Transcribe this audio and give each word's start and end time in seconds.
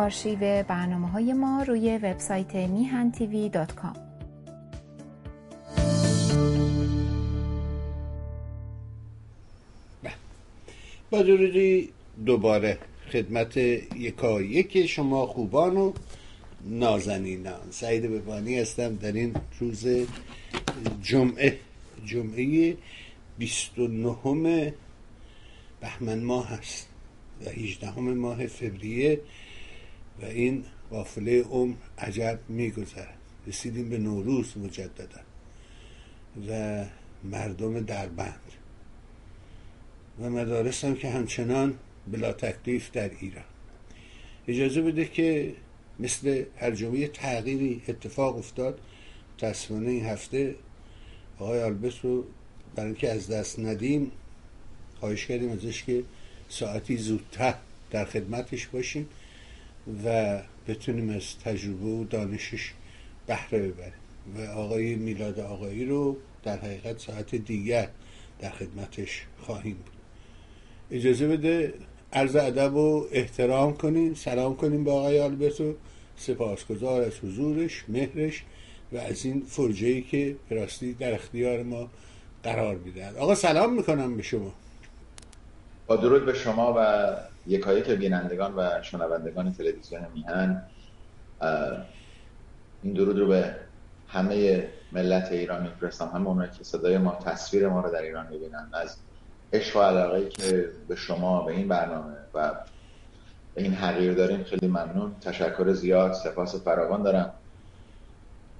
آرشیو 0.00 0.62
برنامه 0.62 1.08
های 1.08 1.32
ما 1.32 1.62
روی 1.62 1.98
وبسایت 1.98 2.54
میهن 2.54 3.12
تیوی 3.12 3.48
دات 3.48 3.74
کام. 3.74 3.96
با 11.10 11.22
درودی 11.22 11.88
دوباره 12.26 12.78
خدمت 13.12 13.56
یکا 13.56 14.42
یک 14.42 14.86
شما 14.86 15.26
خوبان 15.26 15.76
و 15.76 15.92
نازنینان 16.64 17.70
سعید 17.70 18.02
ببانی 18.02 18.58
هستم 18.58 18.96
در 18.96 19.12
این 19.12 19.34
روز 19.60 19.86
جمعه 21.02 21.58
جمعه 22.04 22.76
29 23.38 24.74
بهمن 25.80 26.22
ماه 26.22 26.48
هست 26.48 26.88
و 27.46 27.50
18 27.50 28.00
ماه 28.00 28.46
فوریه 28.46 29.20
و 30.22 30.24
این 30.24 30.64
قافله 30.90 31.42
عمر 31.42 31.74
عجب 31.98 32.38
میگذرد. 32.48 33.16
رسیدیم 33.46 33.88
به 33.88 33.98
نوروز 33.98 34.58
مجددا 34.58 35.20
و 36.48 36.84
مردم 37.24 37.80
دربند 37.80 38.40
و 40.20 40.30
مدارس 40.30 40.84
هم 40.84 40.94
که 40.94 41.10
همچنان 41.10 41.78
بلا 42.12 42.32
تکلیف 42.32 42.90
در 42.90 43.10
ایران. 43.20 43.44
اجازه 44.48 44.82
بده 44.82 45.04
که 45.04 45.54
مثل 45.98 46.44
هر 46.56 46.70
جمعه 46.70 47.08
تغییری 47.08 47.82
اتفاق 47.88 48.36
افتاد. 48.36 48.80
تصمیم 49.38 49.86
این 49.88 50.04
هفته 50.04 50.54
آقای 51.38 51.62
آلبس 51.62 51.94
رو 52.02 52.24
برای 52.74 52.90
اینکه 52.90 53.10
از 53.12 53.30
دست 53.30 53.58
ندیم 53.58 54.12
خواهش 55.00 55.26
کردیم 55.26 55.50
ازش 55.50 55.84
که 55.84 56.04
ساعتی 56.48 56.96
زودتر 56.96 57.54
در 57.90 58.04
خدمتش 58.04 58.66
باشیم. 58.66 59.08
و 60.04 60.38
بتونیم 60.68 61.10
از 61.10 61.38
تجربه 61.44 61.86
و 61.86 62.04
دانشش 62.04 62.72
بهره 63.26 63.58
ببریم. 63.58 63.92
و 64.36 64.40
آقای 64.40 64.94
میلاد 64.94 65.40
آقایی 65.40 65.84
رو 65.84 66.16
در 66.42 66.58
حقیقت 66.58 66.98
ساعت 66.98 67.34
دیگر 67.34 67.88
در 68.40 68.50
خدمتش 68.50 69.26
خواهیم 69.38 69.76
بود. 69.76 69.92
اجازه 70.90 71.28
بده 71.28 71.74
عرض 72.12 72.36
ادب 72.36 72.74
و 72.74 73.06
احترام 73.12 73.76
کنیم 73.76 74.14
سلام 74.14 74.56
کنیم 74.56 74.84
به 74.84 74.90
آقای 74.90 75.20
آلبرتو. 75.20 75.74
سپاسگزار 76.16 77.02
از 77.02 77.12
حضورش 77.24 77.84
مهرش 77.88 78.44
و 78.92 78.96
از 78.96 79.24
این 79.24 79.42
فرجه 79.48 80.00
که 80.00 80.36
پراستی 80.50 80.92
در 80.92 81.14
اختیار 81.14 81.62
ما 81.62 81.90
قرار 82.42 82.76
می‌دهد. 82.76 83.16
آقا 83.16 83.34
سلام 83.34 83.74
می‌کنم 83.74 84.16
به 84.16 84.22
شما. 84.22 84.54
با 85.86 85.96
درود 85.96 86.26
به 86.26 86.34
شما 86.34 86.74
و 86.76 87.10
یکایی 87.46 87.82
که 87.82 87.94
بینندگان 87.94 88.54
و 88.56 88.82
شنوندگان 88.82 89.52
تلویزیون 89.52 90.06
میهن 90.14 90.62
این 92.82 92.92
درود 92.94 93.18
رو 93.18 93.26
به 93.26 93.56
همه 94.08 94.68
ملت 94.92 95.32
ایران 95.32 95.62
میفرستم. 95.62 96.10
همه 96.14 96.28
اونایی 96.28 96.50
که 96.58 96.64
صدای 96.64 96.98
ما 96.98 97.18
تصویر 97.24 97.68
ما 97.68 97.80
رو 97.80 97.90
در 97.90 98.02
ایران 98.02 98.26
می‌بینن. 98.30 98.68
از 98.72 98.96
عشق 99.52 99.76
و 99.76 99.80
علاقه 99.80 100.28
که 100.28 100.68
به 100.88 100.96
شما 100.96 101.42
به 101.42 101.52
این 101.52 101.68
برنامه 101.68 102.16
و 102.34 102.50
به 103.54 103.62
این 103.62 103.74
حقیر 103.74 104.14
داریم 104.14 104.44
خیلی 104.44 104.66
ممنون. 104.66 105.14
تشکر 105.20 105.72
زیاد 105.72 106.12
سپاس 106.12 106.64
فراوان 106.64 107.02
دارم. 107.02 107.32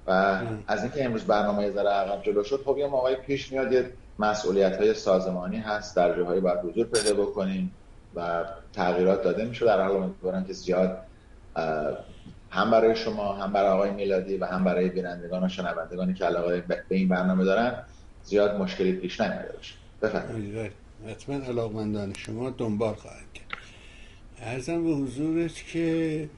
و 0.07 0.41
از 0.67 0.83
اینکه 0.83 1.05
امروز 1.05 1.23
برنامه 1.23 1.71
ذره 1.71 1.89
عقب 1.89 2.23
جلو 2.23 2.43
شد 2.43 2.63
خب 2.65 2.77
یه 2.77 2.87
موقعی 2.87 3.15
پیش 3.15 3.51
میاد 3.51 3.71
یه 3.71 3.93
مسئولیت 4.19 4.77
های 4.77 4.93
سازمانی 4.93 5.57
هست 5.57 5.95
در 5.95 6.17
جاهای 6.17 6.39
باید 6.39 6.59
حضور 6.59 6.85
پیدا 6.85 7.13
بکنیم. 7.13 7.71
و 8.15 8.45
تغییرات 8.73 9.23
داده 9.23 9.45
میشه 9.45 9.65
در 9.65 9.81
حال 9.81 9.95
امیدوارم 9.95 10.45
که 10.45 10.53
زیاد 10.53 10.97
هم 12.49 12.71
برای 12.71 12.95
شما 12.95 13.33
هم 13.33 13.53
برای 13.53 13.69
آقای 13.69 13.91
میلادی 13.91 14.37
و 14.37 14.45
هم 14.45 14.63
برای 14.63 14.89
بینندگان 14.89 15.43
و 15.43 15.47
شنوندگانی 15.47 16.13
که 16.13 16.25
علاقه 16.25 16.61
به 16.61 16.95
این 16.95 17.07
برنامه 17.07 17.43
دارن 17.43 17.83
زیاد 18.23 18.61
مشکلی 18.61 18.93
پیش 18.93 19.21
نیامده 19.21 19.53
باشه. 19.53 19.73
بفرمایید. 20.01 20.71
حتما 21.07 21.35
علاقمندان 21.35 22.13
شما 22.13 22.49
دنبال 22.49 22.93
خواهد 22.93 23.33
کرد. 23.33 23.47
ارزم 24.41 24.83
به 24.83 24.89
حضورت 24.89 25.53
که 25.73 26.29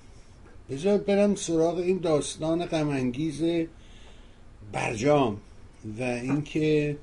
بذار 0.70 0.98
برم 0.98 1.36
سراغ 1.36 1.78
این 1.78 1.98
داستان 1.98 2.66
غمانگیز 2.66 3.68
برجام 4.74 5.42
و 6.00 6.04
اینکه 6.04 6.98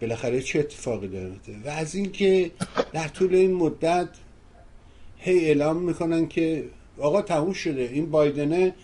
بالاخره 0.00 0.42
چه 0.42 0.58
اتفاقی 0.58 1.08
داره 1.08 1.32
و 1.64 1.68
از 1.68 1.94
اینکه 1.94 2.50
در 2.92 3.08
طول 3.08 3.34
این 3.34 3.54
مدت 3.54 4.08
هی 5.18 5.44
اعلام 5.44 5.76
می‌کنن 5.76 6.28
که 6.28 6.64
آقا 6.98 7.22
تموم 7.22 7.52
شده. 7.52 7.90
این 7.92 8.10
بایدنه 8.10 8.74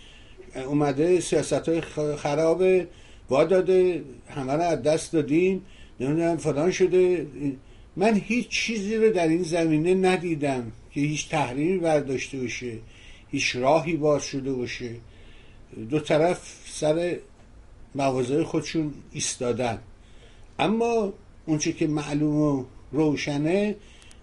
اومده 0.66 1.20
سیاست 1.20 1.68
های 1.68 1.80
خرابه 2.16 2.88
وا 3.30 3.44
داده 3.44 4.04
همه 4.28 4.52
رو 4.52 4.62
از 4.62 4.82
دست 4.82 5.12
دادیم 5.12 5.64
نمی‌دونم 6.00 6.36
فلان 6.36 6.70
شده. 6.70 7.26
من 7.96 8.14
هیچ 8.14 8.48
چیزی 8.48 8.96
رو 8.96 9.10
در 9.10 9.28
این 9.28 9.42
زمینه 9.42 9.94
ندیدم 9.94 10.72
که 10.90 11.00
هیچ 11.00 11.28
تحریمی 11.28 11.78
برداشته 11.78 12.38
باشه 12.38 12.72
هیچ 13.28 13.56
راهی 13.56 13.96
باز 13.96 14.24
شده 14.24 14.52
باشه. 14.52 14.90
دو 15.90 16.00
طرف 16.00 16.64
سر 16.66 17.16
مواضع 17.94 18.42
خودشون 18.42 18.94
ایستادن. 19.12 19.78
اما 20.62 21.12
اونچه 21.46 21.72
که 21.72 21.86
معلوم 21.86 22.36
و 22.36 22.64
روشنه 22.92 23.76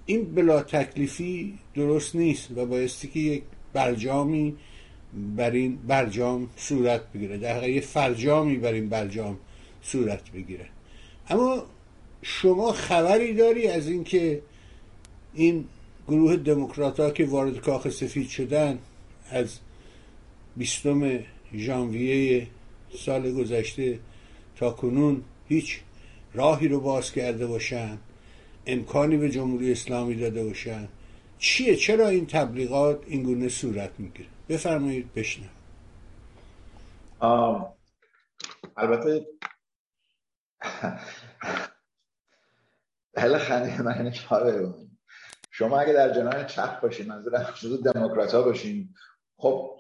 این 0.06 0.36
بلا 0.36 0.62
تکلیفی 0.62 1.54
درست 1.76 2.16
نیست 2.16 2.48
و 2.56 2.66
بایستی 2.66 3.08
که 3.08 3.20
یک 3.20 3.44
برجامی 3.74 4.56
بر 5.38 5.52
این 5.52 5.76
برجام 5.88 6.50
صورت 6.58 7.12
بگیره. 7.14 7.38
در 7.38 7.58
حقیقت 7.58 7.76
یه 7.76 7.82
فرجامی 7.82 8.58
بر 8.58 8.74
این 8.74 8.90
برجام 8.90 9.38
صورت 9.82 10.32
بگیره. 10.32 10.66
اما 11.30 11.64
شما 12.22 12.72
خبری 12.72 13.34
داری 13.34 13.68
از 13.68 13.88
اینکه 13.88 14.42
این 15.34 15.66
گروه 16.08 16.36
دموکرات 16.36 17.16
که 17.16 17.26
وارد 17.26 17.62
کاخ 17.62 17.90
سفید 17.90 18.30
شدن 18.30 18.80
از 19.32 19.60
بیستم 20.58 21.20
ژانویه 21.56 22.48
سال 22.98 23.32
گذشته 23.32 24.00
تا 24.56 24.72
کنون 24.72 25.22
هیچ 25.50 25.80
راهی 26.34 26.68
رو 26.68 26.80
باز 26.80 27.12
کرده 27.12 27.48
باشن 27.48 27.98
امکانی 28.66 29.18
به 29.18 29.30
جمهوری 29.30 29.72
اسلامی 29.72 30.16
داده 30.16 30.44
باشن. 30.44 30.88
چیه؟ 31.40 31.76
چرا 31.76 32.08
این 32.08 32.28
تبلیغات 32.28 33.04
این 33.08 33.24
گونه 33.24 33.50
صورت 33.50 33.92
می‌گیره؟ 33.98 34.30
بفرمایید 34.50 35.14
بشنم 35.14 35.50
البته 38.78 39.26
هل 43.18 43.38
خنده 43.38 43.82
من 43.82 44.14
شما 45.52 45.80
اگه 45.80 45.94
در 45.94 46.14
جناح 46.14 46.46
چپ 46.46 46.82
باشین 46.82 47.08
منظورم 47.08 47.44
خصوص 47.44 47.84
دموکرات 47.84 48.34
ها 48.34 48.42
باشین 48.42 48.90
خب 49.38 49.80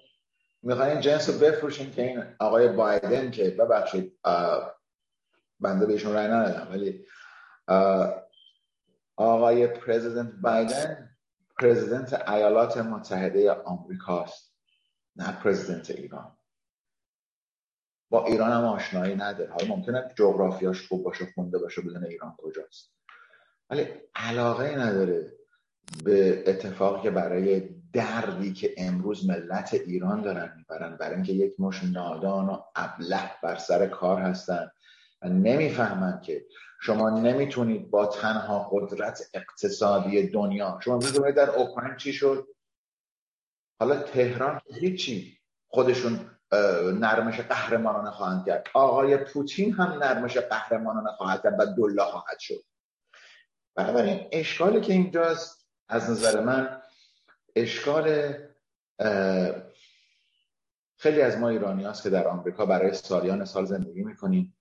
می‌خواین 0.61 0.99
جنس 0.99 1.29
رو 1.29 1.37
بفروشین 1.37 1.91
که 1.91 2.01
این 2.01 2.23
آقای 2.39 2.67
بایدن 2.67 3.31
که 3.31 3.49
ببخشید 3.49 4.19
بنده 5.59 5.85
بهشون 5.85 6.13
رای 6.13 6.27
ندادم 6.27 6.71
ولی 6.71 7.05
آقای 9.15 9.67
پرزیدنت 9.67 10.31
بایدن 10.41 11.09
پرزیدنت 11.59 12.29
ایالات 12.29 12.77
متحده 12.77 13.51
آمریکاست 13.51 14.55
نه 15.15 15.31
پرزیدنت 15.31 15.91
ایران. 15.91 16.37
با 18.09 18.25
ایران 18.25 18.51
هم 18.51 18.65
آشنایی 18.65 19.15
نداره. 19.15 19.51
حالا 19.51 19.75
ممکنه 19.75 20.13
جغرافیاش 20.15 20.87
خوب 20.87 21.03
باشه 21.03 21.25
خونده 21.35 21.57
باشه 21.57 21.81
بدون 21.81 22.05
ایران 22.05 22.35
کجاست. 22.37 22.93
ولی 23.69 23.87
علاقه 24.15 24.75
نداره 24.79 25.31
به 26.03 26.43
اتفاقی 26.47 27.01
که 27.01 27.11
برای 27.11 27.69
دردی 27.93 28.53
که 28.53 28.73
امروز 28.77 29.29
ملت 29.29 29.73
ایران 29.73 30.21
دارن 30.21 30.53
می‌برن 30.57 30.97
برای 30.97 31.15
اینکه 31.15 31.33
یک 31.33 31.59
مش 31.59 31.83
نادان 31.83 32.49
و 32.49 32.61
ابله 32.75 33.31
بر 33.43 33.55
سر 33.55 33.87
کار 33.87 34.21
هستن. 34.21 34.71
و 35.21 35.29
نمی‌فهمن 35.29 36.21
که 36.21 36.45
شما 36.81 37.09
نمی‌تونید 37.09 37.89
با 37.89 38.05
تنها 38.05 38.69
قدرت 38.71 39.21
اقتصادی 39.33 40.27
دنیا 40.27 40.79
شما 40.83 40.97
می‌دونید 40.97 41.35
در 41.35 41.49
اوکراین 41.49 41.95
چی 41.97 42.13
شد؟ 42.13 42.47
حالا 43.79 43.95
تهران 44.03 44.61
هیچی 44.73 45.39
خودشون 45.67 46.31
نرمش 46.99 47.39
قهرمانانه 47.39 48.11
خواهند 48.11 48.45
کرد. 48.45 48.67
آقای 48.73 49.17
پوتین 49.17 49.73
هم 49.73 50.03
نرمش 50.03 50.37
قهرمانانه 50.37 51.11
خواهد 51.11 51.43
کرد 51.43 51.59
و 51.59 51.65
دلا 51.65 52.05
خواهد 52.05 52.39
شد. 52.39 52.63
بنابراین 53.75 54.27
اشکالی 54.31 54.81
که 54.81 54.93
اینجاست 54.93 55.69
از 55.87 56.09
نظر 56.09 56.43
من 56.43 56.81
اشکال 57.55 58.33
خیلی 60.97 61.21
از 61.21 61.37
ما 61.37 61.49
ایرانی 61.49 61.87
که 62.03 62.09
در 62.09 62.27
آمریکا 62.27 62.65
برای 62.65 62.93
سالیان 62.93 63.45
سال 63.45 63.65
زندگی 63.65 64.03
می‌کنیم. 64.03 64.55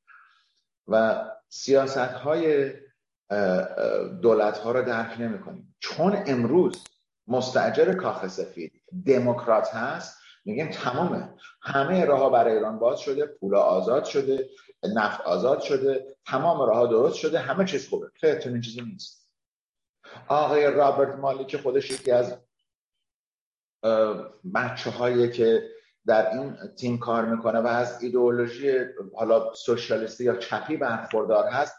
و 0.88 1.24
سیاست 1.48 1.98
های 1.98 2.72
دولت 4.22 4.58
ها 4.58 4.72
رو 4.72 4.82
درک 4.82 5.20
نمی 5.20 5.40
کنیم 5.40 5.76
چون 5.80 6.22
امروز 6.26 6.84
مستجر 7.26 7.94
کاخ 7.94 8.26
سفید 8.26 8.82
دموکرات 9.06 9.74
هست 9.74 10.18
میگیم 10.44 10.70
تمامه. 10.70 11.34
همه 11.62 12.04
راه 12.04 12.32
برای 12.32 12.54
ایران 12.54 12.78
باز 12.78 13.00
شده 13.00 13.26
پولا 13.26 13.60
آزاد 13.60 14.04
شده 14.04 14.48
نفت 14.94 15.20
آزاد 15.20 15.60
شده 15.60 16.16
تمام 16.26 16.60
راه 16.60 16.90
درست 16.90 17.16
شده 17.16 17.38
همه 17.38 17.64
چیز 17.64 17.88
خوبه. 17.88 18.10
خیلی 18.14 18.44
این 18.44 18.60
چیزی 18.60 18.80
نیست. 18.80 19.30
آقای 20.28 20.70
رابرت 20.70 21.14
مالی 21.14 21.44
که 21.44 21.58
خودش 21.58 21.90
یکی 21.90 22.10
از 22.10 22.38
بچه 24.54 25.30
که 25.30 25.70
در 26.08 26.30
این 26.30 26.56
تیم 26.76 26.98
کار 26.98 27.24
می‌کنه 27.24 27.58
و 27.58 27.66
از 27.66 28.02
ایدئولوژی 28.02 28.72
حالا 29.16 29.54
سوشالیستی 29.54 30.24
یا 30.24 30.36
چپی 30.36 30.76
برخوردار 30.76 31.46
هست 31.48 31.74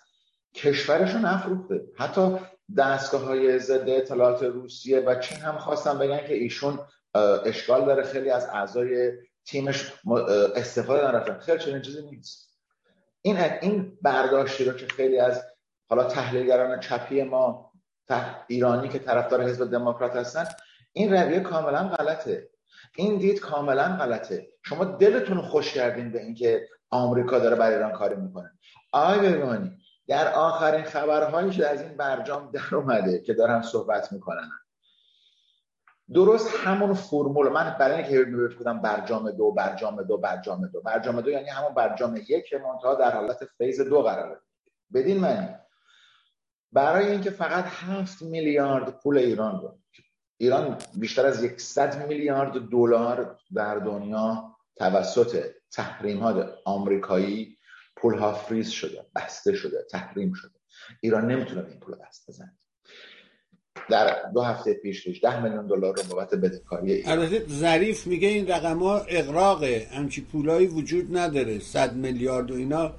کشورش 0.56 1.14
رو 1.14 1.20
نفروخته 1.20 1.82
حتی 1.98 2.38
دستگاه 2.78 3.22
های 3.22 3.60
ضد 3.60 3.90
اطلاعات 3.90 4.44
روسیه 4.44 5.00
و 5.00 5.16
چین 5.16 5.38
هم 5.38 5.58
خواستم 5.58 5.98
بگن 5.98 6.28
که 6.28 6.34
ایشون 6.34 6.80
اشکال 7.46 7.86
داره 7.86 8.04
خیلی 8.04 8.30
از 8.30 8.46
اعضای 8.46 9.12
تیمش 9.46 9.94
استفاده 10.56 11.08
نرفتن. 11.08 11.40
خیلی 11.40 11.60
چنین 11.60 11.82
چیزی 11.82 12.02
نیست. 12.02 12.50
این 13.22 13.38
این 13.62 13.98
برداشتی 14.02 14.66
رو 14.66 14.74
که 14.74 14.88
خیلی 14.88 15.20
از 15.20 15.44
حالا 15.90 16.04
تحلیلگران 16.04 16.80
چپی 16.80 17.24
ما 17.24 17.72
ایرانی 18.48 18.90
که 18.90 19.00
طرفدار 19.00 19.44
حزب 19.44 19.72
دموکرات 19.72 20.16
هستن 20.16 20.46
این 20.94 21.14
رویه 21.14 21.40
کاملا 21.40 21.90
غلطه. 21.90 22.50
این 22.96 23.18
دید 23.18 23.40
کاملا 23.40 23.98
غلطه. 24.00 24.48
شما 24.64 24.86
دلتون 24.86 25.42
خوش 25.42 25.74
کردین 25.74 26.12
به 26.12 26.22
اینکه 26.24 26.68
آمریکا 26.90 27.40
داره 27.40 27.56
برای 27.56 27.74
ایران 27.74 27.92
کاری 27.92 28.16
می‌کنه. 28.16 28.52
آقای 28.92 29.20
بگمانی 29.20 29.78
در 30.08 30.34
آخرین 30.34 30.84
خبرهایی 30.84 31.50
که 31.50 31.68
از 31.68 31.82
این 31.82 31.98
برجام 31.98 32.52
در 32.52 32.76
اومده 32.76 33.20
که 33.22 33.34
دارن 33.34 33.62
صحبت 33.62 34.14
می‌کنن. 34.14 34.50
درست 36.14 36.56
همون 36.56 36.94
فرمول 36.94 37.50
من 37.50 37.76
برای 37.80 37.96
اینکه 37.96 38.24
بودم 38.58 38.82
برجام 38.82 39.32
دو 39.32 39.52
برجام 39.52 40.04
دو 40.04 40.18
برجام 40.18 40.68
دو. 40.68 40.82
برجام 40.82 41.22
دو 41.22 41.30
یعنی 41.30 41.50
همون 41.50 41.74
برجام 41.74 42.16
یک 42.16 42.54
منتها 42.54 42.96
در 42.96 43.12
حالت 43.16 43.46
فیز 43.58 43.82
دو 43.82 44.02
قراره. 44.02 44.42
بدین 44.94 45.20
معنی. 45.20 45.56
برای 46.72 47.12
اینکه 47.12 47.30
فقط 47.30 47.66
هفت 47.68 48.22
میلیارد 48.22 49.00
پول 49.00 49.18
ایران 49.18 49.62
رو 49.62 49.80
ایران 50.42 50.78
بیشتر 50.96 51.26
از 51.26 51.48
100 51.58 52.08
میلیارد 52.08 52.70
دلار 52.72 53.40
در 53.56 53.76
دنیا 53.76 54.56
توسط 54.76 55.44
تحریم 55.72 56.20
ها 56.20 56.46
آمریکایی 56.66 57.58
پول 57.96 58.14
ها 58.14 58.34
فریز 58.34 58.70
شده 58.70 59.06
بسته 59.16 59.56
شده 59.56 59.78
تحریم 59.92 60.34
شده. 60.34 60.60
ایران 61.02 61.32
نمی‌تونه 61.32 61.66
این 61.70 61.80
پول 61.80 61.96
دست 62.08 62.30
بزنه. 62.30 62.58
در 63.90 64.32
دو 64.34 64.42
هفته 64.42 64.74
پیش 64.74 65.04
پیش 65.04 65.24
ده 65.24 65.44
میلیون 65.44 65.68
دلار 65.68 65.96
رو 65.96 66.04
بابت 66.10 66.36
بدهکاری 66.36 67.04
البته 67.04 67.46
ظریف 67.50 68.08
میگه 68.08 68.28
این 68.28 68.48
رقم 68.48 68.80
ها 68.80 69.00
اقراقه 69.00 69.88
همچی 69.92 70.22
پولایی 70.22 70.68
وجود 70.68 71.18
نداره. 71.18 71.60
صد 71.60 71.94
میلیارد 71.94 72.52
و 72.52 72.56
اینا 72.56 72.94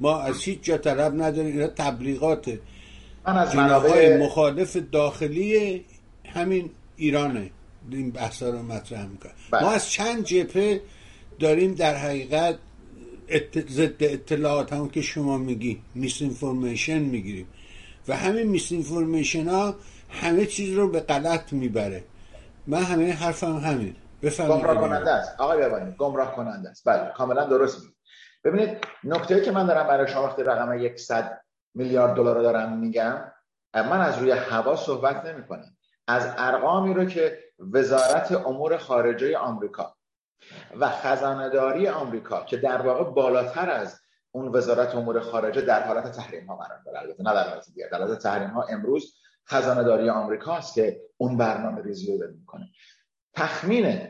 ما 0.00 0.20
از 0.20 0.42
هیچ 0.42 0.62
جا 0.62 0.78
طلب 0.78 1.22
نداریم. 1.22 1.52
اینا 1.52 1.66
تبلیغاته 1.66 2.60
من 3.26 3.36
از 3.36 3.56
منابع 3.56 4.22
مخالف 4.22 4.76
داخلی 4.92 5.84
همین 6.24 6.70
ایرانه. 7.00 7.50
این 7.90 8.10
بحثا 8.10 8.50
رو 8.50 8.62
مطرح 8.62 9.06
می‌کنه. 9.06 9.32
بله. 9.50 9.62
ما 9.62 9.70
از 9.70 9.90
چند 9.90 10.24
جبهه 10.24 10.80
داریم 11.38 11.74
در 11.74 11.94
حقیقت 11.94 12.58
ضد 13.68 14.02
اطلاعات 14.02 14.72
همون 14.72 14.88
که 14.88 15.02
شما 15.02 15.38
میگی 15.38 15.82
میس 15.94 16.22
انفورمیشن 16.22 16.98
می‌گیریم. 16.98 17.46
و 18.08 18.16
همین 18.16 18.46
میس 18.46 18.72
انفورمیشن 18.72 19.48
ها 19.48 19.74
همه 20.10 20.46
چیز 20.46 20.74
رو 20.74 20.88
به 20.88 21.00
غلط 21.00 21.52
می‌بره. 21.52 22.04
من 22.66 22.82
همه 22.82 23.12
حرفم 23.12 23.56
همین. 23.56 23.96
بفرمایید. 24.22 24.64
گمراه 24.64 24.88
کننده 24.88 25.10
است. 25.10 25.40
آقای 25.40 25.58
ببانید 25.58 25.96
گمراه 25.96 26.34
کننده 26.34 26.68
است. 26.68 26.88
بله 26.88 27.12
کاملا 27.16 27.44
درست 27.44 27.78
میگید 27.80 27.96
ببینید 28.44 28.78
نکته 29.04 29.40
که 29.40 29.50
من 29.50 29.66
دارم 29.66 29.86
برای 29.86 30.08
شما 30.12 30.24
وقتی 30.24 30.42
رقم 30.42 30.96
100 30.96 31.40
میلیارد 31.74 32.16
دلار 32.16 32.36
رو 32.36 32.42
دارم 32.42 32.78
میگم 32.78 33.24
من 33.74 34.00
از 34.00 34.18
روی 34.18 34.30
هوا 34.30 34.76
صحبت 34.76 35.24
نمی 35.24 35.46
کنم 35.46 35.76
از 36.10 36.34
ارقامی 36.38 36.94
رو 36.94 37.04
که 37.04 37.38
وزارت 37.72 38.32
امور 38.32 38.76
خارجه 38.76 39.38
آمریکا 39.38 39.96
و 40.80 40.88
خزانهداری 40.88 41.88
آمریکا 41.88 42.44
که 42.44 42.56
در 42.56 42.82
واقع 42.82 43.04
بالاتر 43.04 43.70
از 43.70 44.00
اون 44.30 44.48
وزارت 44.48 44.94
امور 44.94 45.20
خارجه 45.20 45.60
در 45.60 45.86
حالت 45.86 46.12
تحریم 46.12 46.46
ها 46.46 46.56
قرار 46.56 46.80
داره. 46.86 46.98
البته 46.98 47.22
نه 47.22 47.34
در 47.34 47.48
حالت 47.48 47.66
دیگر 47.74 47.88
در 47.88 47.98
حالت 47.98 48.18
تحریم 48.18 48.50
ها 48.50 48.62
امروز 48.62 49.14
خزانهداری 49.48 50.10
آمریکا 50.10 50.56
است 50.56 50.74
که 50.74 51.00
اون 51.16 51.36
برنامه 51.36 51.82
ریزی 51.82 52.12
رو 52.12 52.18
داره 52.18 52.32
می‌کنه. 52.32 52.68
تخمین 53.34 54.08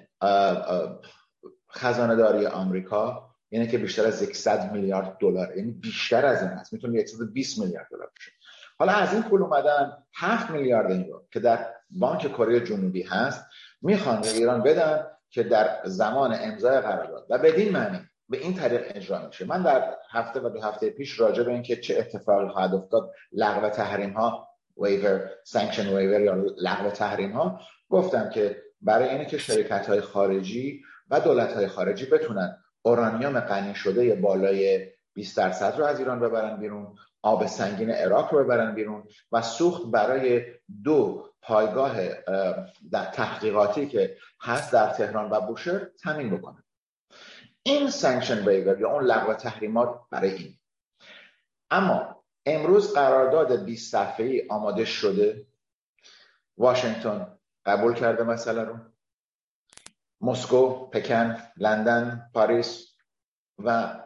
خزانهداری 1.71 2.47
آمریکا 2.47 3.31
یعنی 3.51 3.69
که 3.69 3.79
بیشتر 3.79 4.07
از 4.07 4.15
100 4.15 4.73
میلیارد 4.73 5.17
دلار 5.21 5.57
یعنی 5.57 5.71
بیشتر 5.71 6.27
از 6.27 6.43
این 6.43 6.51
هست 6.51 6.73
می‌تونه 6.73 7.07
120 7.07 7.59
میلیارد 7.59 7.89
دلار 7.91 8.11
بشه 8.17 8.33
حالا 8.79 8.93
از 8.93 9.13
این 9.13 9.23
پول 9.23 9.43
اومدن 9.43 9.93
7 10.15 10.51
میلیارد 10.51 10.91
این 10.91 11.09
رو 11.09 11.27
که 11.31 11.41
در 11.41 11.80
بانک 11.91 12.29
کره 12.29 12.61
جنوبی 12.61 13.03
هست 13.03 13.47
می‌خوان 13.83 14.21
به 14.21 14.29
ایران 14.29 14.63
بدن 14.63 15.07
که 15.31 15.43
در 15.43 15.79
زمان 15.85 16.37
امضای 16.41 16.81
قرارداد 16.81 17.27
و 17.31 17.39
بدین 17.39 17.73
معنی 17.73 18.01
به 18.29 18.39
این 18.39 18.55
طریق 18.55 18.83
اجرا 18.95 19.27
میشه. 19.27 19.47
من 19.47 19.63
در 19.63 19.95
هفته 20.11 20.41
و 20.41 20.49
دو 20.49 20.61
هفته 20.61 20.91
پیش 20.91 21.21
راجع 21.21 21.43
به 21.43 21.53
اینکه 21.53 21.77
چه 21.77 21.99
اتفاقی 21.99 22.49
خواهد 22.49 22.75
افتاد 22.75 23.11
لغو 23.33 23.69
تحریم 23.69 24.11
ها 24.11 24.49
waiver 24.77 25.31
sanction 25.45 25.97
waiver 25.97 26.21
یا 26.21 26.35
لغو 26.57 26.91
تحریم 26.91 27.33
ها 27.33 27.61
گفتم 27.89 28.31
که 28.31 28.63
برای 28.81 29.09
اینه 29.09 29.25
که 29.25 29.39
شرکت 29.39 29.87
های 29.87 30.01
خارجی 30.01 30.83
و 31.11 31.21
دولت 31.21 31.53
های 31.53 31.67
خارجی 31.67 32.07
بتونن 32.07 32.57
اورانیوم 32.83 33.41
غنی 33.41 33.75
شده 33.75 34.15
بالای 34.15 34.87
20 35.15 35.37
درصد 35.37 35.79
رو 35.79 35.85
از 35.85 35.99
ایران 35.99 36.21
ببرن 36.21 36.57
بیرون. 36.57 36.95
آب 37.23 37.47
سنگین 37.47 37.91
اراک 37.91 38.35
رو 38.35 38.45
ببرن 38.45 38.75
بیرون 38.75 39.09
و 39.33 39.43
سوخت 39.43 39.83
برای 39.87 40.55
دو 40.85 41.31
پایگاه 41.43 41.97
در 42.91 43.05
تحقیقاتی 43.05 43.89
که 43.89 44.17
هست 44.41 44.73
در 44.73 44.93
تهران 44.93 45.31
و 45.31 45.41
بوشهر 45.41 45.85
تامین 45.85 46.37
بکنن. 46.37 46.65
این 47.63 47.91
sanction 47.91 48.49
waiver 48.49 48.81
یا 48.81 48.91
اون 48.91 49.05
لغو 49.05 49.35
تحریمات 49.35 50.01
برای 50.11 50.31
این. 50.31 50.59
اما 51.71 52.25
امروز 52.47 52.95
قرارداد 52.95 53.65
20 53.65 53.93
صفحه‌ای 53.93 54.47
آماده 54.51 54.85
شده. 54.85 55.47
واشنگتن 56.59 57.39
قبول 57.67 57.95
کرده 57.95 58.23
مسئله 58.23 58.65
رو. 58.65 58.79
مسکو، 60.21 60.91
پکن، 60.91 61.43
لندن، 61.57 62.31
پاریس 62.35 62.97
و 63.59 63.99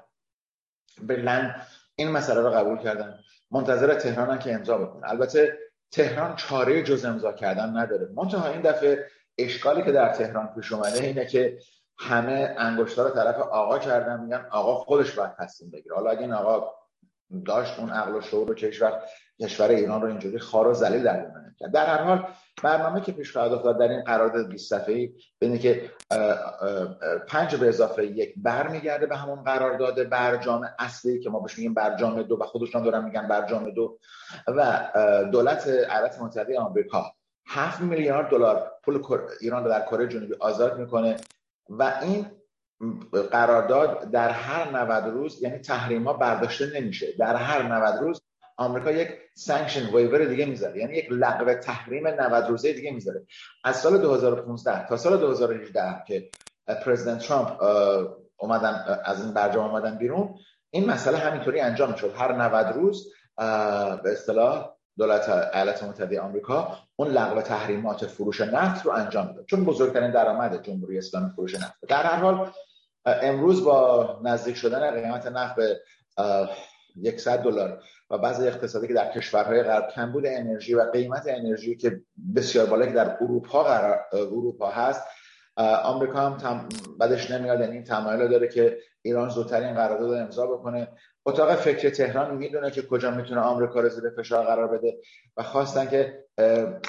برلین 1.03 1.55
این 1.97 2.11
مسئله 2.11 2.41
رو 2.41 2.51
قبول 2.51 2.79
کردن. 2.79 3.19
منتظر 3.51 3.95
تهران 3.95 4.39
که 4.39 4.55
امضا 4.55 4.79
بکنه 4.79 5.11
البته 5.11 5.59
تهران 5.91 6.37
چاره 6.37 6.83
جز 6.83 7.05
امضا 7.05 7.33
کردن 7.33 7.77
نداره. 7.77 8.09
منتها 8.15 8.49
این 8.49 8.61
دفعه 8.61 9.07
اشکالی 9.39 9.83
که 9.83 9.93
در 9.93 10.13
تهران 10.13 10.55
پیش 10.55 10.73
اومده 10.73 11.05
اینه 11.05 11.27
که 11.27 11.59
همه 11.99 12.55
انگشتا 12.59 13.07
رو 13.07 13.15
طرف 13.15 13.39
آقا 13.39 13.79
کردن 13.79 14.21
میگن 14.21 14.47
آقا 14.51 14.75
خودش 14.75 15.13
باید 15.13 15.35
تصمیم 15.39 15.71
بگیره. 15.71 15.95
حالا 15.95 16.11
اگه 16.11 16.21
این 16.21 16.33
آقا 16.33 16.73
داشت 17.47 17.79
اون 17.79 17.91
عقل 17.91 18.15
و 18.15 18.21
شعور 18.21 18.49
رو 18.49 18.55
کشور 18.55 19.03
کشور 19.43 19.69
ایران 19.69 20.03
رو 20.03 20.09
اینجوری 20.09 20.39
خار 20.39 20.69
و 20.69 20.75
ذلیل 20.75 21.03
در 21.03 21.27
کرد 21.59 21.73
در 21.73 21.87
هر 21.87 22.03
حال 22.03 22.27
برنامه 22.63 23.01
که 23.01 23.13
پیش 23.13 23.33
خواهد 23.33 23.53
افتاد 23.53 23.79
در 23.79 23.89
این 23.89 24.05
قرارداد 24.05 24.49
20 24.49 24.71
صفحه‌ای 24.71 25.15
اینه 25.39 25.59
که 25.59 25.91
پنج 27.29 27.57
به 27.57 27.69
اضافه 27.69 28.07
یک 28.07 28.35
برمیگرده 28.37 29.07
به 29.07 29.17
همون 29.17 29.45
قرارداد 29.45 30.09
برجام 30.09 30.69
اصلی 30.79 31.21
که 31.21 31.31
ما 31.31 31.41
بهش 31.41 31.59
میگیم 31.59 31.75
برجام 31.75 32.23
دو 32.23 32.39
و 32.41 32.45
خودشون 32.45 32.83
دارن 32.83 33.05
میگن 33.05 33.29
برجام 33.29 33.71
دو 33.71 33.99
و 34.47 34.89
دولت 35.33 35.67
ایالات 35.67 36.21
متحده 36.21 36.59
آمریکا 36.59 37.13
7 37.47 37.81
میلیارد 37.81 38.31
دلار 38.31 38.73
پول 38.85 39.03
ایران 39.41 39.65
رو 39.65 39.71
در 39.71 39.81
کره 39.81 40.09
جنوبی 40.09 40.35
آزاد 40.41 40.79
می‌کنه 40.79 41.17
و 41.69 41.93
این 42.03 42.27
قرارداد 43.33 44.11
در 44.11 44.29
هر 44.29 44.71
90 44.71 45.05
روز 45.05 45.43
یعنی 45.43 45.59
تحریم 45.59 46.05
ها 46.05 46.13
برداشته 46.13 46.81
نمیشه. 46.81 47.07
در 47.19 47.37
هر 47.37 47.63
90 47.63 48.03
روز 48.03 48.23
آمریکا 48.57 48.91
یک 48.91 49.09
sanction 49.35 49.95
waiver 49.95 50.25
دیگه 50.25 50.47
می‌ذاره. 50.47 50.79
یعنی 50.81 50.95
یک 50.95 51.07
لغو 51.11 51.55
تحریم 51.55 52.07
90 52.09 52.45
روزه 52.49 52.73
دیگه 52.73 52.91
می‌ذاره. 52.91 53.27
از 53.65 53.77
سال 53.77 53.99
2015 53.99 54.89
تا 54.89 54.97
سال 54.97 55.19
2018 55.19 55.83
که 56.07 56.31
پرزیدنت 56.85 57.19
ترامپ 57.19 57.63
اومدن 58.37 59.01
از 59.05 59.25
این 59.25 59.35
برجام 59.35 59.71
اومدن 59.71 59.99
بیرون 59.99 60.35
این 60.71 60.91
مسئله 60.91 61.19
همینطوری 61.19 61.61
انجام 61.61 61.91
می‌شد 61.91 62.15
هر 62.17 62.33
90 62.33 62.75
روز 62.75 63.13
به 64.03 64.13
اصطلاح 64.13 64.74
دولت 64.99 65.29
ایالات 65.29 65.85
متحده 65.85 66.21
آمریکا 66.21 66.79
اون 66.97 67.09
لغو 67.09 67.43
تحریمات 67.43 68.07
فروش 68.07 68.41
نفت 68.41 68.87
رو 68.87 68.93
انجام 68.93 69.27
می‌داد 69.27 69.45
چون 69.45 69.65
بزرگترین 69.65 70.11
درآمد 70.11 70.63
جمهوری 70.63 70.99
اسلامی 70.99 71.31
فروش 71.31 71.55
نفت. 71.55 71.75
در 71.89 72.03
هر 72.03 72.17
حال 72.17 72.51
امروز 73.07 73.65
با 73.65 74.21
نزدیک 74.25 74.57
شدن 74.57 74.91
قیمت 74.91 75.27
نفت 75.27 75.57
به 75.57 75.81
100 77.17 77.39
دلار 77.39 77.83
و 78.11 78.19
بعضی 78.19 78.47
اقتصادی 78.47 78.89
که 78.89 78.95
در 78.95 79.13
کشورهای 79.13 79.63
غرب 79.63 79.89
کمبود 79.89 80.27
انرژی 80.27 80.75
و 80.75 80.91
قیمت 80.91 81.25
انرژی 81.29 81.77
که 81.77 82.01
بسیار 82.37 82.67
بالا 82.67 82.87
که 82.87 82.93
در 82.93 83.17
اروپا 83.21 83.63
قرار 83.63 84.01
اروپا 84.13 84.71
هست 84.71 85.03
آمریکا 85.85 86.21
هم 86.21 86.37
تم... 86.37 86.69
بدش 87.01 87.31
نمیاد. 87.31 87.61
یعنی 87.61 87.73
این 87.73 87.85
تمایل 87.85 88.29
داره 88.29 88.49
که 88.49 88.79
ایران 89.03 89.29
زودتر 89.29 89.61
این 89.61 89.75
قرارداد 89.75 90.13
امضا 90.13 90.47
بکنه. 90.47 90.89
اتاق 91.27 91.55
فکر 91.55 91.91
تهران 91.91 92.37
می‌دونه 92.37 92.71
که 92.71 92.83
کجا 92.83 93.11
می‌تونه 93.11 93.41
آمریکا 93.41 93.81
رو 93.81 93.89
زیر 93.89 94.11
فشار 94.11 94.45
قرار 94.45 94.79
بده 94.79 95.01
و 95.37 95.43
خواستن 95.43 95.87
که 95.87 96.25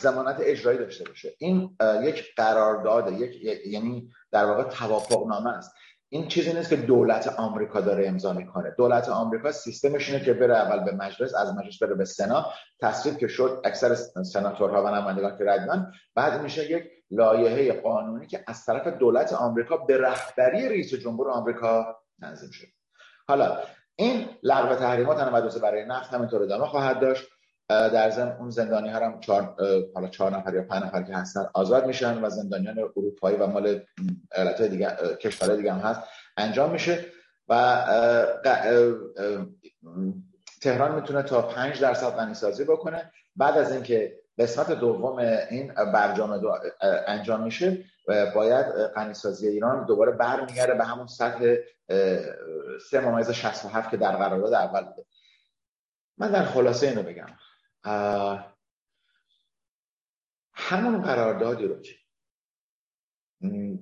زمانت 0.02 0.38
اجرایی 0.40 0.78
داشته 0.78 1.04
باشه. 1.04 1.34
این 1.38 1.78
یک 2.04 2.36
قرارداد 2.38 3.12
یک 3.12 3.66
یعنی 3.66 4.10
در 4.32 4.46
واقع 4.46 4.64
توافق 4.64 5.28
نامه 5.28 5.50
است. 5.50 5.72
این 6.10 6.28
چیزی 6.28 6.54
نیست 6.54 6.70
که 6.70 6.76
دولت 6.76 7.28
آمریکا 7.28 7.82
داره 7.82 8.08
امضا 8.08 8.34
می‌کنه. 8.34 8.76
دولت 8.78 9.10
آمریکا 9.10 9.52
سیستمش 9.52 10.10
اینه 10.10 10.26
که 10.26 10.34
بره 10.34 10.58
اول 10.58 10.80
به 10.80 10.92
مجلس 10.92 11.36
از 11.36 11.54
مجلس 11.54 11.84
بره 11.84 11.96
به 11.96 12.06
سنا. 12.06 12.46
تصویب 12.82 13.18
که 13.18 13.28
شد 13.28 13.62
اکثر 13.66 13.96
سناتورها 14.24 14.84
و 14.84 14.88
نمایندگان 14.88 15.38
که 15.38 15.44
رد 15.44 15.94
بعد 16.16 16.42
میشه 16.42 16.72
یک 16.72 16.84
لایحه 17.12 17.82
قانونی 17.82 18.28
که 18.28 18.44
از 18.48 18.66
طرف 18.66 18.88
دولت 18.88 19.34
آمریکا 19.34 19.78
به 19.78 19.98
رهبری 19.98 20.70
رئیس 20.70 20.94
جمهور 20.94 21.32
آمریکا 21.32 22.02
تنظیم 22.22 22.52
شد. 22.52 22.68
حالا 23.28 23.58
این 23.96 24.30
لغو 24.44 24.76
تحریمات 24.76 25.20
مدرسه 25.20 25.60
برای 25.60 25.86
نفت 25.86 26.14
همینطور 26.14 26.44
ادامه 26.44 26.66
خواهد 26.66 27.00
داشت. 27.00 27.28
در 27.70 28.10
ضمن 28.10 28.32
اون 28.40 28.50
زندانی 28.50 28.90
ها 28.90 29.00
هم 29.00 29.20
چهار 29.20 29.56
حالا 29.96 30.08
چهار 30.08 30.38
نفر 30.38 30.56
یا 30.56 30.64
پنج 30.64 30.84
نفر 30.84 31.04
که 31.04 31.16
هستن 31.16 31.46
آزاد 31.54 31.86
میشن 31.86 32.24
و 32.24 32.30
زندانیان 32.30 32.80
اروپایی 32.80 33.38
و 33.38 33.48
مال 33.48 33.82
ایالت 34.36 34.62
دیگه 34.62 34.88
کشورهای 35.22 35.58
دیگه 35.58 35.74
هم 35.74 35.80
هست 35.80 36.02
انجام 36.38 36.72
میشه 36.72 37.06
و 37.50 37.84
تهران 40.62 40.96
می‌تونه 40.96 41.24
تا 41.24 41.42
5 41.42 41.82
درصد 41.82 42.10
غنی 42.10 42.34
سازی 42.34 42.64
بکنه. 42.64 43.12
بعد 43.36 43.58
از 43.58 43.72
اینکه 43.72 44.20
قسمت 44.38 44.72
دوم 44.72 45.18
این 45.50 45.74
برجام 45.74 46.38
دو 46.38 46.54
انجام 47.08 47.44
میشه 47.44 47.78
باید 48.36 48.66
غنیسازی 48.96 49.48
ایران 49.48 49.86
دوباره 49.86 50.12
برمیگرده 50.12 50.74
به 50.74 50.84
همون 50.84 51.08
سطح 51.08 51.56
سه 52.90 53.00
ممیز 53.00 53.32
67 53.32 53.92
که 53.92 53.98
در 53.98 54.16
قرارداد 54.16 54.54
اول 54.54 54.84
بوده. 54.84 55.06
من 56.18 56.32
در 56.32 56.46
خلاصه 56.46 56.88
اینو 56.88 57.04
بگم. 57.04 57.38
همون 60.54 61.02
قراردادی 61.02 61.66
رو 61.66 61.82
که 61.82 61.96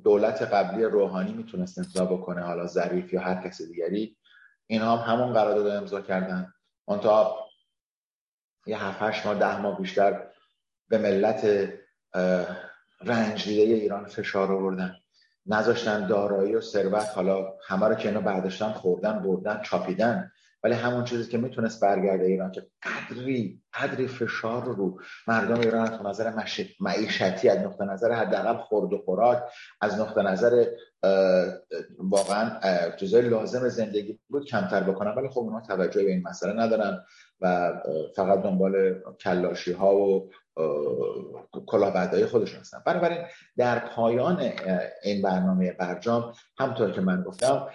دولت 0.03 0.41
قبلی 0.41 0.83
روحانی 0.83 1.33
می‌تونست 1.33 1.77
امضا 1.77 2.05
بکنه 2.05 2.41
حالا 2.41 2.67
ظریف 2.67 3.13
یا 3.13 3.21
هر 3.21 3.47
کسی 3.47 3.67
دیگری 3.67 4.17
اینا 4.67 4.97
هم 4.97 5.13
همون 5.13 5.33
قرارداد 5.33 5.67
امضا 5.67 6.01
کردن. 6.01 6.53
تا 6.87 7.39
یه 8.65 8.83
هفت 8.83 9.25
ماه 9.25 9.39
ده 9.39 9.61
ماه 9.61 9.77
بیشتر 9.77 10.27
به 10.87 10.97
ملت 10.97 11.69
رنج 13.01 13.43
دیده 13.43 13.73
ایران 13.73 14.05
فشار 14.05 14.51
آوردن. 14.51 15.02
نذاشتن 15.45 16.07
دارایی 16.07 16.55
و 16.55 16.61
ثروت 16.61 17.09
حالا 17.15 17.53
همه 17.67 17.87
رو 17.87 17.95
که 17.95 18.07
اینا 18.07 18.21
برداشتن 18.21 18.71
خوردن 18.71 19.19
بردن 19.19 19.61
چاپیدن. 19.61 20.31
ولی 20.63 20.73
همون 20.73 21.03
چیزی 21.03 21.31
که 21.31 21.37
می‌تونست 21.37 21.81
برگرده 21.81 22.25
ایران 22.25 22.51
که 22.51 22.67
قدری 22.83 23.61
قدری 23.73 24.07
فشار 24.07 24.63
رو 24.63 25.01
مردم 25.27 25.59
ایران 25.59 25.93
از 25.93 26.05
نظر 26.05 26.33
معیشتی 26.79 27.49
از 27.49 27.57
نقطه 27.57 27.85
نظر 27.85 28.11
حداقل 28.11 28.57
خورد 28.57 28.93
و 28.93 28.97
خوراک 28.97 29.43
از 29.81 29.99
نقطه 29.99 30.21
نظر 30.21 30.65
واقعا 31.97 32.59
چیزای 32.99 33.29
لازم 33.29 33.69
زندگی 33.69 34.19
بود 34.29 34.45
کمتر 34.45 34.83
بکنن. 34.83 35.11
ولی 35.11 35.29
خب 35.29 35.39
اونها 35.39 35.61
توجه 35.61 36.03
به 36.03 36.11
این 36.11 36.23
مسئله 36.27 36.53
ندارن 36.53 37.05
و 37.41 37.73
فقط 38.15 38.43
دنبال 38.43 39.01
کلاشی 39.19 39.71
ها 39.71 39.95
و 39.95 40.29
کلاهبردهای 41.67 42.25
خودشون 42.25 42.59
هستن. 42.59 42.83
بنابراین 42.85 43.25
در 43.57 43.79
پایان 43.79 44.51
این 45.03 45.21
برنامه 45.21 45.71
برجام 45.71 46.33
همطور 46.59 46.91
که 46.91 47.01
من 47.01 47.23
گفتم 47.23 47.67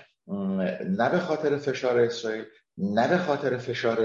نه 0.89 1.11
به 1.11 1.19
خاطر 1.19 1.57
فشار 1.57 2.01
اسرائیل 2.01 2.45
نه 2.79 3.09
به 3.09 3.19
خاطر 3.19 3.59
فشار 3.59 3.97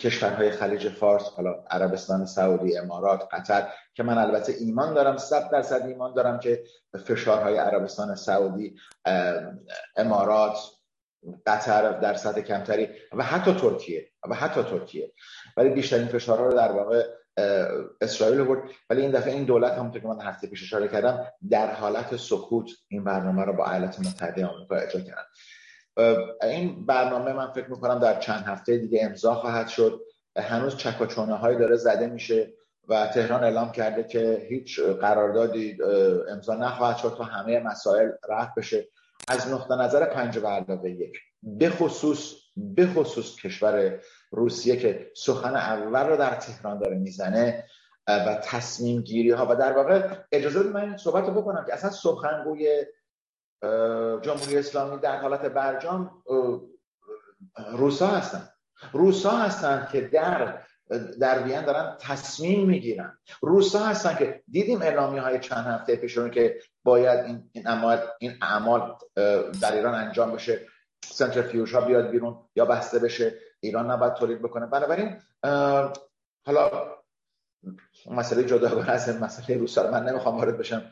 کشورهای 0.00 0.50
خلیج 0.50 0.88
فارس 0.88 1.22
حالا 1.22 1.64
عربستان 1.70 2.26
سعودی 2.26 2.78
امارات 2.78 3.28
قطر 3.32 3.68
که 3.94 4.02
من 4.02 4.18
البته 4.18 4.52
ایمان 4.60 4.94
دارم 4.94 5.16
صد 5.16 5.50
درصد 5.50 5.86
ایمان 5.86 6.14
دارم 6.14 6.38
که 6.38 6.62
فشارهای 7.06 7.56
عربستان 7.56 8.14
سعودی 8.14 8.76
امارات 9.96 10.58
قطر 11.46 12.00
در 12.00 12.14
سطح 12.14 12.40
کمتری 12.40 12.88
و 13.12 13.22
حتی 13.22 13.54
ترکیه 13.54 14.10
و 14.30 14.34
حتی 14.34 14.62
ترکیه. 14.62 15.12
ولی 15.56 15.68
بیشترین 15.68 16.08
فشارها 16.08 16.46
رو 16.46 16.52
در 16.52 16.72
واقع 16.72 17.04
اسرائیل 18.00 18.44
برد 18.44 18.70
ولی 18.90 19.02
این 19.02 19.10
دفعه 19.10 19.32
این 19.32 19.44
دولت 19.44 19.72
همونطور 19.72 20.02
که 20.02 20.08
من 20.08 20.20
هفته 20.20 20.46
پیش 20.46 20.62
اشاره 20.62 20.88
کردم 20.88 21.26
در 21.50 21.74
حالت 21.74 22.16
سکوت 22.16 22.70
این 22.88 23.04
برنامه 23.04 23.44
رو 23.44 23.52
با 23.52 23.70
ایالات 23.70 24.00
متحده 24.00 24.46
آمریکا 24.46 24.76
اجرا 24.76 25.00
کردن. 25.00 25.22
این 26.42 26.86
برنامه 26.86 27.32
من 27.32 27.52
فکر 27.52 27.70
می‌کنم 27.70 27.98
در 27.98 28.20
چند 28.20 28.44
هفته 28.44 28.78
دیگه 28.78 29.04
امضا 29.04 29.34
خواهد 29.34 29.68
شد. 29.68 30.00
هنوز 30.36 30.76
چکاچونه 30.76 31.34
هایی 31.34 31.58
داره 31.58 31.76
زده 31.76 32.06
میشه 32.06 32.52
و 32.88 33.06
تهران 33.06 33.44
اعلام 33.44 33.72
کرده 33.72 34.04
که 34.04 34.46
هیچ 34.48 34.80
قراردادی 34.80 35.78
امضا 36.28 36.54
نخواهد 36.54 36.96
شد 36.96 37.14
تا 37.18 37.24
همه 37.24 37.60
مسائل 37.60 38.10
رفت 38.28 38.54
بشه. 38.54 38.88
از 39.28 39.52
نقطه 39.52 39.74
نظر 39.74 40.04
پنج 40.04 40.38
به 40.38 40.48
علاوه 40.48 40.90
یک 40.90 41.18
به 41.42 41.70
خصوص 41.70 42.34
به 42.56 42.86
خصوص 42.86 43.36
کشور 43.36 44.00
روسیه 44.30 44.76
که 44.76 45.10
سخن 45.16 45.56
اول 45.56 46.06
رو 46.06 46.16
در 46.16 46.34
تهران 46.34 46.78
داره 46.78 46.96
می‌زنه 46.96 47.64
و 48.08 48.40
تصمیم 48.44 49.00
گیری 49.00 49.30
ها 49.30 49.46
و 49.50 49.54
در 49.54 49.72
واقع 49.72 50.08
اجازه 50.32 50.62
من 50.62 50.96
صحبت 50.96 51.30
بکنم 51.30 51.64
که 51.66 51.74
اصلا 51.74 51.90
سخنگوی 51.90 52.84
جمهوری 54.22 54.58
اسلامی 54.58 55.00
در 55.00 55.20
حالت 55.20 55.40
برجام 55.40 56.22
روسا 57.72 58.06
هستن. 58.06 58.48
روسا 58.92 59.30
هستن 59.30 59.88
که 59.92 60.00
در 60.00 60.62
در 61.20 61.42
وین 61.42 61.64
دارن 61.64 61.96
تصمیم 62.00 62.66
می‌گیرن. 62.68 63.18
روسا 63.40 63.78
هستن 63.78 64.16
که 64.16 64.42
دیدیم 64.48 64.82
اعلامی 64.82 65.18
های 65.18 65.40
چند 65.40 65.66
هفته 65.66 65.96
پیشون 65.96 66.30
که 66.30 66.60
باید 66.84 67.24
این 67.24 67.50
این 67.52 67.66
اعمال 67.66 67.98
این 68.18 68.32
اعمال 68.42 68.96
در 69.60 69.74
ایران 69.74 69.94
انجام 69.94 70.32
بشه. 70.32 70.66
سنترفیوژ 71.04 71.74
ها 71.74 71.80
بیاد 71.80 72.10
بیرون 72.10 72.48
یا 72.56 72.64
بسته 72.64 72.98
بشه. 72.98 73.34
ایران 73.60 73.90
نباید 73.90 74.14
تولید 74.14 74.42
بکنه. 74.42 74.66
بنابراین 74.66 75.20
حالا 76.46 76.70
مسئله 78.10 78.44
جداگانه 78.44 78.90
از 78.90 79.22
مسئله 79.22 79.58
روسا 79.58 79.90
من 79.90 80.08
نمی‌خوام 80.08 80.36
وارد 80.36 80.58
بشم. 80.58 80.90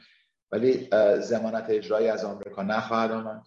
ولی 0.53 0.89
زمانت 1.21 1.67
اجرایی 1.69 2.09
از 2.09 2.25
آمریکا 2.25 2.63
نخواهد 2.63 3.13
آمد. 3.13 3.43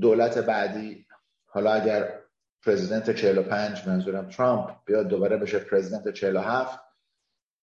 دولت 0.00 0.38
بعدی 0.38 1.06
حالا 1.46 1.72
اگر 1.72 2.20
پرزیدنت 2.66 3.10
45 3.10 3.88
منظورم 3.88 4.28
ترامپ 4.28 4.70
بیاد 4.84 5.08
دوباره 5.08 5.36
بشه 5.36 5.58
پرزیدنت 5.58 6.12
47 6.12 6.80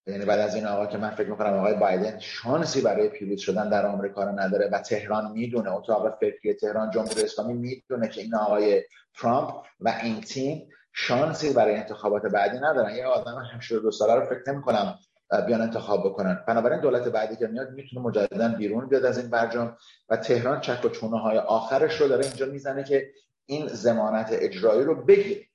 یعنی 0.07 0.25
بعد 0.25 0.39
از 0.39 0.55
این 0.55 0.67
آقا 0.67 0.85
که 0.85 0.97
من 0.97 1.09
فکر 1.09 1.29
می‌کنم 1.29 1.53
آقای 1.53 1.75
بایدن 1.75 2.19
شانسی 2.19 2.81
برای 2.81 3.09
پیروز 3.09 3.39
شدن 3.39 3.69
در 3.69 3.85
آمریکا 3.85 4.23
رو 4.23 4.39
نداره 4.39 4.69
و 4.71 4.79
تهران 4.79 5.31
می‌دونه. 5.31 5.71
اتاق 5.71 6.17
فکری 6.19 6.53
تهران 6.53 6.91
جمهوری 6.91 7.23
اسلامی 7.23 7.53
می‌دونه 7.53 8.07
که 8.07 8.21
این 8.21 8.35
آقای 8.35 8.83
ترامپ 9.15 9.53
و 9.79 9.99
این 10.03 10.21
تیم 10.21 10.69
شانسی 10.93 11.53
برای 11.53 11.75
انتخابات 11.75 12.25
بعدی 12.25 12.57
ندارن. 12.57 12.95
یه 12.95 13.05
آدم 13.05 13.43
82 13.55 13.91
ساله 13.91 14.15
رو 14.15 14.25
فکر 14.25 14.51
نمی‌کنم 14.51 14.99
بیان 15.29 15.61
انتخاب 15.61 16.05
بکنن. 16.05 16.43
بنابراین 16.47 16.81
دولت 16.81 17.07
بعدی 17.07 17.35
که 17.35 17.47
میاد 17.47 17.71
می‌تونه 17.71 18.01
مجددا 18.01 18.47
بیرون 18.47 18.89
بیاد 18.89 19.05
از 19.05 19.17
این 19.17 19.29
برجام 19.29 19.77
و 20.09 20.17
تهران 20.17 20.61
چک 20.61 20.85
و 20.85 20.89
چونه 20.89 21.19
های 21.19 21.37
آخرش 21.37 22.01
رو 22.01 22.07
داره 22.07 22.25
اینجا 22.25 22.45
می‌زنه 22.45 22.83
که 22.83 23.11
این 23.45 23.67
زمانت 23.67 24.27
اجرایی 24.31 24.83
رو 24.83 25.05
بگیر 25.05 25.47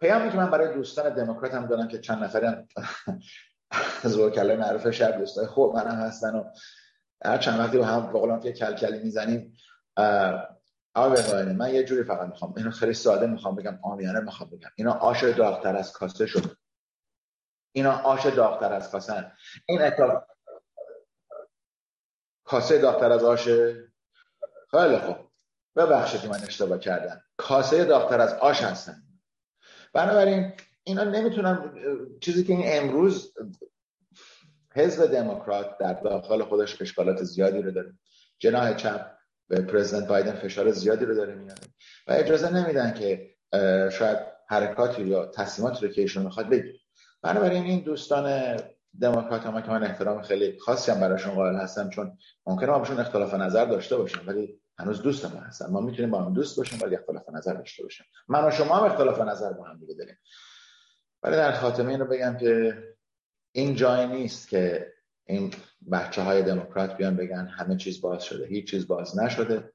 پیامی 0.00 0.30
که 0.30 0.36
من 0.36 0.50
برای 0.50 0.74
دوستان 0.74 1.14
دموکرات 1.14 1.54
هم 1.54 1.66
دارم 1.66 1.88
که 1.88 1.98
چند 1.98 2.24
نفرم 2.24 2.68
از 4.04 4.18
وکلای 4.18 4.56
معروف 4.56 4.90
شهر 4.90 5.10
دوستای 5.10 5.46
خوب 5.46 5.76
من 5.76 5.86
هم 5.86 6.06
هستن 6.06 6.34
و 6.34 6.44
هر 7.24 7.38
چند 7.38 7.60
وقتی 7.60 7.78
با 7.78 7.84
هم 7.84 8.06
بقولم 8.06 8.40
که 8.40 8.52
کلکلی 8.52 8.98
می‌زنیم 8.98 9.56
آقا 10.94 11.42
من 11.56 11.74
یه 11.74 11.84
جوری 11.84 12.02
فقط 12.02 12.28
می‌خوام 12.28 12.54
اینو 12.56 12.70
خیلی 12.70 12.94
ساده 12.94 13.26
می‌خوام 13.26 13.56
بگم 13.56 13.78
آمیانه 13.82 14.20
می‌خوام 14.20 14.50
بگم. 14.50 14.68
اینا 14.76 14.92
آش 14.92 15.24
داغتر 15.24 15.76
از 15.76 15.92
کاسه 15.92 16.26
شد 16.26 16.56
اینا 17.76 17.92
آش 17.92 18.26
داغتر 18.26 18.72
از 18.72 18.90
کاسه 18.90 19.32
این 19.66 19.82
اتفاق 19.82 20.26
کاسه 22.44 22.78
داغتر 22.78 23.12
از 23.12 23.24
آش؟ 23.24 23.44
خیلی 24.70 24.98
خوب. 24.98 25.16
ببخشید 25.76 26.30
من 26.30 26.40
اشتباه 26.42 26.78
کردم. 26.78 27.22
کاسه 27.36 27.84
داغتر 27.84 28.20
از 28.20 28.32
آش 28.32 28.62
هستن. 28.62 29.02
بنابراین 29.92 30.52
اینا 30.84 31.04
نمی‌تونن 31.04 31.72
چیزی 32.20 32.44
که 32.44 32.52
این 32.52 32.62
امروز 32.66 33.34
حزب 34.74 35.12
دموکرات 35.12 35.78
در 35.78 35.92
داخل 35.92 36.44
خودش 36.44 36.82
اشکالات 36.82 37.22
زیادی 37.22 37.62
رو 37.62 37.70
داره. 37.70 37.92
جناح 38.38 38.76
چپ 38.76 39.10
به 39.48 39.60
پرزیدنت 39.60 40.08
بایدن 40.08 40.32
فشار 40.32 40.70
زیادی 40.70 41.04
رو 41.04 41.14
داره 41.14 41.34
میاره. 41.34 41.62
و 42.06 42.12
اجازه 42.12 42.54
نمیدن 42.54 42.94
که 42.94 43.36
شاید 43.90 44.18
حرکاتی 44.48 45.02
یا 45.02 45.26
تصمیماتی 45.26 45.86
رو 45.86 45.92
که 45.92 46.00
ایشون 46.00 46.22
می‌خواد 46.22 46.48
بگیره. 46.48 46.78
بنابراین 47.24 47.64
این 47.64 47.80
دوستان 47.80 48.56
دموکرات 49.00 49.46
هم 49.46 49.62
که 49.62 49.70
من 49.70 49.82
احترام 49.84 50.22
خیلی 50.22 50.58
خاصی 50.58 50.90
هم 50.90 51.00
براشون 51.00 51.34
قائل 51.34 51.56
هستم 51.56 51.90
چون 51.90 52.18
ممکنه 52.46 52.70
ما 52.70 52.78
بهشون 52.78 53.00
اختلاف 53.00 53.34
نظر 53.34 53.64
داشته 53.64 53.96
باشم 53.96 54.22
ولی 54.26 54.60
هنوز 54.78 55.02
دوست 55.02 55.34
ما 55.34 55.40
هستن. 55.40 55.70
ما 55.70 55.80
می‌تونیم 55.80 56.10
با 56.10 56.22
هم 56.22 56.32
دوست 56.34 56.56
باشیم 56.56 56.78
ولی 56.82 56.96
اختلاف 56.96 57.28
نظر 57.28 57.54
داشته 57.54 57.82
باشیم. 57.82 58.06
من 58.28 58.48
و 58.48 58.50
شما 58.50 58.76
هم 58.76 58.84
اختلاف 58.84 59.20
نظر 59.20 59.52
با 59.52 59.64
هم 59.64 59.78
دیگه 59.78 59.94
داریم. 59.94 60.18
ولی 61.22 61.36
در 61.36 61.52
خاتمه 61.52 61.90
این 61.90 62.00
رو 62.00 62.06
بگم 62.06 62.36
که 62.40 62.82
این 63.52 63.74
جای 63.74 64.06
نیست 64.06 64.48
که 64.48 64.92
این 65.24 65.54
بچه 65.92 66.22
های 66.22 66.42
دموکرات 66.42 66.96
بیان 66.96 67.16
بگن 67.16 67.46
همه 67.46 67.76
چیز 67.76 68.00
باز 68.00 68.24
شده 68.24 68.46
هیچ 68.46 68.70
چیز 68.70 68.86
باز 68.86 69.18
نشده. 69.18 69.72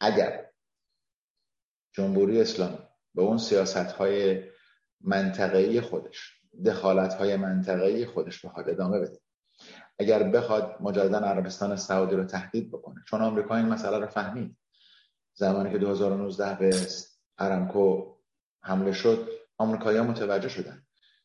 اگر 0.00 0.46
جمهوری 1.92 2.40
اسلامی 2.40 2.78
به 3.14 3.22
اون 3.22 3.38
سیاست 3.38 3.76
های 3.76 4.42
منطقه‌ای 5.00 5.80
خودش 5.80 6.35
دخالت 6.64 7.14
های 7.14 7.36
منطقه‌ای 7.36 8.06
خودش 8.06 8.44
بخواد 8.44 8.70
ادامه 8.70 9.00
بده. 9.00 9.18
اگر 9.98 10.22
بخواد 10.22 10.76
مجددا 10.80 11.18
عربستان 11.18 11.76
سعودی 11.76 12.16
رو 12.16 12.24
تهدید 12.24 12.70
بکنه 12.70 13.02
چون 13.08 13.22
آمریکا 13.22 13.56
این 13.56 13.66
مسئله 13.66 13.98
رو 13.98 14.06
فهمید. 14.06 14.56
زمانی 15.34 15.72
که 15.72 15.78
2019 15.78 16.54
به 16.58 16.76
ارمکو 17.38 18.14
حمله 18.62 18.92
شد 18.92 19.28
آمریکایی‌ها 19.58 20.04
متوجه 20.04 20.48
شدن. 20.48 20.82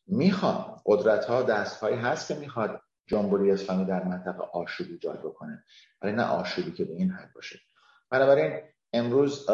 می‌خواد 0.08 0.82
قدرت 0.86 1.26
ها 1.26 1.44
دست 1.44 1.84
هست 1.84 2.28
که 2.28 2.36
می‌خواد 2.36 2.82
جمهوری 3.08 3.52
اسلامی 3.52 3.86
در 3.86 4.04
منطقه 4.04 4.44
آشوبی 4.54 4.92
ایجاد 4.92 5.20
بکنه. 5.20 5.64
ولی 6.02 6.12
نه 6.12 6.24
آشوبی 6.24 6.72
که 6.72 6.86
به 6.86 6.94
این 6.94 7.12
حد 7.12 7.34
باشه. 7.36 7.60
بنابراین 8.10 8.60
امروز 8.94 9.46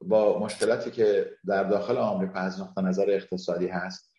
با 0.00 0.38
مشکلاتی 0.38 0.90
که 0.90 1.30
در 1.46 1.64
داخل 1.64 1.96
آمریکا 1.96 2.38
از 2.38 2.62
نظر 2.76 3.04
اقتصادی 3.08 3.66
هست 3.66 4.13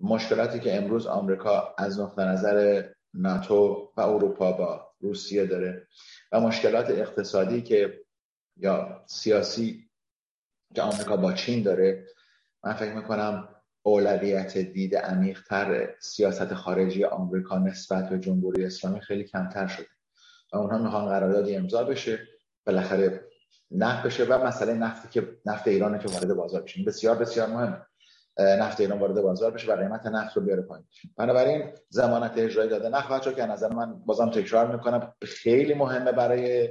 مشکلاتی 0.00 0.60
که 0.60 0.76
امروز 0.76 1.06
آمریکا 1.06 1.74
از 1.78 2.00
نقطه 2.00 2.22
نظر 2.22 2.84
ناتو 3.14 3.92
و 3.96 4.00
اروپا 4.00 4.52
با 4.52 4.90
روسیه 5.00 5.46
داره 5.46 5.88
و 6.32 6.40
مشکلات 6.40 6.90
اقتصادی 6.90 7.62
که 7.62 8.00
یا 8.56 9.04
سیاسی 9.06 9.90
که 10.74 10.82
آمریکا 10.82 11.16
با 11.16 11.32
چین 11.32 11.62
داره 11.62 12.06
من 12.64 12.72
فکر 12.72 12.94
می‌کنم 12.94 13.48
اولویت 13.82 14.58
دید 14.58 14.96
عمیقتر 14.96 15.94
سیاست 16.00 16.54
خارجی 16.54 17.04
آمریکا 17.04 17.58
نسبت 17.58 18.08
به 18.08 18.18
جمهوری 18.18 18.64
اسلامی 18.64 19.00
خیلی 19.00 19.24
کمتر 19.24 19.66
شده 19.66 19.86
و 20.52 20.56
اونها 20.56 20.78
می‌خوان 20.78 21.04
قراردادی 21.04 21.56
امضا 21.56 21.84
بشه 21.84 22.28
بالاخره 22.66 23.30
نفت 23.70 24.06
بشه 24.06 24.24
و 24.24 24.46
مسئله 24.46 24.74
نفتی 24.74 25.08
که 25.08 25.36
نفت 25.46 25.68
ایران 25.68 25.98
که 25.98 26.08
وارد 26.08 26.34
بازار 26.34 26.62
بشه 26.62 26.84
بسیار 26.84 27.18
بسیار 27.18 27.48
مهم 27.48 27.86
نفت 28.40 28.80
ایران 28.80 28.98
وارد 28.98 29.20
بازار 29.20 29.50
بشه 29.50 29.72
و 29.72 29.76
قیمت 29.76 30.06
نفت 30.06 30.36
رو 30.36 30.42
بیاره 30.42 30.62
پایین. 30.62 30.86
بنابراین 31.16 31.72
زمانت 31.88 32.32
اجرایی 32.36 32.70
داده. 32.70 32.88
نخواهد 32.88 33.34
که 33.34 33.46
نظر 33.46 33.68
من 33.68 33.98
بازم 34.06 34.30
تکرار 34.30 34.76
می‌کنم 34.76 35.12
خیلی 35.22 35.74
مهمه 35.74 36.12
برای 36.12 36.68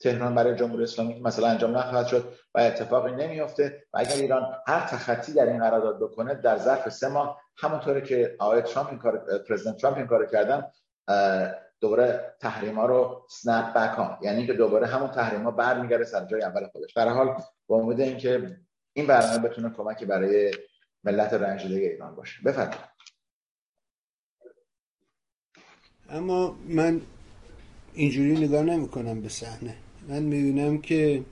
تهران 0.00 0.34
برای 0.34 0.54
جمهوری 0.54 0.82
اسلامی 0.82 1.20
مثلا 1.20 1.48
انجام 1.48 1.76
نخواهد 1.76 2.06
شد 2.06 2.32
و 2.54 2.58
اتفاقی 2.58 3.12
نمیفته 3.12 3.82
و 3.92 3.98
اگر 3.98 4.14
ایران 4.14 4.54
هر 4.66 4.80
تخطی 4.80 5.32
در 5.32 5.46
این 5.46 5.58
قرارداد 5.58 6.00
بکنه 6.00 6.34
در 6.34 6.58
ظرف 6.58 6.88
سه 6.88 7.08
ماه 7.08 7.40
همونطوری 7.56 8.02
که 8.02 8.36
آقای 8.38 8.62
ترامپ 8.62 8.88
این 8.88 8.98
کار 8.98 9.18
پرزیدنت 9.48 9.76
ترامپ 9.76 9.96
این 9.96 10.06
کار 10.06 10.26
کردن 10.26 10.70
دوباره 11.80 12.36
تحریما 12.40 12.86
رو 12.86 13.26
سنپ 13.30 13.76
ها 13.76 14.18
یعنی 14.22 14.46
که 14.46 14.52
دوباره 14.52 14.86
همون 14.86 15.10
تحریما 15.10 15.50
برمیگرده 15.50 16.04
سر 16.04 16.24
جای 16.24 16.42
اول 16.42 16.66
خودش. 16.66 16.92
در 16.92 17.08
حال 17.08 17.36
با 17.66 17.76
امید 17.76 18.00
اینکه 18.00 18.56
این 18.92 19.06
برنامه 19.06 19.48
بتونه 19.48 19.70
کمکی 19.70 20.04
برای 20.04 20.52
ملت 21.04 21.32
رنجیده 21.32 21.74
ایران 21.74 22.14
باشه. 22.14 22.42
بفرمایید. 22.42 22.90
اما 26.08 26.58
من 26.68 27.00
اینجوری 27.94 28.32
نگاه 28.32 28.62
نمی 28.62 28.88
کنم 28.88 29.20
به 29.20 29.28
صحنه. 29.28 29.76
من 30.08 30.22
می‌بینم 30.22 30.80
که 30.80 31.24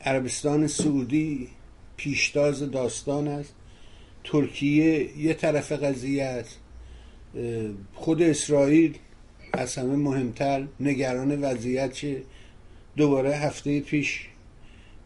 عربستان 0.00 0.66
سعودی 0.66 1.48
پیشتاز 1.96 2.70
داستان 2.70 3.28
است. 3.28 3.54
ترکیه 4.24 5.18
یه 5.18 5.34
طرف 5.34 5.72
قضیه 5.72 6.24
است. 6.24 6.60
خود 7.94 8.22
اسرائیل 8.22 8.98
از 9.52 9.78
همه 9.78 9.96
مهمتر 9.96 10.66
نگران 10.80 11.40
وضعیت 11.42 11.92
چه؟ 11.92 12.22
دوباره 12.96 13.30
هفته 13.36 13.80
پیش 13.80 14.28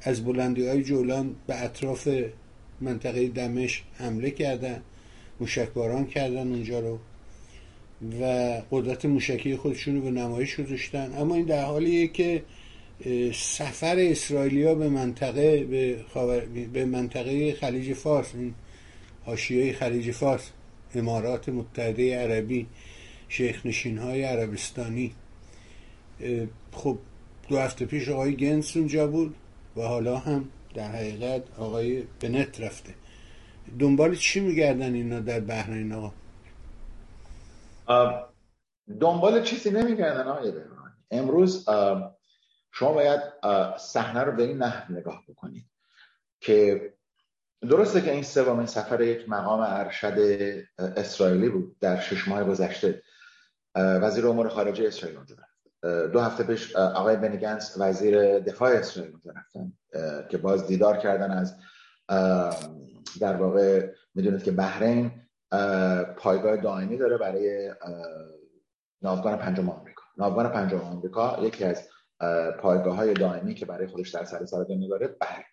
از 0.01 0.25
بلندی 0.25 0.69
های 0.69 0.83
جولان 0.83 1.37
به 1.47 1.65
اطراف 1.65 2.09
منطقه 2.81 3.29
دمشق 3.29 3.83
حمله 3.99 4.31
کردن 4.31 4.83
مشکباران 5.41 6.07
کردن 6.07 6.49
اونجا 6.49 6.81
رو 6.81 6.99
و 8.21 8.25
قدرت 8.71 9.07
موشکی 9.07 9.57
خودشون 9.57 9.97
رو 9.97 10.03
به 10.03 10.11
نمایش 10.11 10.61
گذاشتن. 10.61 11.15
اما 11.19 11.35
این 11.35 11.45
در 11.45 11.65
حالیه 11.65 12.09
که 12.09 12.43
سفر 13.35 13.97
اسرائیلیا 13.99 14.75
به 14.75 14.89
منطقه 14.89 15.65
به, 15.65 15.97
به 16.73 16.85
منطقه 16.85 17.53
خلیج 17.53 17.93
فارس 17.93 18.35
این 18.35 18.55
حاشیه 19.25 19.73
خلیج 19.73 20.11
فارس 20.11 20.51
امارات 20.95 21.49
متحده 21.49 22.19
عربی 22.19 22.67
شیخ 23.29 23.67
نشین 23.67 23.99
های 23.99 24.23
عربستانی 24.23 25.13
خب 26.73 26.99
دو 27.49 27.59
هفته 27.59 27.85
پیش 27.85 28.09
آقای 28.09 28.37
گنس 28.37 28.77
اونجا 28.77 29.07
بود 29.07 29.35
و 29.77 29.83
حالا 29.83 30.19
هم 30.19 30.49
در 30.75 30.89
حقیقت 30.89 31.43
آقای 31.59 32.03
بنت 32.21 32.61
رفته. 32.61 32.95
دنبال 33.79 34.15
چی 34.15 34.41
میگردن 34.41 34.95
اینا 34.95 35.21
در 35.21 35.41
بحرین 35.41 35.93
آقا؟ 35.93 36.13
دنبال 39.01 39.43
چیزی 39.43 39.71
نمیگردن 39.71 40.29
آقای 40.29 40.51
بهرانی 40.51 40.95
امروز 41.11 41.65
شما 42.73 42.93
باید 42.93 43.21
صحنه 43.79 44.21
رو 44.21 44.33
به 44.33 44.43
این 44.43 44.59
نحو 44.59 44.93
نگاه 44.93 45.25
بکنید 45.29 45.65
که 46.41 46.93
درسته 47.63 48.01
که 48.01 48.13
این 48.13 48.23
سومین 48.23 48.67
سفر 48.67 49.01
یک 49.01 49.29
مقام 49.29 49.61
ارشد 49.61 50.19
اسرائیلی 50.79 51.49
بود 51.49 51.77
در 51.81 52.01
شش 52.01 52.29
ماه 52.29 52.45
گذشته. 52.45 53.03
وزیر 53.75 54.27
امور 54.27 54.49
خارجه 54.49 54.87
اسرائیل 54.87 55.17
اونجا 55.17 55.37
دو 55.83 56.21
هفته 56.21 56.45
پیش 56.45 56.77
آقای 56.77 57.17
بنیگنس 57.17 57.77
وزیر 57.81 58.39
دفاع 58.39 58.71
اسرائیل 58.71 59.15
رفتن 59.37 59.73
که 60.29 60.39
باز 60.39 60.67
دیدار 60.67 60.97
کردن 60.97 61.31
از 61.31 61.57
در 63.21 63.37
واقع 63.37 63.91
می‌دونید 64.15 64.43
که 64.43 64.51
بحرین 64.51 65.11
پایگاه 66.17 66.57
دائمی 66.57 66.97
داره 66.97 67.19
برای 67.19 67.75
ناوگان 69.03 69.39
پنجم 69.39 69.71
آمریکا. 69.71 70.03
ناوگان 70.17 70.49
پنجم 70.49 70.81
آمریکا 70.81 71.39
یکی 71.43 71.65
از 71.65 71.89
پایگاه 72.59 72.97
های 72.97 73.15
دائمی 73.15 73.55
که 73.55 73.67
برای 73.67 73.87
خودش 73.87 74.11
در 74.11 74.25
سر 74.25 74.45
سر 74.45 74.63
دنیا 74.63 74.89
داره 74.89 75.09
بحرین. 75.09 75.45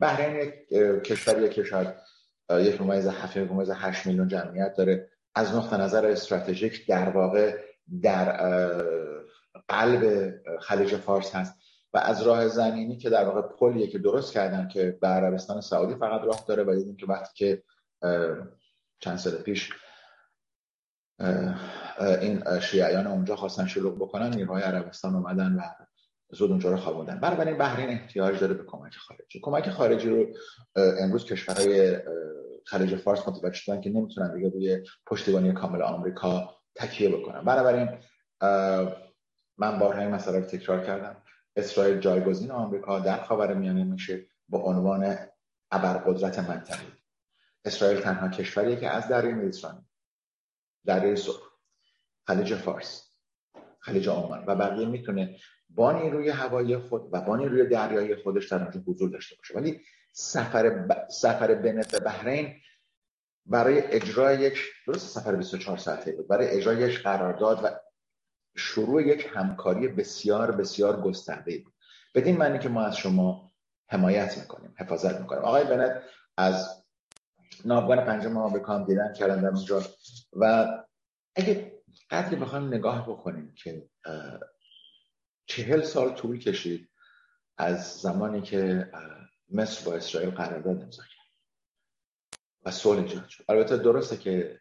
بحرین 0.00 0.36
یک 0.36 0.54
کشوریه 1.02 1.48
که 1.48 1.64
شاید 1.64 1.88
یک 2.50 2.80
ممیز 2.80 3.06
هفت 3.06 3.36
ممیز 3.36 3.70
هشت 3.70 4.06
میلیون 4.06 4.28
جمعیت 4.28 4.74
داره. 4.76 5.08
از 5.34 5.54
نقطه 5.54 5.76
نظر 5.76 6.06
استراتژیک 6.06 6.88
در 6.88 7.08
واقع 7.08 7.56
در 8.02 8.40
قلب 9.68 10.32
خلیج 10.60 10.96
فارس 10.96 11.34
هست. 11.34 11.58
و 11.94 11.98
از 11.98 12.22
راه 12.22 12.48
زمینی 12.48 12.96
که 12.96 13.10
در 13.10 13.24
واقع 13.24 13.42
پلیه 13.42 13.86
که 13.86 13.98
درست 13.98 14.32
کردن 14.32 14.68
که 14.68 14.98
به 15.00 15.08
عربستان 15.08 15.60
سعودی 15.60 15.94
فقط 15.94 16.20
راه 16.24 16.44
داره 16.48 16.64
و 16.64 16.74
دیدیم 16.74 16.96
که 16.96 17.06
وقتی 17.06 17.32
که 17.34 17.62
چند 19.00 19.16
سال 19.18 19.32
پیش 19.32 19.72
این 22.20 22.60
شیعیان 22.60 23.06
اونجا 23.06 23.36
خواستن 23.36 23.66
شلوغ 23.66 23.96
بکنن 23.96 24.34
نیروهای 24.34 24.62
عربستان 24.62 25.14
اومدن 25.14 25.56
و 25.56 25.62
زود 26.30 26.50
اونجا 26.50 26.70
رو 26.70 26.76
خوابوندن. 26.76 27.20
بنابراین 27.20 27.58
بحرین 27.58 27.88
احتیاج 27.88 28.40
داره 28.40 28.54
به 28.54 28.64
کمک 28.64 28.94
خارجی. 28.94 29.40
کمک 29.42 29.70
خارجی 29.70 30.10
رو 30.10 30.26
امروز 30.76 31.24
کشورهای 31.24 31.98
خلیج 32.64 32.96
فارس 32.96 33.28
متوجه 33.28 33.58
شدن 33.58 33.80
که 33.80 33.90
نمی‌تونن 33.90 34.34
دیگه 34.34 34.48
روی 34.48 34.84
پشتیبانی 35.06 35.52
کامل 35.52 35.82
آمریکا 35.82 36.54
تکیه 36.74 37.08
بکنن. 37.08 37.44
بنابراین 37.44 37.88
من 39.58 39.78
بارها 39.78 40.00
این 40.00 40.10
مسئله 40.10 40.38
رو 40.38 40.44
تکرار 40.44 40.86
کردم. 40.86 41.22
اسرائیل 41.56 41.98
جایگزین 41.98 42.50
آمریکا 42.50 42.98
در 42.98 43.22
خاور 43.22 43.54
میانه 43.54 43.84
میشه 43.84 44.26
با 44.48 44.58
عنوان 44.58 45.16
ابرقدرت 45.70 46.38
منطقی 46.38 46.92
اسرائیل 47.64 48.00
تنها 48.00 48.28
کشوریه 48.28 48.76
که 48.76 48.90
از 48.90 49.08
دریای 49.08 49.34
مدیترانه. 49.34 49.84
دریای 50.84 51.16
سرخ 51.16 51.50
خلیج 52.26 52.54
فارس. 52.54 53.10
خلیج 53.80 54.08
عمان. 54.08 54.44
و 54.46 54.56
بقیه 54.56 54.86
می‌تونه 54.86 55.36
با 55.68 55.92
نیروی 55.92 56.28
هوایی 56.28 56.76
خود 56.76 57.08
و 57.12 57.20
با 57.20 57.36
نیروی 57.36 57.66
دریایی 57.68 58.16
خودش 58.16 58.48
در 58.48 58.62
اونجا 58.62 58.80
حضور 58.80 59.10
داشته 59.10 59.36
باشه. 59.36 59.54
ولی 59.54 59.80
سفر 60.12 60.70
ب... 60.70 61.08
سفر 61.08 61.54
به 61.54 61.72
بحرین 62.04 62.54
برای 63.46 63.82
اجرای 63.82 64.40
یک 64.40 64.58
درست 64.86 65.18
سفر 65.18 65.34
24 65.34 65.76
ساعته 65.76 66.12
بود. 66.12 66.28
برای 66.28 66.48
اجرای 66.48 66.76
یک 66.76 67.02
قرارداد 67.02 67.64
و 67.64 67.68
شروع 68.56 69.02
یک 69.02 69.30
همکاری 69.34 69.88
بسیار 69.88 70.50
بسیار 70.50 71.00
گسترده 71.00 71.58
بود. 71.58 71.74
بدین 72.14 72.36
معنی 72.36 72.58
که 72.58 72.68
ما 72.68 72.82
از 72.82 72.96
شما 72.96 73.52
حمایت 73.88 74.38
می‌کنیم 74.38 74.74
حفاظت 74.78 75.20
می‌کنیم. 75.20 75.42
آقای 75.42 75.64
بنت 75.64 76.02
از 76.36 76.84
ناوگان 77.64 78.04
پنجم 78.04 78.36
آمریکا 78.36 78.74
هم 78.74 78.84
دیدن 78.84 79.12
کردن 79.12 79.46
اونجا. 79.46 79.82
و 80.32 80.66
اگه 81.34 81.82
قدری 82.10 82.36
بخوایم 82.36 82.66
نگاه 82.66 83.10
بکنیم 83.10 83.54
که 83.54 83.88
چهل 85.46 85.82
سال 85.82 86.14
طول 86.14 86.38
کشید 86.38 86.88
از 87.58 87.92
زمانی 87.92 88.42
که 88.42 88.90
مصر 89.52 89.90
با 89.90 89.96
اسرائیل 89.96 90.30
قرارداد 90.30 90.82
امضا 90.82 91.02
کرد. 91.02 91.26
و 92.64 92.70
صلح 92.70 93.02
ایجاد 93.02 93.28
شد. 93.28 93.44
البته 93.48 93.76
درسته 93.76 94.16
که 94.16 94.60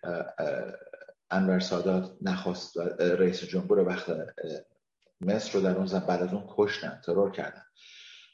انور 1.31 1.59
سادات 1.59 2.17
نخواست 2.21 2.77
رئیس 2.99 3.43
جمهور 3.43 3.79
وقت 3.79 4.11
مصر 5.21 5.53
رو 5.53 5.61
در 5.61 5.77
اون 5.77 5.99
بعد 5.99 6.23
از 6.23 6.33
اون 6.33 6.43
کشتن 6.47 7.01
ترور 7.05 7.31
کردن. 7.31 7.63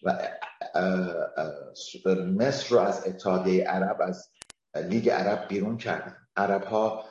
و 0.04 0.20
مصر 2.16 2.76
رو 2.76 2.82
از 2.82 3.08
اتحادیه 3.08 3.68
عرب 3.68 3.98
از 4.02 4.30
لیگ 4.76 5.10
عرب 5.10 5.48
بیرون 5.48 5.78
کردن. 5.78 6.16
عرب 6.36 6.64
ها 6.64 7.06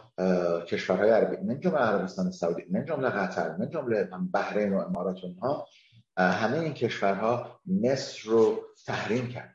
کشورهای 0.66 1.10
عربی 1.10 1.36
من 1.36 1.60
جمله 1.60 1.78
عربستان 1.78 2.30
سعودی 2.30 2.64
من 2.70 2.84
جمله 2.84 3.08
قطر 3.08 3.56
من 3.56 3.70
جمله 3.70 4.08
بحرین 4.32 4.72
و 4.72 4.78
امارات 4.78 5.18
ها 5.42 5.66
همه 6.18 6.58
این 6.58 6.74
کشورها 6.74 7.60
مصر 7.66 8.30
رو 8.30 8.62
تحریم 8.86 9.28
کردن. 9.28 9.54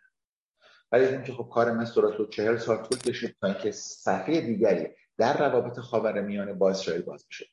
ولی 0.92 1.06
اینکه 1.06 1.34
خب 1.34 1.50
کار 1.54 1.72
مصر 1.72 2.02
رو 2.02 2.12
تو 2.12 2.26
چهل 2.26 2.58
سال 2.58 2.78
طول 2.78 2.98
کشید 2.98 3.36
تا 3.42 3.48
اینکه 3.48 3.72
صفحه 3.72 4.42
دیگری 4.42 4.88
در 5.18 5.38
روابط 5.38 5.80
خاور 5.80 6.22
میانه 6.22 6.54
با 6.54 6.70
اسرائیل 6.70 7.04
باز 7.04 7.28
بشه 7.28 7.46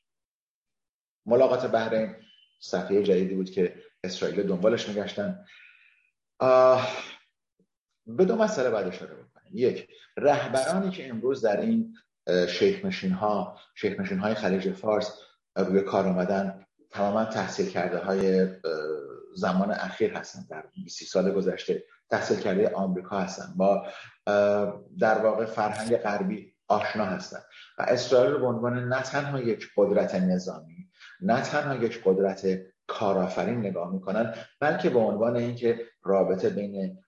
ملاقات 1.25 1.65
بحرین 1.65 2.15
صفحه 2.59 3.03
جدیدی 3.03 3.35
بود 3.35 3.49
که 3.49 3.75
اسرائیل 4.03 4.43
دنبالش 4.47 4.89
میگشتن. 4.89 5.45
به 8.07 8.25
دو 8.25 8.35
مسئله 8.35 8.69
باید 8.69 8.87
اشاره 8.87 9.13
بکنیم. 9.13 9.51
یک 9.53 9.87
رهبرانی 10.17 10.91
که 10.91 11.09
امروز 11.09 11.45
در 11.45 11.61
این 11.61 11.95
شیخ 12.49 12.85
نشین 12.85 13.11
ها 13.11 13.59
شیخ 13.75 13.99
نشین 13.99 14.19
های 14.19 14.33
خلیج 14.33 14.71
فارس 14.71 15.19
روی 15.55 15.81
کار 15.81 16.07
آمدن 16.07 16.65
تماما 16.89 17.25
تحصیل 17.25 17.69
کرده 17.69 17.97
های 17.97 18.47
زمان 19.35 19.71
اخیر 19.71 20.13
هستن. 20.13 20.45
در 20.49 20.63
20 20.73 21.03
سال 21.03 21.31
گذشته 21.31 21.83
تحصیل 22.09 22.39
کرده 22.39 22.69
آمریکا 22.69 23.19
هستن. 23.19 23.53
با 23.57 23.87
در 24.99 25.17
واقع 25.23 25.45
فرهنگ 25.45 25.97
غربی 25.97 26.52
آشنا 26.73 27.05
هستن. 27.05 27.39
و 27.77 27.81
اسرائیل 27.81 28.31
رو 28.31 28.39
به 28.39 28.45
عنوان 28.45 28.89
نه 28.89 29.01
تنها 29.01 29.39
یک 29.39 29.69
قدرت 29.77 30.15
نظامی 30.15 30.89
نه 31.21 31.41
تنها 31.41 31.75
یک 31.75 32.01
قدرت 32.05 32.45
کارآفرین 32.87 33.59
نگاه 33.59 33.93
می‌کنن 33.93 34.35
بلکه 34.59 34.89
به 34.89 34.99
عنوان 34.99 35.35
اینکه 35.35 35.79
رابطه 36.03 36.49
بین 36.49 36.99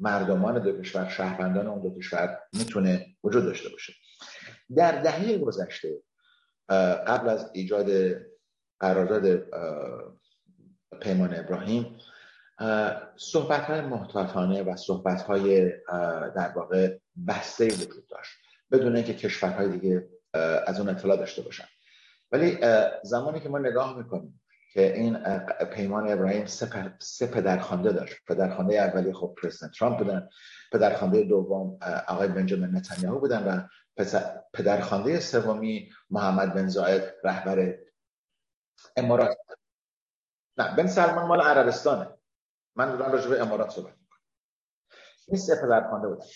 مردمان 0.00 0.62
دو 0.62 0.80
کشور 0.80 1.08
شهروندان 1.08 1.66
اون 1.66 1.82
دو 1.82 1.98
کشور 1.98 2.38
می‌تونه 2.52 3.06
وجود 3.24 3.44
داشته 3.44 3.68
باشه. 3.68 3.92
در 4.76 5.02
دهه 5.02 5.38
گذشته 5.38 6.02
قبل 7.06 7.28
از 7.28 7.50
ایجاد 7.54 7.86
قرارداد 8.80 9.42
پیمان 11.00 11.34
ابراهیم 11.34 11.98
صحبت 13.16 13.60
های 13.60 13.80
محتاطانه 13.80 14.62
و 14.62 14.76
صحبت 14.76 15.22
های 15.22 15.72
در 16.36 16.52
واقع 16.56 16.98
بسته 17.28 17.66
وجود 17.66 18.08
داشت 18.08 18.30
بدون 18.70 18.96
اینکه 18.96 19.14
کشورهای 19.14 19.68
دیگه 19.68 20.08
از 20.66 20.80
اون 20.80 20.88
اطلاع 20.88 21.16
داشته 21.16 21.42
باشن. 21.42 21.64
ولی 22.32 22.58
زمانی 23.02 23.40
که 23.40 23.48
ما 23.48 23.58
نگاه 23.58 23.98
می‌کنیم 23.98 24.42
که 24.72 24.94
این 24.94 25.38
پیمان 25.64 26.10
ابراهیم 26.10 26.46
سه 26.98 27.26
پدرخوانده 27.26 27.92
داشت. 27.92 28.16
پدرخوانده 28.28 28.74
اولی 28.74 29.12
خب 29.12 29.34
پرزیدنت 29.42 29.72
ترامپ 29.78 29.98
بودن 29.98 30.28
پدرخوانده 30.72 31.22
دوم 31.22 31.78
آقای 32.08 32.28
بنجامین 32.28 32.76
نتانیاهو 32.76 33.20
بودن 33.20 33.44
و 33.44 33.68
پدرخوانده 34.52 35.20
سومی 35.20 35.90
محمد 36.10 36.54
بن 36.54 36.68
زاید 36.68 37.02
رهبر 37.24 37.78
امارات 38.96 39.36
نه 40.58 40.76
بن 40.76 40.86
سلمان 40.86 41.26
مال 41.26 41.40
عربستانه. 41.40 42.08
من 42.76 42.96
دارم 42.96 43.12
راجع 43.12 43.28
به 43.28 43.40
امارات 43.40 43.70
صحبت 43.70 43.94
می‌کنم. 44.00 44.20
این 45.28 45.38
سه 45.38 45.56
پدرخوانده 45.62 46.08
بودن. 46.08 46.26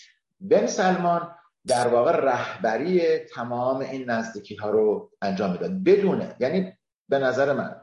بن 0.41 0.67
سلمان 0.67 1.35
در 1.67 1.87
واقع 1.87 2.11
رهبری 2.11 3.17
تمام 3.17 3.77
این 3.77 4.09
نزدیکی 4.09 4.55
ها 4.55 4.69
رو 4.69 5.11
انجام 5.21 5.51
می‌داد. 5.51 5.71
بدونه 5.83 6.35
یعنی 6.39 6.73
به 7.09 7.19
نظر 7.19 7.53
من 7.53 7.75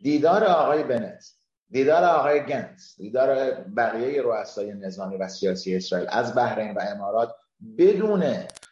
دیدار 0.00 0.44
آقای 0.44 0.84
بنت 0.84 1.24
دیدار 1.70 2.04
آقای 2.04 2.46
گنت 2.46 2.82
دیدار 2.96 3.50
بقیه 3.76 4.22
رؤسای 4.22 4.72
نظامی 4.72 5.16
و 5.16 5.28
سیاسی 5.28 5.76
اسرائیل 5.76 6.08
از 6.10 6.34
بحرین 6.34 6.74
و 6.74 6.80
امارات 6.80 7.34
بدون 7.78 8.24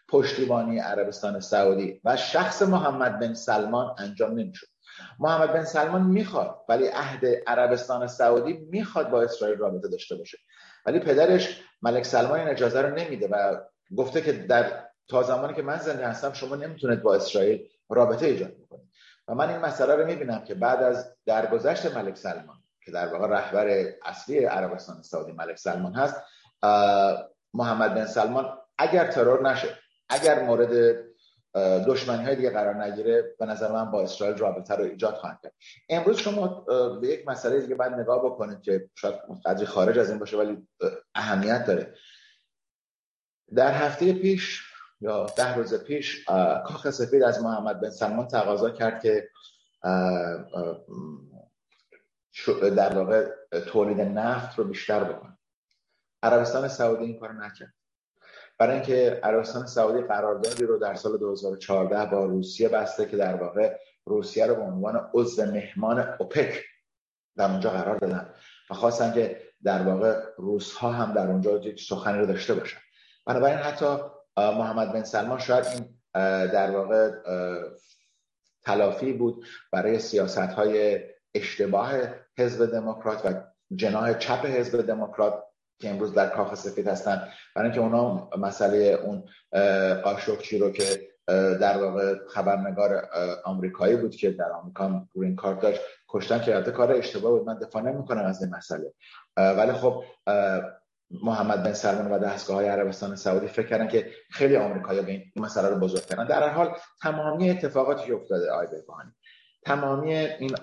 پشتیبانی 0.09 0.79
عربستان 0.79 1.41
سعودی 1.41 2.01
و 2.05 2.17
شخص 2.17 2.63
محمد 2.63 3.19
بن 3.19 3.35
سلمان 3.35 3.95
انجام 3.99 4.33
نمی‌شد. 4.39 4.67
محمد 5.19 5.53
بن 5.53 5.65
سلمان 5.65 6.03
می‌خواد 6.03 6.57
ولی 6.69 6.87
عهد 6.87 7.27
عربستان 7.47 8.07
سعودی 8.07 8.53
می‌خواد 8.53 9.11
با 9.11 9.23
اسرائیل 9.23 9.59
رابطه 9.59 9.89
داشته 9.89 10.17
باشه. 10.17 10.39
ولی 10.87 10.99
پدرش 10.99 11.63
ملک 11.83 12.05
سلمان 12.05 12.41
این 12.41 12.49
اجازه 12.49 12.83
رو 12.83 12.95
نمیده 12.95 13.29
و 13.29 13.61
گفته 13.97 14.21
که 14.21 14.33
در 14.33 14.85
تا 15.09 15.23
زمانی 15.23 15.55
که 15.55 15.63
من 15.63 15.77
زنده 15.77 16.09
هستم 16.09 16.33
شما 16.33 16.57
نمی‌تونید 16.57 17.03
با 17.03 17.15
اسرائیل 17.15 17.69
رابطه 17.89 18.27
ایجاد 18.27 18.53
بکنید. 18.59 18.89
و 19.29 19.35
من 19.35 19.51
این 19.51 19.59
مسئله 19.59 19.95
رو 19.95 20.07
می‌بینم 20.07 20.45
که 20.45 20.55
بعد 20.55 20.83
از 20.83 21.17
درگذشت 21.27 21.97
ملک 21.97 22.17
سلمان 22.17 22.57
که 22.85 22.91
در 22.91 23.07
واقع 23.07 23.27
رهبر 23.27 23.93
اصلی 24.05 24.45
عربستان 24.45 25.03
سعودی 25.03 25.33
ملک 25.33 25.59
سلمان 25.59 25.95
هست 25.95 26.17
محمد 27.55 27.95
بن 27.95 28.07
سلمان 28.07 28.59
اگر 28.79 29.11
ترور 29.11 29.51
نشه 29.51 29.69
اگر 30.09 30.43
مورد 30.43 31.05
دشمنی 31.87 32.25
های 32.25 32.37
دیگه 32.37 32.51
قرار 32.51 32.85
نگیره 32.85 33.35
به 33.39 33.47
نظر 33.47 33.73
من 33.73 33.91
با 33.91 34.03
اسرائیل 34.03 34.37
رابطه 34.37 34.75
رو 34.75 34.85
ایجاد 34.85 35.15
خواهند 35.15 35.39
کرد. 35.43 35.53
امروز 35.89 36.17
شما 36.17 36.47
به 37.01 37.09
یک 37.09 37.29
مسئله 37.29 37.61
دیگه 37.61 37.75
باید 37.75 37.93
نگاه 37.93 38.25
بکنید 38.25 38.61
که 38.61 38.91
شاید 38.95 39.15
قدری 39.45 39.67
خارج 39.67 39.99
از 39.99 40.11
این 40.11 40.19
باشه 40.19 40.37
ولی 40.37 40.69
اهمیت 41.15 41.67
داره. 41.67 41.95
در 43.55 43.73
هفته 43.73 44.13
پیش 44.13 44.63
یا 45.01 45.27
ده 45.27 45.55
روز 45.55 45.85
پیش 45.85 46.25
کاخ 46.67 46.91
سفید 46.91 47.23
از 47.23 47.43
محمد 47.43 47.81
بن 47.81 47.91
سلمان 47.91 48.29
تقاضا 48.29 48.71
کرد 48.71 49.03
که 49.03 49.29
در 52.77 52.99
واقع 52.99 53.31
تولید 53.67 54.01
نفت 54.01 54.59
رو 54.59 54.65
بیشتر 54.65 55.05
بکنه. 55.05 55.39
عربستان 56.23 56.69
سعودی 56.69 57.05
این 57.05 57.21
کار 57.21 57.33
نکرد. 57.33 57.75
برای 58.59 58.75
اینکه 58.75 59.21
عربستان 59.23 59.67
سعودی 59.67 60.07
قراردادی 60.07 60.65
رو 60.65 60.79
در 60.79 60.95
سال 60.95 61.19
2014 61.19 62.07
با 62.07 62.25
روسیه 62.25 62.69
بسته 62.69 63.07
که 63.07 63.17
در 63.17 63.35
واقع 63.35 63.79
روسیه 64.07 64.47
رو 64.47 64.55
به 64.55 64.63
عنوان 64.63 65.11
عضو 65.15 65.45
مهمان 65.45 66.15
اوپک 66.19 66.63
در 67.37 67.51
اونجا 67.51 67.71
قرار 67.71 67.99
دادن 67.99 68.35
و 68.71 68.75
خواستن 68.75 69.13
که 69.13 69.41
در 69.65 69.83
واقع 69.83 70.21
روس 70.39 70.73
ها 70.73 70.93
هم 70.93 71.13
در 71.13 71.27
اونجا 71.27 71.61
سخنی 71.77 72.19
رو 72.19 72.27
داشته 72.27 72.55
باشن. 72.55 72.79
بنابراین 73.27 73.59
حتی 73.59 73.97
محمد 74.37 74.93
بن 74.93 75.03
سلمان 75.03 75.39
شاید 75.39 75.67
این 75.67 75.99
در 76.49 76.71
واقع 76.71 77.11
تلافی 78.63 79.13
بود 79.13 79.45
برای 79.73 79.99
سیاست 79.99 80.39
های 80.39 81.01
اشتباه 81.35 81.93
حزب 82.39 82.67
دموکرات 82.67 83.27
و 83.27 83.43
جناح 83.75 84.19
چپ 84.19 84.47
حزب 84.47 84.87
دموکرات 84.87 85.45
که 85.81 85.91
امروز 85.91 86.15
در 86.15 86.29
کاخ 86.29 86.55
سفید 86.55 86.89
هستن. 86.89 87.29
برای 87.57 87.69
اینکه 87.69 87.81
اونا 87.81 88.31
مسئله 88.39 88.77
اون 88.77 89.25
قاشقچی 90.03 90.59
رو 90.59 90.71
که 90.71 91.09
در 91.61 91.79
واقع 91.79 92.15
خبرنگار 92.29 93.09
آمریکایی 93.45 93.97
بود 93.97 94.17
که 94.17 94.31
در 94.31 94.51
آمریکا 94.53 95.07
گرین 95.15 95.37
کارت 95.37 95.61
داشت 95.61 95.81
کشتن 96.09 96.41
که 96.41 96.71
کار 96.71 96.93
اشتباه 96.93 97.33
بود. 97.33 97.47
من 97.47 97.59
دفاع 97.59 97.83
نمی‌کنم 97.83 98.25
از 98.25 98.43
این 98.43 98.55
مسئله. 98.55 98.93
ولی 99.37 99.73
خب 99.73 100.05
محمد 101.23 101.63
بن 101.63 101.73
سلمان 101.73 102.13
و 102.13 102.19
دستگاه 102.19 102.57
های 102.57 102.69
عربستان 102.69 103.17
سعودی 103.17 103.47
فکر 103.47 103.67
کردن 103.67 103.89
که 103.89 104.11
خیلی 104.31 104.57
آمریکایی 104.57 105.01
به 105.01 105.11
این 105.13 105.23
مسئله 105.37 105.69
رو 105.69 105.77
بزرگ 105.77 106.03
کردن. 106.03 106.27
در 106.27 106.43
هر 106.43 106.49
حال 106.49 106.77
تمامی 107.03 107.51
اتفاقاتی 107.51 108.07
که 108.07 108.15
افتاده 108.15 108.51
آی 108.51 108.67
بهبانی 108.67 109.11
تمامی 109.65 110.15
این 110.15 110.57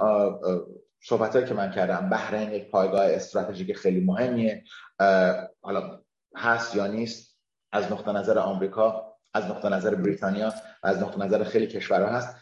صحبت 1.04 1.48
که 1.48 1.54
من 1.54 1.72
کردم 1.72 2.10
بحرین 2.10 2.52
یک 2.52 2.72
پایگاه 2.72 3.06
استراتژیک 3.06 3.78
خیلی 3.78 4.00
مهمیه. 4.00 4.64
حالا 5.62 6.02
هست 6.36 6.76
یا 6.76 6.88
نیست 6.88 7.38
از 7.72 7.92
نقطه 7.92 8.12
نظر 8.12 8.40
آمریکا 8.40 9.16
از 9.34 9.46
نقطه 9.46 9.70
نظر 9.70 9.96
بریتانیا 9.96 10.54
و 10.84 10.88
از 10.88 11.02
نقطه 11.02 11.20
نظر 11.20 11.44
خیلی 11.44 11.68
کشورها 11.68 12.10
هست. 12.10 12.36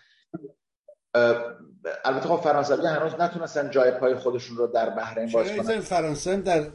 البته 2.05 2.27
خب 2.27 2.35
فرانسوی 2.35 2.87
هنوز 2.87 3.13
نتونستن 3.19 3.69
جای 3.69 3.91
پای 3.91 4.15
خودشون 4.15 4.57
رو 4.57 4.67
در 4.67 4.89
بحرین 4.89 5.31
باز 5.31 5.51
کنن. 5.51 5.79
فرانسه 5.79 6.37
در 6.37 6.67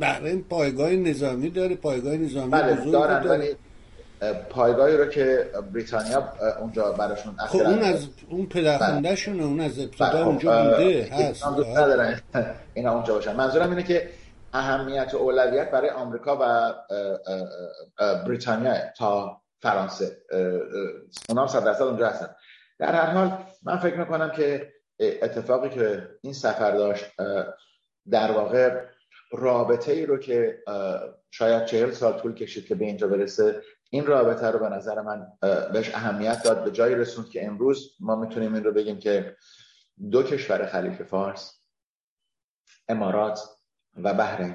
بحرین 0.00 0.44
پایگاه 0.44 0.90
نظامی 0.90 1.50
داره 1.50 1.74
پایگاه 1.74 2.16
نظامی 2.16 2.50
بله 2.50 2.90
دارن 2.90 3.22
داره. 3.22 3.56
پایگاهی 4.32 4.96
رو 4.96 5.06
که 5.06 5.50
بریتانیا 5.72 6.32
اونجا 6.60 6.92
براشون 6.92 7.36
خب 7.36 7.58
اون 7.58 7.78
از 7.78 8.08
اون 8.28 8.46
پدرخونده 8.46 9.16
شونه 9.16 9.44
اون 9.44 9.60
از 9.60 9.78
ابتدا 9.78 10.10
بله، 10.10 10.22
خب 10.22 10.28
اونجا 10.28 10.62
بوده 10.62 11.08
هست. 11.12 11.46
ندارن 11.46 12.20
اینا 12.74 12.94
اونجا 12.94 13.14
باشن. 13.14 13.36
منظورم 13.36 13.70
اینه 13.70 13.82
که 13.82 14.08
اهمیت 14.52 15.14
و 15.14 15.16
اولویت 15.16 15.70
برای 15.70 15.90
آمریکا 15.90 16.38
و 16.40 16.74
بریتانیا 18.26 18.74
تا 18.98 19.40
فرانسه. 19.60 20.16
اونا 21.28 21.40
هم 21.42 21.46
صد 21.46 21.64
درصد 21.64 21.82
اونجا 21.82 22.08
هستن. 22.08 22.34
در 22.78 22.94
هر 22.94 23.10
حال 23.10 23.38
من 23.62 23.76
فکر 23.76 23.96
می‌کنم 23.96 24.30
که 24.30 24.72
اتفاقی 25.00 25.68
که 25.68 26.08
این 26.22 26.32
سفر 26.32 26.70
داشت 26.70 27.04
در 28.10 28.32
واقع 28.32 28.80
رابطه 29.32 29.92
ای 29.92 30.06
رو 30.06 30.18
که 30.18 30.58
شاید 31.30 31.64
چهل 31.64 31.90
سال 31.90 32.12
طول 32.12 32.34
کشید 32.34 32.66
که 32.66 32.74
به 32.74 32.84
اینجا 32.84 33.06
برسه 33.06 33.62
این 33.94 34.06
رابطه 34.06 34.50
رو 34.50 34.58
به 34.58 34.68
نظر 34.68 35.00
من 35.00 35.26
بهش 35.72 35.94
اهمیت 35.94 36.42
داد. 36.42 36.64
به 36.64 36.70
جایی 36.70 36.94
رسوند 36.94 37.28
که 37.28 37.46
امروز 37.46 37.96
ما 38.00 38.16
می‌تونیم 38.16 38.54
این 38.54 38.64
رو 38.64 38.72
بگیم 38.72 38.98
که 38.98 39.36
دو 40.10 40.22
کشور 40.22 40.66
خلیج 40.66 41.02
فارس 41.02 41.60
امارات 42.88 43.40
و 43.96 44.14
بحرین 44.14 44.54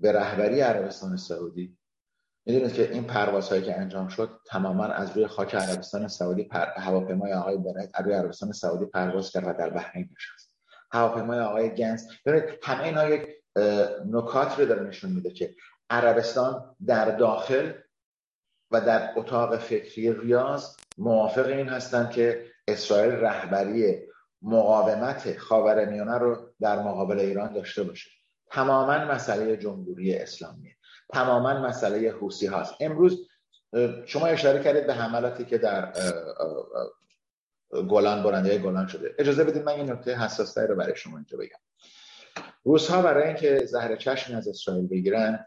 به 0.00 0.12
رهبری 0.12 0.60
عربستان 0.60 1.16
سعودی. 1.16 1.78
می‌دونید 2.46 2.72
که 2.72 2.92
این 2.92 3.04
پروازهایی 3.04 3.62
که 3.62 3.80
انجام 3.80 4.08
شد 4.08 4.40
تماما 4.46 4.84
از 4.84 5.16
روی 5.16 5.26
خاک 5.26 5.54
عربستان 5.54 6.08
سعودی 6.08 6.44
پر... 6.44 6.66
هواپیمای 6.76 7.32
آقای 7.32 7.56
برایت 7.56 7.90
از 7.94 8.04
روی 8.04 8.14
عربستان 8.14 8.52
سعودی 8.52 8.84
پرواز 8.84 9.30
کرد 9.30 9.44
و 9.46 9.52
در 9.52 9.70
بحرین 9.70 10.08
نشست. 10.16 10.56
هواپیمای 10.92 11.40
آقای 11.40 11.74
گنس 11.74 12.08
ببینید 12.26 12.58
همه 12.62 12.84
اینا 12.84 13.08
یک 13.08 13.28
نکات 14.06 14.58
رو 14.58 14.66
داره 14.66 14.82
نشون 14.82 15.10
میده 15.10 15.30
که 15.30 15.54
عربستان 15.90 16.76
در 16.86 17.16
داخل 17.16 17.72
و 18.70 18.80
در 18.80 19.12
اتاق 19.16 19.56
فکری 19.56 20.12
ریاض 20.12 20.76
موافق 20.98 21.46
این 21.46 21.68
هستند 21.68 22.10
که 22.10 22.46
اسرائیل 22.68 23.12
رهبری 23.12 23.98
مقاومت 24.42 25.38
خاورمیانه 25.38 26.18
رو 26.18 26.54
در 26.60 26.82
مقابل 26.82 27.18
ایران 27.18 27.52
داشته 27.52 27.82
باشه. 27.82 28.10
تماما 28.50 28.98
مسئله 28.98 29.56
جمهوری 29.56 30.14
اسلامی 30.14 30.70
تماما 31.12 31.60
مسئله 31.60 32.10
حوسی 32.10 32.46
هاست. 32.46 32.74
امروز 32.80 33.28
شما 34.06 34.26
اشاره 34.26 34.62
کردید 34.62 34.86
به 34.86 34.94
حملاتی 34.94 35.44
که 35.44 35.58
در 35.58 35.92
گلان 37.88 38.22
برنده 38.22 38.58
گلان 38.58 38.86
شده. 38.86 39.14
اجازه 39.18 39.44
بدید 39.44 39.62
من 39.62 39.72
این 39.72 39.90
نکته 39.90 40.16
حساس 40.16 40.58
رو 40.58 40.76
برای 40.76 40.96
شما 40.96 41.16
اینجا 41.16 41.38
بگم. 41.38 41.58
روس 42.64 42.90
ها 42.90 43.02
برای 43.02 43.26
اینکه 43.26 43.66
زهر 43.66 43.96
چشم 43.96 44.36
از 44.36 44.48
اسرائیل 44.48 44.88
بگیرن 44.88 45.46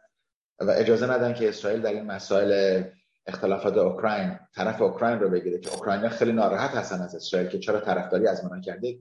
و 0.60 0.72
اجازه 0.72 1.12
ندن 1.12 1.34
که 1.34 1.50
اسرائیل 1.50 1.82
در 1.82 1.94
این 1.94 2.06
مسائل 2.06 2.84
اختلافات 3.28 3.78
اوکراین 3.78 4.40
طرف 4.56 4.82
اوکراین 4.82 5.20
رو 5.20 5.30
بگیره 5.30 5.60
که 5.60 5.74
اوکراین 5.74 6.10
خیلی 6.10 6.32
ناراحت 6.32 6.72
هستن 6.72 7.02
از 7.02 7.16
اسرائیل 7.16 7.50
که 7.50 7.60
چرا 7.60 7.80
طرفداری 7.80 8.28
از 8.28 8.46
ما 8.46 8.60
کرده. 8.60 8.98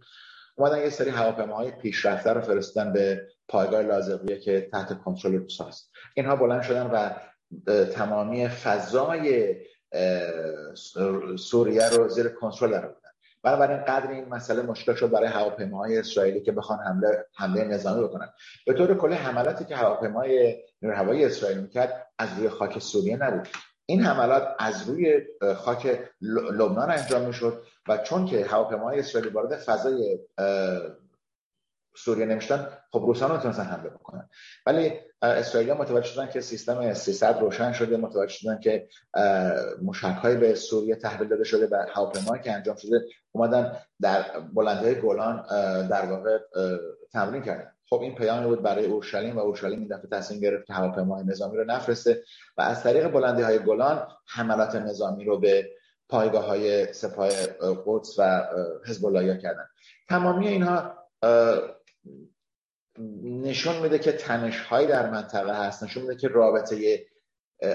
اومدن 0.55 0.79
یه 0.79 0.91
سری 0.91 1.11
هواپیماهای 1.11 1.71
پیشرفته 1.71 2.33
رو 2.33 2.41
فرستادن 2.41 2.93
به 2.93 3.29
پایگاه 3.49 3.83
لازقیه 3.83 4.39
که 4.39 4.69
تحت 4.73 4.99
کنترل 5.03 5.35
روس 5.35 5.61
هست. 5.61 5.91
اینها 6.15 6.37
بلند 6.37 6.63
شدن 6.63 6.87
و 6.87 7.11
تمامی 7.85 8.49
فضای 8.49 9.57
سوریه 11.39 11.89
رو 11.89 12.09
زیر 12.09 12.29
کنترل 12.29 12.71
در 12.71 12.95
بنابراین 13.43 13.77
قدر 13.77 14.11
این 14.11 14.29
مسئله 14.29 14.63
مشکل 14.63 14.95
شد 14.95 15.11
برای 15.11 15.29
هواپیماهای 15.29 15.99
اسرائیلی 15.99 16.41
که 16.41 16.53
بخوان 16.53 16.79
حمله 16.79 17.25
حمله 17.35 17.65
نظامی 17.65 18.05
بکنن. 18.05 18.29
به 18.67 18.73
طور 18.73 18.95
کلی 18.99 19.15
حملاتی 19.15 19.65
که 19.65 19.77
هواپیمای 19.77 20.57
نیروی 20.83 20.97
هوایی 20.97 21.25
اسرائیل 21.25 21.59
می‌کرد 21.59 22.07
از 22.19 22.29
روی 22.39 22.49
خاک 22.49 22.79
سوریه 22.79 23.17
نبود. 23.17 23.49
این 23.89 24.05
حملات 24.05 24.57
از 24.59 24.89
روی 24.89 25.21
خاک 25.57 26.01
لبنان 26.21 26.91
انجام 26.91 27.23
می‌شد 27.23 27.63
و 27.89 27.99
چون 27.99 28.27
که 28.27 28.45
هواپیماهای 28.45 28.99
اسرائیلی 28.99 29.33
وارد 29.33 29.57
فضای 29.57 30.19
سوریه 31.97 32.27
نمیشتن 32.27 32.69
خب 32.93 33.03
روسان 33.07 33.31
نمی‌تونستن 33.31 33.63
حمله 33.63 33.91
بکنن. 33.91 34.29
ولی 34.67 34.93
اسرائیلی 35.23 35.73
متوجه 35.73 36.07
شدن 36.07 36.29
که 36.29 36.41
سیستم 36.41 36.95
300 36.95 37.41
روشن 37.41 37.73
شده 37.73 37.97
متوجه 37.97 38.33
شدن 38.33 38.61
که 38.61 38.89
مشک 39.83 40.23
به 40.23 40.55
سوریه 40.55 40.97
تحویل 40.97 41.29
داده 41.29 41.45
شده 41.45 41.67
و 41.67 41.87
هواپیمایی 41.95 42.43
که 42.43 42.53
انجام 42.53 42.77
شده 42.77 43.05
اومدن 43.33 43.77
در 44.01 44.41
بلندهای 44.55 45.01
گلان 45.01 45.47
در 45.89 46.07
واقع 46.07 46.39
تمرین 47.13 47.43
کردن. 47.43 47.76
خب 47.89 48.01
این 48.01 48.15
پیامی 48.15 48.47
بود 48.47 48.63
برای 48.63 48.87
اورشلیم 48.87 49.37
و 49.37 49.41
اورشلیم 49.41 49.79
این 49.79 49.89
دفعه 49.89 50.11
تصمیم 50.11 50.41
گرفت 50.41 50.67
که 50.67 50.73
هواپیمای 50.73 51.25
نظامی 51.25 51.57
رو 51.57 51.65
نفرسته 51.65 52.23
و 52.57 52.63
از 52.63 52.83
طریق 52.83 53.09
بلندی 53.09 53.43
های 53.43 53.59
گلان 53.59 54.09
حملات 54.27 54.75
نظامی 54.75 55.25
رو 55.25 55.39
به 55.39 55.71
پایگاه 56.09 56.47
های 56.47 56.93
سپاه 56.93 57.29
قدس 57.87 58.19
و 58.19 58.45
حزب 58.87 59.07
الله 59.07 59.39
کردن. 59.39 59.67
تمامی 60.09 60.49
اینها 60.49 60.95
نشون 63.23 63.83
میده 63.83 63.99
که 63.99 64.13
تنش 64.13 64.61
های 64.61 64.87
در 64.87 65.11
منطقه 65.11 65.67
هست 65.67 65.83
نشون 65.83 66.03
میده 66.03 66.17
که 66.17 66.29
رابطه 66.29 67.07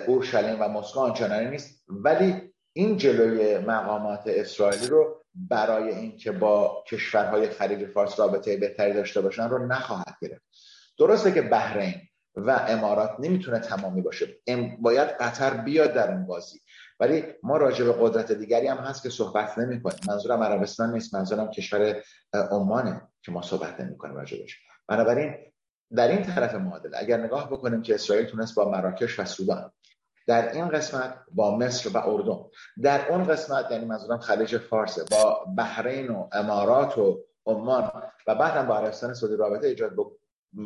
اورشلیم 0.07 0.61
و 0.61 0.67
مسکو 0.67 0.99
آنچنانی 0.99 1.49
نیست. 1.49 1.83
ولی 1.87 2.53
این 2.73 2.97
جلوی 2.97 3.57
مقامات 3.57 4.23
اسرائیلی 4.25 4.87
رو 4.87 5.20
برای 5.35 5.89
اینکه 5.89 6.31
با 6.31 6.83
کشورهای 6.87 7.49
خلیج 7.49 7.85
فارس 7.85 8.19
رابطه 8.19 8.57
بهتری 8.57 8.93
داشته 8.93 9.21
باشن 9.21 9.49
رو 9.49 9.67
نخواهد 9.67 10.15
گرفت. 10.21 10.43
درسته 10.99 11.31
که 11.31 11.41
بحرین 11.41 11.93
و 12.35 12.65
امارات 12.67 13.15
نمی‌تونه 13.19 13.59
تمامی 13.59 14.01
باشه. 14.01 14.27
باید 14.79 15.09
قطر 15.09 15.53
بیاد 15.53 15.93
در 15.93 16.11
این 16.11 16.25
بازی. 16.25 16.59
ولی 16.99 17.23
ما 17.43 17.57
راجع 17.57 17.85
به 17.85 17.95
قدرت 17.99 18.31
دیگری 18.31 18.67
هم 18.67 18.77
هست 18.77 19.03
که 19.03 19.09
صحبت 19.09 19.57
نمی 19.57 19.81
کنیم 19.81 19.99
منظورم 20.07 20.43
عربستان 20.43 20.93
نیست 20.93 21.15
منظورم 21.15 21.51
کشور 21.51 22.03
عمانه 22.33 23.01
که 23.21 23.31
ما 23.31 23.41
صحبت 23.41 23.81
نمی 23.81 23.97
کنیم 23.97 24.15
راجبش 24.15 24.59
بنابراین 24.87 25.35
در 25.95 26.07
این 26.07 26.23
طرف 26.23 26.55
معادله 26.55 26.97
اگر 26.97 27.17
نگاه 27.17 27.51
بکنیم 27.51 27.81
که 27.81 27.95
اسرائیل 27.95 28.25
تونست 28.25 28.55
با 28.55 28.69
مراکش 28.69 29.19
و 29.19 29.25
سودان 29.25 29.71
در 30.27 30.51
این 30.51 30.69
قسمت 30.69 31.13
با 31.31 31.57
مصر 31.57 31.89
و 31.89 31.97
اردن. 31.97 32.39
در 32.81 33.09
اون 33.09 33.23
قسمت 33.23 33.71
یعنی 33.71 33.85
منظورم 33.85 34.19
خلیج 34.19 34.57
فارس 34.57 34.99
با 34.99 35.45
بحرین 35.57 36.09
و 36.09 36.29
امارات 36.31 36.97
و 36.97 37.23
عمان 37.45 37.91
و 38.27 38.35
بعد 38.35 38.57
هم 38.57 38.67
با 38.67 38.77
عربستان 38.77 39.13
سعودی 39.13 39.35
رابطه 39.35 39.67
ایجاد 39.67 39.91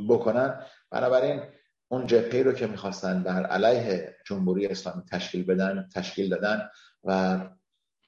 بکنن. 0.10 0.66
بنابراین 0.92 1.42
اون 1.88 2.08
جبهه 2.08 2.44
رو 2.44 2.52
که 2.52 2.68
می‌خواستن 2.68 3.22
در 3.22 3.46
علیه 3.46 4.16
جمهوری 4.26 4.68
اسلامی 4.68 5.04
تشکیل 5.12 5.46
بدن 5.46 5.90
تشکیل 5.96 6.30
دادن 6.30 6.70
و 7.04 7.40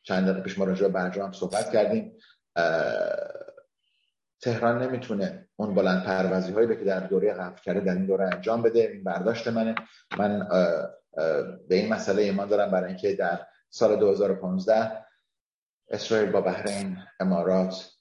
چند 0.04 0.24
دقیقه 0.24 0.42
پیش 0.42 0.60
ما 0.60 0.66
راجع 0.66 0.88
برجام 0.88 1.32
صحبت 1.32 1.72
کردیم 1.72 2.14
تهران 4.42 4.84
نمی‌تونه 4.84 5.48
اون 5.56 5.76
بلند 5.76 6.04
پروازی 6.04 6.52
هایی 6.52 6.68
که 6.68 6.84
در 6.84 7.00
دوره 7.00 7.34
قبل 7.34 7.62
کرده 7.62 7.80
در 7.80 7.94
این 7.94 8.06
دوره 8.06 8.26
انجام 8.26 8.62
بده. 8.62 8.80
این 8.80 9.04
برداشت 9.04 9.48
منه. 9.48 9.76
من 10.18 10.48
به 11.68 11.76
این 11.76 11.94
مسئله 11.94 12.22
ایمان 12.22 12.48
دارم 12.48 12.72
برای 12.72 12.88
اینکه 12.88 13.16
در 13.16 13.48
سال 13.70 13.96
2015 13.96 15.06
اسرائیل 15.90 16.32
با 16.32 16.42
بحرین 16.42 16.98
امارات 17.20 17.92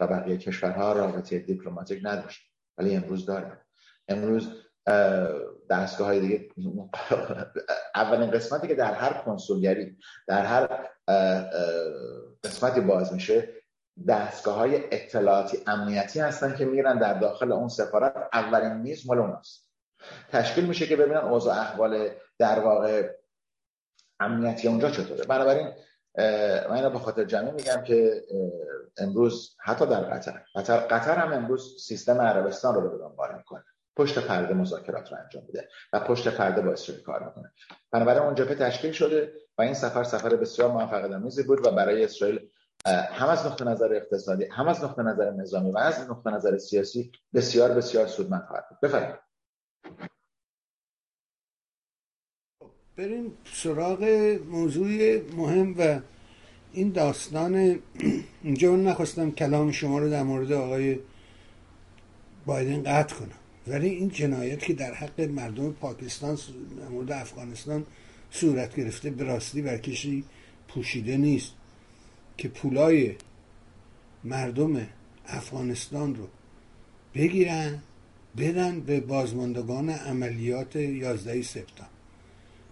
و 0.00 0.06
بقیه 0.06 0.36
کشورها 0.36 0.92
رابطه 0.92 1.38
دیپلماتیک 1.38 2.00
نداشت. 2.02 2.40
ولی 2.78 2.96
امروز 2.96 3.26
داره 3.26 3.60
امروز 4.08 4.48
دستگاه 5.70 6.06
های 6.06 6.20
دیگه 6.20 6.48
اولین 7.94 8.30
قسمتی 8.30 8.68
که 8.68 8.74
در 8.74 8.94
هر 8.94 9.12
کنسولگری 9.12 9.98
در 10.26 10.44
هر 10.44 10.88
قسمتی 12.44 12.80
باز 12.80 13.12
میشه 13.12 13.48
دستگاه 14.08 14.54
های 14.54 14.84
اطلاعاتی 14.90 15.58
امنیتی 15.66 16.20
هستن 16.20 16.56
که 16.56 16.64
میرن 16.64 16.98
در 16.98 17.18
داخل 17.18 17.52
اون 17.52 17.68
سفارت. 17.68 18.28
اولین 18.32 18.72
میز 18.72 19.06
مال 19.06 19.18
اوناست. 19.18 19.65
تشکیل 20.32 20.66
میشه 20.66 20.86
که 20.86 20.96
ببینن 20.96 21.16
اوضاع 21.16 21.56
احوال 21.56 22.08
در 22.38 22.60
واقع 22.60 23.10
امنیتی 24.20 24.68
اونجا 24.68 24.90
چطوره. 24.90 25.24
بنابراین 25.24 25.72
من 26.68 26.72
اینو 26.72 26.90
به 26.90 26.98
خاطر 26.98 27.24
جمعی 27.24 27.52
میگم 27.52 27.82
که 27.82 28.22
امروز 28.98 29.56
حتی 29.64 29.86
در 29.86 30.00
قطر 30.00 30.42
قطر, 30.54 30.76
قطر 30.76 31.14
هم 31.14 31.32
امروز 31.32 31.82
سیستم 31.82 32.20
عربستان 32.20 32.74
رو 32.74 32.90
به 32.90 32.98
دنبال 32.98 33.36
می‌کنه. 33.36 33.64
پشت 33.96 34.18
پرده 34.18 34.54
مذاکرات 34.54 35.12
رو 35.12 35.18
انجام 35.24 35.44
میده 35.46 35.68
و 35.92 36.00
پشت 36.00 36.28
پرده 36.28 36.62
با 36.62 36.72
اسرائیل 36.72 37.04
کار 37.04 37.24
می‌کنه. 37.24 37.52
بنابراین 37.90 38.22
اون 38.22 38.34
جبهه 38.34 38.54
تشکیل 38.54 38.92
شده 38.92 39.32
و 39.58 39.62
این 39.62 39.74
سفر 39.74 40.04
سفر 40.04 40.36
بسیار 40.36 40.70
موفق 40.70 41.12
آمیزی 41.12 41.42
بود 41.42 41.66
و 41.66 41.70
برای 41.70 42.04
اسرائیل 42.04 42.48
هم 42.86 43.28
از 43.28 43.46
نقطه 43.46 43.64
نظر 43.64 43.92
اقتصادی 43.92 44.44
هم 44.44 44.68
از 44.68 44.84
نقطه 44.84 45.02
نظر 45.02 45.30
نظامی 45.30 45.70
و 45.70 45.78
از 45.78 46.10
نقطه 46.10 46.30
نظر 46.30 46.58
سیاسی 46.58 47.12
بسیار 47.34 47.70
بسیار 47.70 48.06
سودمند 48.06 48.44
خواهد 48.48 48.64
بود. 48.68 48.80
بفرمایید. 48.80 49.25
بریم 52.96 53.32
سراغ 53.52 54.04
موضوع 54.50 55.20
مهم 55.36 55.74
و 55.78 56.00
این 56.72 56.90
داستان. 56.90 57.78
اینجا 58.42 58.72
من 58.72 58.82
نخواستم 58.82 59.30
کلام 59.30 59.72
شما 59.72 59.98
رو 59.98 60.10
در 60.10 60.22
مورد 60.22 60.52
آقای 60.52 60.98
بایدن 62.46 62.82
قطع 62.82 63.14
کنم 63.14 63.38
ولی 63.66 63.88
این 63.88 64.08
جنایت 64.08 64.58
که 64.58 64.74
در 64.74 64.94
حق 64.94 65.20
مردم 65.20 65.72
پاکستان 65.72 66.38
در 66.80 66.88
مورد 66.88 67.12
افغانستان 67.12 67.86
صورت 68.30 68.76
گرفته 68.76 69.10
به 69.10 69.24
راستی 69.24 69.62
بر 69.62 69.78
کشی 69.78 70.24
پوشیده 70.68 71.16
نیست 71.16 71.52
که 72.36 72.48
پولای 72.48 73.14
مردم 74.24 74.86
افغانستان 75.26 76.14
رو 76.14 76.28
بگیرن 77.14 77.82
بدن 78.38 78.80
به 78.80 79.00
بازماندگان 79.00 79.90
عملیات 79.90 80.76
11 80.76 81.42
سپتامبر. 81.42 81.96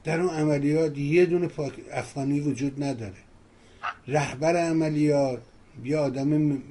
در 0.05 0.21
اون 0.21 0.35
عملیات 0.35 0.99
یه 0.99 1.27
دونه 1.27 1.47
پاک 1.47 1.73
افغانی 1.93 2.41
وجود 2.41 2.83
نداره. 2.83 3.25
رهبر 4.09 4.57
عملیات 4.57 5.43
یه 5.85 5.97
آدم 5.97 6.63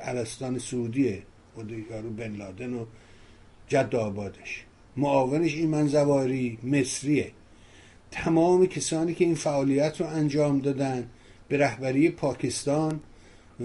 عرستان 0.00 0.58
سعودیه 0.58 1.22
خود 1.54 1.70
یارو 1.90 2.10
بن 2.10 2.36
لادن 2.36 2.72
و 2.72 2.84
جد 3.68 3.94
آبادش. 3.94 4.64
معاونش 4.96 5.54
ایمن 5.54 5.86
زواری 5.86 6.58
مصریه. 6.62 7.32
تمام 8.10 8.66
کسانی 8.66 9.14
که 9.14 9.24
این 9.24 9.34
فعالیت 9.34 10.00
رو 10.00 10.06
انجام 10.06 10.60
دادن 10.60 11.10
به 11.48 11.58
رهبری 11.58 12.10
پاکستان 12.10 13.00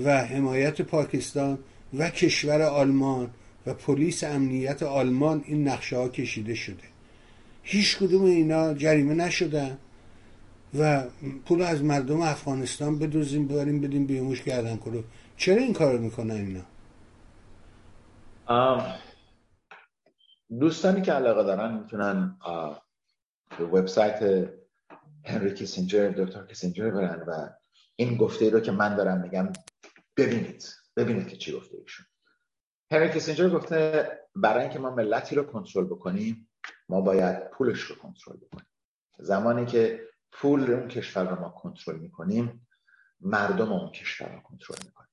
و 0.03 0.25
حمایت 0.25 0.81
پاکستان 0.81 1.59
و 1.93 2.09
کشور 2.09 2.61
آلمان 2.61 3.29
و 3.65 3.73
پلیس 3.73 4.23
امنیت 4.23 4.83
آلمان 4.83 5.43
این 5.45 5.67
نقشه 5.67 5.97
ها 5.97 6.09
کشیده 6.09 6.55
شده. 6.55 6.83
هیچ 7.63 7.97
کدوم 7.97 8.25
اینا 8.25 8.73
جریمه 8.73 9.13
نشدن 9.13 9.77
و 10.79 11.03
پول 11.45 11.61
از 11.61 11.83
مردم 11.83 12.21
افغانستان 12.21 12.99
بدوزیم 12.99 13.47
ببریم 13.47 13.81
بدیم 13.81 14.05
بیموش 14.05 14.41
کردن 14.41 14.77
کنو 14.77 15.01
چرا 15.37 15.55
این 15.55 15.73
کار 15.73 15.97
می‌کنن 15.97 16.31
اینا؟ 16.31 16.61
دوستانی 20.59 21.01
که 21.01 21.11
علاقه 21.11 21.43
دارن 21.43 21.77
می‌تونن 21.77 22.37
به 23.57 23.65
وبسایت 23.65 24.49
هنری 25.25 25.53
کیسینجر 25.53 26.09
دکتر 26.09 26.45
کیسینجر 26.45 26.89
برن 26.89 27.23
و 27.27 27.49
این 27.95 28.17
گفته 28.17 28.49
رو 28.49 28.59
که 28.59 28.71
من 28.71 28.95
دارم 28.95 29.21
میگم 29.21 29.49
ببینید. 30.17 30.69
ببینید 30.97 31.27
که 31.27 31.37
چی 31.37 31.51
گفته 31.51 31.77
ایشون. 31.77 32.05
هنری 32.91 33.09
کیسینجر 33.09 33.49
گفته 33.49 34.09
برای 34.35 34.61
اینکه 34.61 34.79
ما 34.79 34.89
ملتی 34.89 35.35
رو 35.35 35.43
کنترل 35.43 35.85
بکنیم 35.85 36.49
ما 36.89 37.01
باید 37.01 37.49
پولش 37.49 37.79
رو 37.79 37.95
کنترل 37.95 38.37
بکنیم. 38.37 38.65
زمانی 39.19 39.65
که 39.65 40.07
پول 40.31 40.73
اون 40.73 40.87
کشور 40.87 41.29
رو 41.29 41.39
ما 41.39 41.49
کنترل 41.49 41.95
می‌کنیم 41.95 42.67
مردم 43.21 43.71
اون 43.71 43.91
کشور 43.91 44.35
رو 44.35 44.39
کنترل 44.41 44.77
می‌کنیم. 44.85 45.09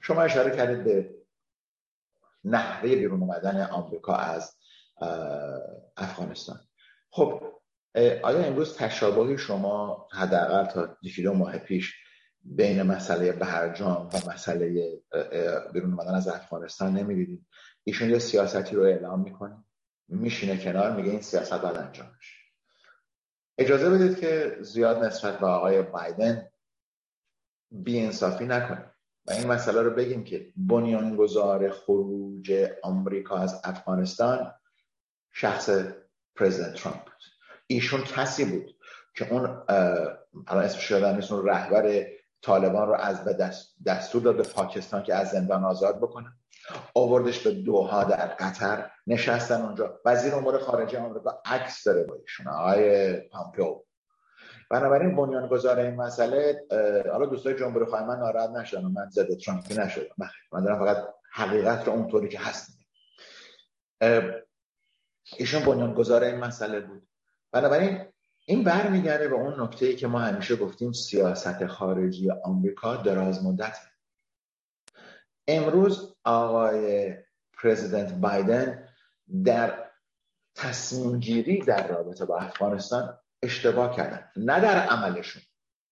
شما 0.00 0.22
اشاره 0.22 0.56
کردید 0.56 0.84
به 0.84 1.14
نحوه 2.44 2.96
بیرون 2.96 3.20
اومدن 3.20 3.66
آمریکا 3.66 4.14
از 4.16 4.56
افغانستان. 5.96 6.60
خب 7.10 7.42
آیا 8.22 8.44
امروز 8.44 8.76
تشابهی 8.76 9.38
شما 9.38 10.08
حداقل 10.12 10.64
تا 10.64 10.96
یکی 11.02 11.22
دو 11.22 11.34
ماه 11.34 11.58
پیش 11.58 12.03
بین 12.44 12.82
مسئله 12.82 13.32
برجام 13.32 14.10
و 14.12 14.30
مسئله 14.30 14.98
بیرون 15.72 15.90
اومدن 15.90 16.14
از 16.14 16.28
افغانستان 16.28 16.92
نمی‌دیدید 16.92 17.46
ایشون 17.84 18.10
یه 18.10 18.18
سیاستی 18.18 18.76
رو 18.76 18.82
اعلام 18.82 19.20
می‌کنه 19.20 19.64
میشینه 20.08 20.64
کنار 20.64 20.96
میگه 20.96 21.10
این 21.10 21.20
سیاست 21.20 21.54
باید 21.54 21.76
انجام 21.76 22.06
اجازه 23.58 23.90
بدید 23.90 24.20
که 24.20 24.58
زیاد 24.60 25.04
نسبت 25.04 25.38
به 25.38 25.46
آقای 25.46 25.82
بایدن 25.82 26.48
بیانصافی 27.70 28.46
نکنیم 28.46 28.90
و 29.26 29.32
این 29.32 29.46
مسئله 29.46 29.82
رو 29.82 29.90
بگیم 29.90 30.24
که 30.24 30.52
بنیانگذار 30.56 31.70
خروج 31.70 32.52
آمریکا 32.82 33.36
از 33.36 33.60
افغانستان 33.64 34.54
شخص 35.32 35.70
پرزیدنت 36.36 36.74
ترامپ 36.74 37.04
بود. 37.04 37.22
ایشون 37.66 38.00
کسی 38.02 38.44
بود 38.44 38.76
که 39.14 39.32
اون 39.32 39.62
الان 40.46 40.64
اسمش 40.64 40.90
یادم 40.90 41.14
نیست 41.14 41.32
رهبر 41.32 42.06
طالبان 42.44 42.88
رو 42.88 42.94
از 42.94 43.24
به 43.24 43.50
دستور 43.86 44.22
داد 44.22 44.36
به 44.36 44.42
پاکستان 44.42 45.02
که 45.02 45.14
از 45.14 45.30
زندان 45.30 45.64
آزاد 45.64 45.96
بکنه. 45.96 46.32
آوردش 46.94 47.46
به 47.46 47.50
دوها 47.50 48.04
در 48.04 48.26
قطر. 48.26 48.90
نشستن 49.06 49.62
اونجا. 49.62 50.00
وزیر 50.04 50.34
امور 50.34 50.58
خارجه 50.58 50.98
آمریکا 50.98 51.42
عکس 51.44 51.84
داره 51.84 52.04
با 52.04 52.14
ایشون 52.14 52.48
آقای 52.48 53.14
پامپیو. 53.20 53.82
بنابراین 54.70 55.16
بنیانگذار 55.16 55.78
این 55.78 55.94
مسئله 55.94 56.60
حالا 57.12 57.26
دوستای 57.26 57.54
جمهوری 57.54 57.84
خواهی 57.84 58.04
من 58.04 58.18
ناراحت 58.18 58.50
نشدن 58.50 58.84
من 58.84 59.10
ضد 59.10 59.28
ترامپی 59.44 59.74
نشدم. 59.74 60.30
من 60.52 60.64
دارم 60.64 60.78
فقط 60.78 61.14
حقیقت 61.32 61.86
رو 61.86 61.92
اونطوری 61.92 62.28
که 62.28 62.38
هست 62.38 62.78
ایشون 65.38 65.64
بنیانگذار 65.64 66.24
این 66.24 66.36
مسئله 66.36 66.80
بود. 66.80 67.08
بنابراین 67.52 68.06
این 68.46 68.64
برمیگرده 68.64 69.28
به 69.28 69.34
اون 69.34 69.60
نکته 69.60 69.86
ای 69.86 69.96
که 69.96 70.06
ما 70.06 70.18
همیشه 70.18 70.56
گفتیم 70.56 70.92
سیاست 70.92 71.66
خارجی 71.66 72.30
آمریکا 72.30 72.96
دراز 72.96 73.44
مدت. 73.44 73.76
امروز 75.48 76.16
آقای 76.24 77.14
پرزیدنت 77.62 78.12
بایدن 78.12 78.88
در 79.44 79.90
تصمیم 80.54 81.18
گیری 81.18 81.62
در 81.62 81.88
رابطه 81.88 82.24
با 82.24 82.38
افغانستان 82.38 83.18
اشتباه 83.42 83.96
کردن. 83.96 84.30
نه 84.36 84.60
در 84.60 84.78
عملشون. 84.78 85.42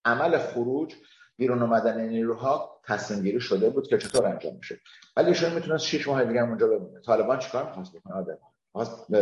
عمل 0.05 0.39
خروج 0.39 0.95
بیرون 1.37 1.63
اومدن 1.63 2.09
نیروها 2.09 2.81
تصمیم 2.85 3.23
گیری 3.23 3.41
شده 3.41 3.71
بود 3.71 3.89
که 3.89 3.99
چطور 3.99 4.27
انجام 4.27 4.57
میشه. 4.57 4.81
ولی 5.17 5.29
ایشون 5.29 5.53
می‌تونست 5.53 5.87
6 5.87 6.09
ماه 6.09 6.25
دیگه 6.25 6.41
اونجا 6.41 6.67
بمونه. 6.67 7.01
طالبان 7.01 7.39
چیکار 7.39 7.67
می‌خواست 7.67 7.97
بکنه؟ 7.97 8.15
آدم. 8.15 8.39
خواست 8.73 9.15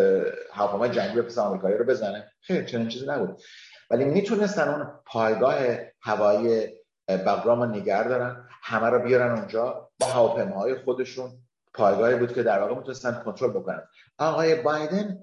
هواپیما 0.53 0.89
جنگی 0.89 1.23
به 1.23 1.41
آمریکایی 1.41 1.77
رو 1.77 1.85
بزنه. 1.85 2.33
خیلی 2.41 2.67
چنین 2.67 2.89
چیزی 2.89 3.07
نبود. 3.07 3.43
ولی 3.91 4.05
می‌تونستن 4.05 4.69
اون 4.69 4.91
پایگاه 5.07 5.59
هوایی 6.01 6.69
بغرام 7.09 7.63
نگر 7.63 8.05
دارن 8.05 8.49
همه 8.63 8.87
رو 8.87 8.99
بیارن 8.99 9.39
اونجا. 9.39 9.91
با 10.01 10.07
هواپیماهای 10.07 10.75
خودشون 10.75 11.31
پایگاهی 11.75 12.17
بود 12.17 12.35
که 12.35 12.43
در 12.43 12.59
واقع 12.59 12.75
می‌تونستن 12.75 13.23
کنترل 13.25 13.51
بکنن. 13.51 13.89
آقای 14.19 14.55
بایدن 14.55 15.19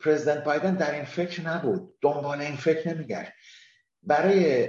پرزیدنت 0.00 0.44
بایدن 0.44 0.74
در 0.74 0.94
این 0.94 1.04
فکر 1.04 1.42
نبود. 1.42 1.94
دنبال 2.00 2.40
این 2.40 2.56
فکر 2.56 2.88
نمیگرد 2.88 3.32
برای 4.02 4.68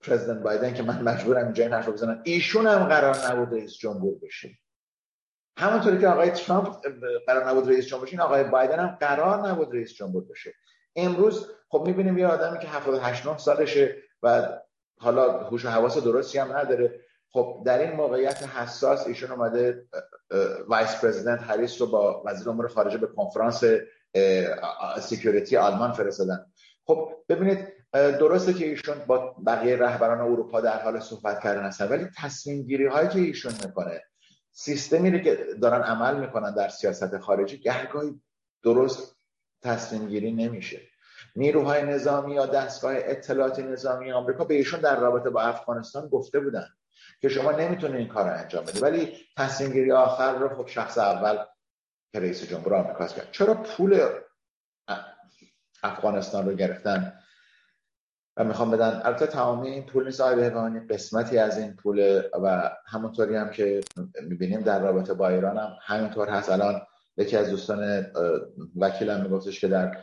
پرزیدنت 0.00 0.42
بایدن 0.42 0.74
که 0.74 0.82
من 0.82 1.02
مجبورم 1.02 1.44
اینجا 1.44 1.80
رو 1.80 1.92
بزنم 1.92 2.20
ایشون 2.24 2.66
هم 2.66 2.84
قرار 2.84 3.16
نبود 3.26 3.52
رئیس 3.52 3.72
جمهور 3.72 4.18
بشه. 4.22 4.48
همونطوری 5.60 5.98
که 5.98 6.08
آقای 6.08 6.30
ترامپ 6.30 6.76
قرار 7.26 7.48
نبود 7.48 7.68
رئیس 7.68 7.86
جمهور 7.86 8.06
بشه 8.06 8.22
آقای 8.22 8.44
بایدن 8.44 8.78
هم 8.78 8.96
قرار 9.00 9.48
نبود 9.48 9.74
رئیس 9.74 9.94
جمهور 9.94 10.24
بشه. 10.24 10.54
امروز 10.96 11.46
خب 11.68 11.82
می‌بینیم 11.86 12.18
یه 12.18 12.26
آدمی 12.26 12.58
که 12.58 12.68
78 12.68 13.26
9 13.26 13.38
سالشه 13.38 13.96
و 14.22 14.48
حالا 14.98 15.38
هوش 15.38 15.64
و 15.64 15.68
حواس 15.68 15.98
درستی 15.98 16.38
هم 16.38 16.56
نداره. 16.56 17.00
خب 17.32 17.62
در 17.66 17.78
این 17.78 17.92
موقعیت 17.92 18.42
حساس 18.42 19.06
ایشون 19.06 19.30
اومده 19.30 19.86
Vice 20.68 21.00
President 21.00 21.42
هریس 21.42 21.80
رو 21.80 21.86
با 21.86 22.22
وزیر 22.26 22.50
امور 22.50 22.68
خارجه 22.68 22.98
به 22.98 23.06
کنفرانس 23.06 23.64
security 25.00 25.56
آلمان 25.56 25.92
فرستادن. 25.92 26.46
خب 26.86 27.12
ببینید 27.28 27.72
درسته 27.92 28.54
که 28.54 28.66
ایشون 28.66 28.94
با 29.06 29.34
بقیه 29.46 29.76
رهبران 29.76 30.20
اروپا 30.20 30.60
در 30.60 30.82
حال 30.82 31.00
صحبت 31.00 31.42
کردن 31.42 31.62
هستن 31.62 31.88
ولی 31.88 32.06
تصمیم 32.16 32.62
گیری 32.62 32.86
هایی 32.86 33.08
که 33.08 33.18
ایشون 33.18 33.52
می‌کنه 33.64 34.02
سیستمی 34.60 35.22
که 35.22 35.46
دارن 35.62 35.82
عمل 35.82 36.20
می‌کنن 36.20 36.54
در 36.54 36.68
سیاست 36.68 37.18
خارجی 37.18 37.58
گهگاهی 37.58 38.20
درست 38.62 39.16
تصمیم 39.62 40.08
گیری 40.08 40.32
نمیشه. 40.32 40.80
نیروهای 41.36 41.82
نظامی 41.82 42.34
یا 42.34 42.46
دستگاه 42.46 42.92
اطلاعات 42.96 43.58
نظامی 43.58 44.12
آمریکا 44.12 44.44
به 44.44 44.54
ایشون 44.54 44.80
در 44.80 45.00
رابطه 45.00 45.30
با 45.30 45.42
افغانستان 45.42 46.08
گفته 46.08 46.40
بودن 46.40 46.66
که 47.20 47.28
شما 47.28 47.52
نمی‌تونید 47.52 47.96
این 47.96 48.08
کار 48.08 48.24
رو 48.24 48.38
انجام 48.38 48.64
بده 48.64 48.80
ولی 48.80 49.16
تصمیم 49.36 49.72
گیری 49.72 49.92
آخر 49.92 50.38
رو 50.38 50.48
خب 50.48 50.68
شخص 50.68 50.98
اول 50.98 51.44
که 52.12 52.20
رئیس 52.20 52.48
جمهور 52.48 52.74
آمریکا 52.74 53.06
کرد. 53.06 53.28
چرا 53.32 53.54
پول 53.54 54.08
افغانستان 55.82 56.46
رو 56.46 56.54
گرفتن؟ 56.54 57.19
می‌خوام 58.44 58.70
بدن 58.70 59.00
البته 59.04 59.26
تمامی 59.26 59.68
این 59.68 59.86
پول 59.86 60.04
نیست. 60.04 60.20
آقای 60.20 60.50
قسمتی 60.90 61.38
از 61.38 61.58
این 61.58 61.76
پول 61.76 62.22
و 62.42 62.70
همونطوری 62.86 63.36
هم 63.36 63.50
که 63.50 63.80
می‌بینیم 64.28 64.60
در 64.60 64.80
رابطه 64.80 65.14
با 65.14 65.28
ایران 65.28 65.56
هم 65.58 65.70
همینطور 65.82 66.28
هست. 66.28 66.50
الان 66.50 66.80
یکی 67.16 67.36
از 67.36 67.50
دوستان 67.50 68.06
وکیلم 68.76 69.22
میگفتش 69.22 69.60
که 69.60 69.68
در 69.68 69.96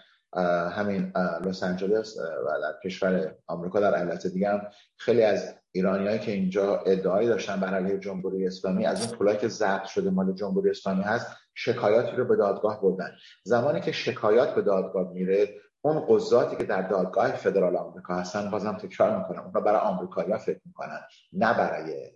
همین 0.70 1.14
لس 1.46 1.64
آنجلس 1.64 2.18
و 2.18 2.62
در 2.62 2.74
کشور 2.84 3.36
آمریکا 3.48 3.80
در 3.80 3.96
ایالت 3.96 4.28
دیگه 4.28 4.50
هم 4.50 4.62
خیلی 4.98 5.24
از 5.24 5.56
ایرانیایی 5.72 6.20
که 6.20 6.32
اینجا 6.32 6.78
ادعایی 6.78 7.28
داشتن 7.28 7.60
بر 7.60 7.74
علیه 7.74 8.00
جمهوری 8.00 8.48
اسلامی 8.48 8.86
از 8.86 9.06
اون 9.06 9.18
پولایی 9.18 9.38
که 9.38 9.48
ضبط 9.48 9.86
شده 9.86 10.10
مال 10.10 10.34
جمهوری 10.34 10.70
اسلامی 10.70 11.04
هست 11.04 11.28
شکایاتی 11.54 12.16
رو 12.18 12.26
به 12.26 12.36
دادگاه 12.36 12.82
بردن. 12.82 13.12
زمانی 13.44 13.82
که 13.82 13.92
شکایات 13.92 14.56
به 14.56 14.62
دادگاه 14.62 15.12
میره 15.12 15.50
اون 15.88 16.06
قضاتی 16.10 16.56
که 16.56 16.64
در 16.64 16.82
دادگاه 16.82 17.32
فدرال 17.32 17.76
آمریکا 17.76 18.16
هستن 18.16 18.52
بازم 18.52 18.78
تکرار 18.78 19.18
می‌کنم 19.18 19.44
اونها 19.44 19.62
برای 19.62 19.80
آمریکایی‌ها 19.80 20.38
فکر 20.38 20.60
می‌کنن 20.66 21.00
نه 21.34 21.54
برای 21.54 22.12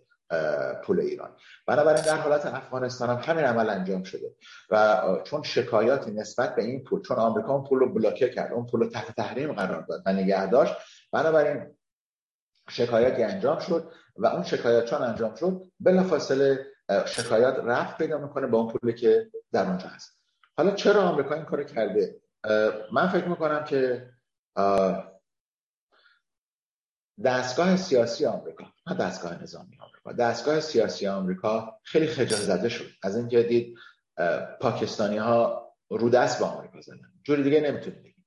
پول 0.84 0.99
ایران. 0.99 1.30
بنابراین 1.67 2.03
در 2.03 2.17
حالت 2.17 2.45
افغانستان 2.45 3.09
هم 3.09 3.15
همین 3.15 3.45
عمل 3.45 3.69
انجام 3.69 4.03
شده. 4.03 4.36
و 4.69 5.01
چون 5.24 5.43
شکایاتی 5.43 6.11
نسبت 6.11 6.55
به 6.55 6.63
این 6.63 6.84
پول 6.84 7.01
چون 7.01 7.17
آمریکا 7.17 7.53
اون 7.53 7.63
پول 7.63 7.80
رو 7.80 7.93
بلاکه 7.93 8.30
کرد 8.30 8.53
اون 8.53 8.65
پول 8.65 8.80
رو 8.80 8.89
تحت 8.89 9.15
تحریم 9.15 9.53
قرار 9.53 9.82
داد 9.82 10.03
و 10.05 10.13
نگه 10.13 10.49
داشت 10.49 10.74
بنابراین 11.11 11.76
شکایاتی 12.69 13.24
انجام 13.24 13.59
شد 13.59 13.91
و 14.15 14.26
اون 14.26 14.43
شکایت 14.43 14.86
چون 14.86 15.01
انجام 15.01 15.36
شد 15.36 15.61
بلافاصله 15.80 16.65
شکایات 17.05 17.55
رفت 17.63 17.97
پیدا 17.97 18.17
می‌کنه 18.17 18.47
با 18.47 18.57
اون 18.57 18.74
پولی 18.74 18.93
که 18.93 19.28
در 19.51 19.65
اونجا 19.65 19.88
هست. 19.88 20.24
حالا 20.57 20.72
چرا 20.72 21.01
آمریکا 21.01 21.36
این 21.36 21.45
کار 21.45 21.63
کرده؟ 21.63 22.22
من 22.92 23.08
فکر 23.08 23.26
می‌کنم 23.26 23.64
که 23.64 24.10
دستگاه 27.24 27.78
سیاسی 27.78 28.26
آمریکا 28.26 28.66
نه 28.88 28.96
دستگاه 28.96 29.44
نظامی 29.44 29.78
آمریکا 29.80 30.12
دستگاه 30.12 30.60
سیاسی 30.60 31.08
آمریکا 31.08 31.80
خیلی 31.84 32.08
خجال 32.08 32.39
زده 32.39 32.70
شد. 32.70 32.86
از 33.04 33.18
اینکه 33.18 33.44
دید 33.44 33.78
پاکستانی 34.62 35.18
ها 35.18 35.72
رو 35.89 36.10
دست 36.10 36.39
با 36.39 36.48
آمریکا 36.48 36.82
زدن. 36.82 37.12
جوری 37.24 37.44
دیگه 37.44 37.62
نمی‌تونید 37.62 38.00
بگیم. 38.00 38.26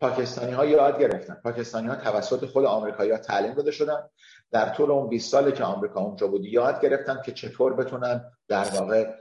پاکستانی 0.00 0.52
ها 0.52 0.66
یاد 0.66 1.00
گرفتن. 1.00 1.34
پاکستانی 1.34 1.88
ها 1.88 1.96
توسط 1.96 2.44
خود 2.44 2.64
آمریکایی 2.64 3.10
ها 3.10 3.18
تعلیم 3.18 3.54
داده 3.54 3.70
شدن. 3.70 4.08
در 4.50 4.68
طول 4.68 4.90
اون 4.90 5.08
20 5.08 5.30
سالی 5.30 5.52
که 5.52 5.64
آمریکا 5.64 6.00
اونجا 6.00 6.26
بود 6.26 6.44
یاد 6.44 6.80
گرفتن 6.80 7.22
که 7.22 7.32
چطور 7.32 7.74
بتونن 7.74 8.32
در 8.48 8.64
واقع 8.64 9.14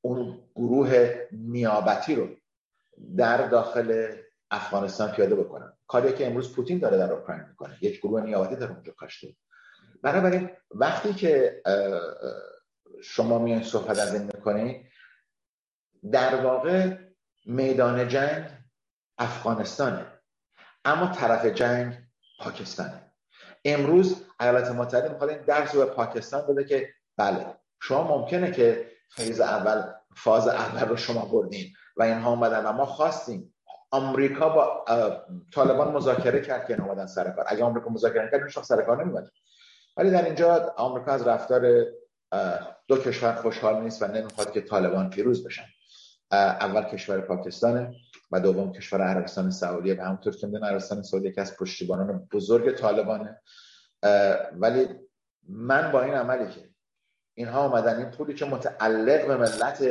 اون 0.00 0.48
گروه 0.56 1.14
نیابتی 1.32 2.14
رو 2.14 2.28
در 3.16 3.48
داخل 3.48 4.16
افغانستان 4.50 5.12
پیاده 5.12 5.34
بکنن 5.34 5.72
کاری 5.86 6.12
که 6.12 6.26
امروز 6.26 6.54
پوتین 6.54 6.78
داره 6.78 6.96
در 6.98 7.12
اوکراین 7.12 7.42
می‌کنه. 7.48 7.78
یک 7.80 7.98
گروه 7.98 8.22
نیابتی 8.22 8.56
در 8.56 8.70
اونجا 8.72 8.92
کاشته 8.92 9.36
بنابراین 10.02 10.50
وقتی 10.70 11.14
که 11.14 11.62
شما 13.02 13.38
میان 13.38 13.62
صحبت 13.62 13.98
از 13.98 14.14
این 14.14 14.22
می‌کنید 14.22 14.86
در 16.12 16.34
واقع 16.34 16.96
میدان 17.46 18.08
جنگ 18.08 18.44
افغانستانه. 19.18 20.06
اما 20.84 21.14
طرف 21.14 21.46
جنگ 21.46 21.98
پاکستانه. 22.38 23.12
امروز 23.64 24.24
ایالات 24.40 24.70
متحده 24.70 25.08
می‌خواد 25.08 25.30
این 25.30 25.42
درس 25.42 25.74
رو 25.74 25.86
به 25.86 25.92
پاکستان 25.92 26.46
بده 26.46 26.64
که 26.64 26.94
بله 27.16 27.46
شما 27.82 28.18
ممکنه 28.18 28.50
که 28.50 28.90
فیز 29.10 29.40
اول 29.40 29.92
فاز 30.16 30.48
اول 30.48 30.88
رو 30.88 30.96
شما 30.96 31.24
بردین. 31.24 31.72
و 31.96 32.02
اینها 32.02 32.30
اومدن. 32.30 32.66
و 32.66 32.72
ما 32.72 32.86
خواستیم 32.86 33.54
آمریکا 33.90 34.48
با 34.48 34.84
طالبان 35.54 35.92
مذاکره 35.92 36.40
کرد 36.40 36.66
که 36.66 36.82
اومدن 36.82 37.06
سر 37.06 37.30
کار. 37.30 37.44
اگه 37.48 37.64
آمریکا 37.64 37.90
مذاکره 37.90 38.30
کرد 38.30 38.42
هیچ 38.42 38.58
سر 38.58 38.82
کار 38.82 39.04
نمیومد 39.04 39.30
ولی 39.96 40.10
در 40.10 40.24
اینجا 40.24 40.74
آمریکا 40.76 41.12
از 41.12 41.26
رفتار 41.26 41.84
دو 42.88 42.96
کشور 42.96 43.34
خوشحال 43.34 43.82
نیست 43.82 44.02
و 44.02 44.06
نمی‌خواد 44.06 44.52
که 44.52 44.60
طالبان 44.60 45.10
پیروز 45.10 45.46
بشن. 45.46 45.64
اول 46.32 46.82
کشور 46.82 47.20
پاکستانه 47.20 47.94
و 48.30 48.40
دوم 48.40 48.72
کشور 48.72 49.02
عربستان 49.02 49.50
سعودی. 49.50 49.92
و 49.92 50.02
همونطور 50.02 50.36
که 50.36 50.46
می‌دونن 50.46 50.64
عربستان 50.64 51.02
سعودی 51.02 51.28
یکی 51.28 51.40
از 51.40 51.56
پشتیبانان 51.56 52.28
بزرگ 52.32 52.76
طالبانه. 52.76 53.40
ولی 54.52 54.88
من 55.48 55.92
با 55.92 56.02
این 56.02 56.14
عملی 56.14 56.52
که 56.52 56.68
اینها 57.34 57.60
آمدن 57.60 57.98
این 57.98 58.10
پولی 58.10 58.34
که 58.34 58.44
متعلق 58.44 59.26
به 59.26 59.36
ملت 59.36 59.82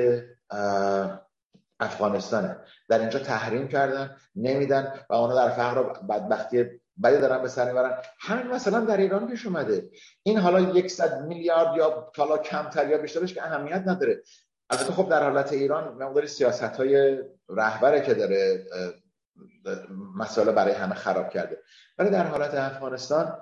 افغانستانه. 1.81 2.57
در 2.89 2.99
اینجا 2.99 3.19
تحریم 3.19 3.67
کردن 3.67 4.15
نمیدن 4.35 4.93
و 5.09 5.13
اونا 5.13 5.35
در 5.35 5.49
فقر 5.49 5.77
و 5.77 5.83
بدبختی 6.07 6.63
بدی 7.03 7.17
دارن 7.17 7.41
به 7.41 7.47
سر 7.47 7.67
می‌برن. 7.67 7.97
همین 8.19 8.47
مثلا 8.47 8.79
در 8.79 8.97
ایران 8.97 9.27
پیش 9.27 9.45
اومده. 9.45 9.89
این 10.23 10.37
حالا 10.37 10.59
یکصد 10.59 11.21
میلیارد 11.21 11.77
یا 11.77 12.11
حالا 12.17 12.37
کمتر 12.37 12.89
یا 12.89 12.97
بیشترش 12.97 13.33
که 13.33 13.43
اهمیت 13.43 13.83
نداره. 13.85 14.21
البته 14.69 14.93
خب 14.93 15.09
در 15.09 15.23
حالت 15.23 15.53
ایران 15.53 16.03
مقداری 16.03 16.27
سیاست 16.27 16.63
های 16.63 17.19
رهبره 17.49 18.01
که 18.01 18.13
داره 18.13 18.65
مسئله 20.15 20.51
برای 20.51 20.73
همه 20.73 20.95
خراب 20.95 21.29
کرده. 21.29 21.57
ولی 21.97 22.09
در 22.09 22.23
حالت 22.23 22.53
افغانستان 22.55 23.37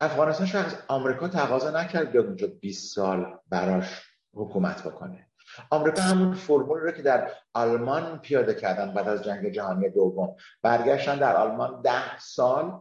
افغانستان 0.00 0.64
از 0.64 0.74
آمریکا 0.88 1.28
تقاضا 1.28 1.70
نکرد 1.70 2.12
بیاد 2.12 2.26
اونجا 2.26 2.46
20 2.60 2.94
سال 2.94 3.38
براش 3.48 4.02
حکومت 4.34 4.82
بکنه. 4.82 5.27
آمریکا 5.70 6.02
همون 6.02 6.34
فرمول 6.34 6.80
رو 6.80 6.90
که 6.90 7.02
در 7.02 7.30
آلمان 7.54 8.18
پیاده 8.18 8.54
کردن 8.54 8.94
بعد 8.94 9.08
از 9.08 9.24
جنگ 9.24 9.48
جهانی 9.48 9.90
دوم. 9.90 10.36
برگشتن 10.62 11.18
در 11.18 11.36
آلمان 11.36 11.82
ده 11.82 12.18
سال. 12.18 12.80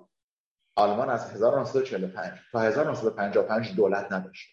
آلمان 0.75 1.09
از 1.09 1.31
1945 1.31 2.31
تا 2.51 2.59
1955 2.59 3.75
دولت 3.75 4.11
نداشت. 4.11 4.47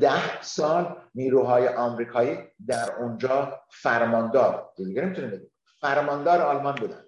ده 0.00 0.42
سال 0.42 0.96
نیروهای 1.14 1.68
آمریکایی 1.68 2.38
در 2.66 2.92
اونجا 2.92 3.60
فرماندار. 3.70 4.68
دیگه 4.76 5.02
نمی‌تونیم 5.02 5.50
فرماندار 5.80 6.42
آلمان 6.42 6.74
بودن. 6.74 7.04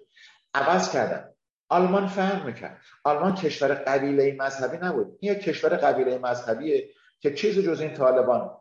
عوض 0.53 0.91
کردن. 0.91 1.29
آلمان 1.69 2.07
فرق 2.07 2.45
می‌کرد. 2.45 2.77
آلمان 3.03 3.35
کشور 3.35 3.73
قبیله 3.73 4.35
مذهبی 4.39 4.77
نبود. 4.77 5.17
این 5.19 5.31
یک 5.33 5.39
کشور 5.39 5.69
قبیله 5.69 6.17
مذهبیه 6.17 6.89
که 7.19 7.33
چیز 7.33 7.59
جز 7.59 7.81
این 7.81 7.93
طالبان 7.93 8.60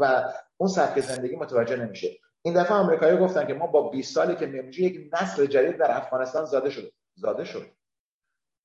و 0.00 0.32
اون 0.56 0.68
سبک 0.68 1.00
زندگی 1.00 1.36
متوجه 1.36 1.76
نمیشه. 1.76 2.18
این 2.42 2.62
دفعه 2.62 2.76
آمریکایی 2.76 3.18
گفتن 3.18 3.46
که 3.46 3.54
ما 3.54 3.66
با 3.66 3.88
20 3.88 4.14
سالی 4.14 4.36
که 4.36 4.46
میمونیم 4.46 4.72
یک 4.78 5.10
نسل 5.12 5.46
جدید 5.46 5.78
در 5.78 5.96
افغانستان 5.96 6.44
زاده 6.44 6.70
شد 6.70 6.92
زاده 7.14 7.44
شد. 7.44 7.66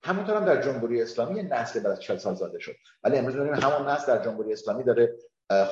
همونطور 0.03 0.36
هم 0.36 0.45
در 0.45 0.61
جمهوری 0.61 1.01
اسلامی 1.01 1.36
یه 1.36 1.43
نسل 1.43 1.80
بعد 1.80 1.91
از 1.91 1.99
40 1.99 2.18
سال 2.18 2.36
زاده 2.36 2.59
شد. 2.59 2.76
ولی 3.03 3.18
امروز 3.18 3.36
می‌بینیم 3.36 3.63
همون 3.63 3.89
نسل 3.89 4.16
در 4.16 4.24
جمهوری 4.24 4.53
اسلامی 4.53 4.84
داره 4.84 5.16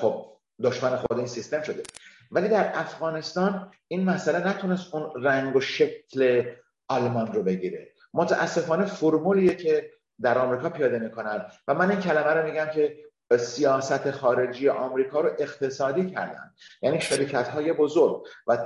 خب 0.02 0.38
دشمن 0.64 0.96
خود 0.96 1.18
این 1.18 1.28
سیستم 1.28 1.62
شده. 1.62 1.84
ولی 2.32 2.50
در 2.50 2.72
افغانستان 2.74 3.72
این 3.88 4.04
مسئله 4.04 4.48
نتونست 4.48 4.96
اون 4.96 5.24
رنگ 5.24 5.56
و 5.56 5.62
شکل 5.62 6.44
آلمان 6.88 7.34
رو 7.34 7.44
بگیره. 7.44 7.94
متاسفانه 8.14 8.86
فرمولیه 8.86 9.56
که 9.56 9.91
در 10.22 10.38
آمریکا 10.38 10.70
پیاده 10.70 11.00
می‌کنن. 11.00 11.46
و 11.68 11.74
من 11.74 11.89
این 11.91 12.00
کلمه 12.00 12.34
رو 12.34 12.46
میگم 12.46 12.68
که 12.74 12.98
سیاست 13.38 14.12
خارجی 14.12 14.70
آمریکا 14.70 15.22
رو 15.22 15.30
اقتصادی 15.40 16.12
کردن. 16.12 16.54
یعنی 16.82 17.02
شرکت 17.02 17.48
های 17.48 17.74
بزرگ 17.74 18.24
و 18.48 18.58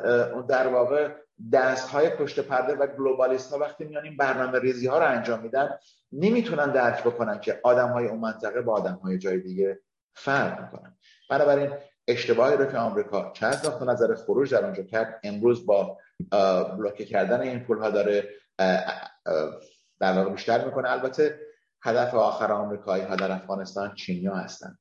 در 0.50 0.68
واقع 0.68 1.10
دست 1.54 1.90
های 1.90 2.10
پشت 2.10 2.40
پرده 2.40 2.76
و 2.76 2.88
گلوبالیست 2.88 3.54
ها 3.54 3.60
وقتی 3.60 3.86
میان 3.86 4.04
این 4.04 4.18
برنامه 4.18 4.60
ریزی 4.60 4.88
ها 4.88 5.00
رو 5.00 5.06
انجام 5.06 5.40
میدن 5.40 5.78
نمی‌تونن 6.12 6.72
درک 6.72 7.04
بکنن 7.04 7.40
که 7.40 7.60
آدم 7.64 7.90
های 7.90 8.08
اون 8.08 8.20
منطقه 8.20 8.62
با 8.62 8.74
آدم 8.74 9.00
های 9.04 9.18
جای 9.18 9.40
دیگه 9.40 9.80
فرق 10.14 10.62
می‌کنن. 10.62 10.98
بنابراین 11.30 11.74
اشتباهی 12.08 12.58
رو 12.58 12.66
که 12.66 12.78
آمریکا 12.78 13.32
چه 13.34 13.46
از 13.46 13.84
نظر 13.84 14.16
خروج 14.16 14.54
در 14.54 14.66
آنجا 14.66 14.84
کرد. 14.84 15.20
امروز 15.24 15.66
با 15.66 15.98
بلوکه 16.78 17.06
کردن 17.06 17.42
این 17.42 17.60
پول 17.60 17.78
ها 17.78 17.90
داره 17.90 18.30
در 20.00 20.14
واقع 20.14 20.30
بیشتر 20.30 20.66
می‌کنه. 20.66 20.92
البته 20.92 21.40
هدف 21.84 22.14
آخر 22.14 22.52
آمریکایی 22.52 23.04
ها 23.04 23.16
در 23.16 23.32
افغانستان 23.32 23.96
چینیا 23.96 24.36
هستن. 24.36 24.78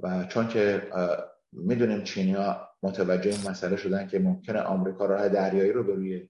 و 0.00 0.24
چون 0.24 0.48
که 0.48 0.90
می‌دونیم 1.52 2.04
چینیا 2.04 2.68
متوجه 2.82 3.30
این 3.30 3.50
مسئله 3.50 3.76
شدن 3.76 4.06
که 4.06 4.18
ممکنه 4.18 4.60
آمریکا 4.60 5.06
راه 5.06 5.28
دریایی 5.28 5.72
رو 5.72 5.84
به 5.84 5.94
روی 5.94 6.28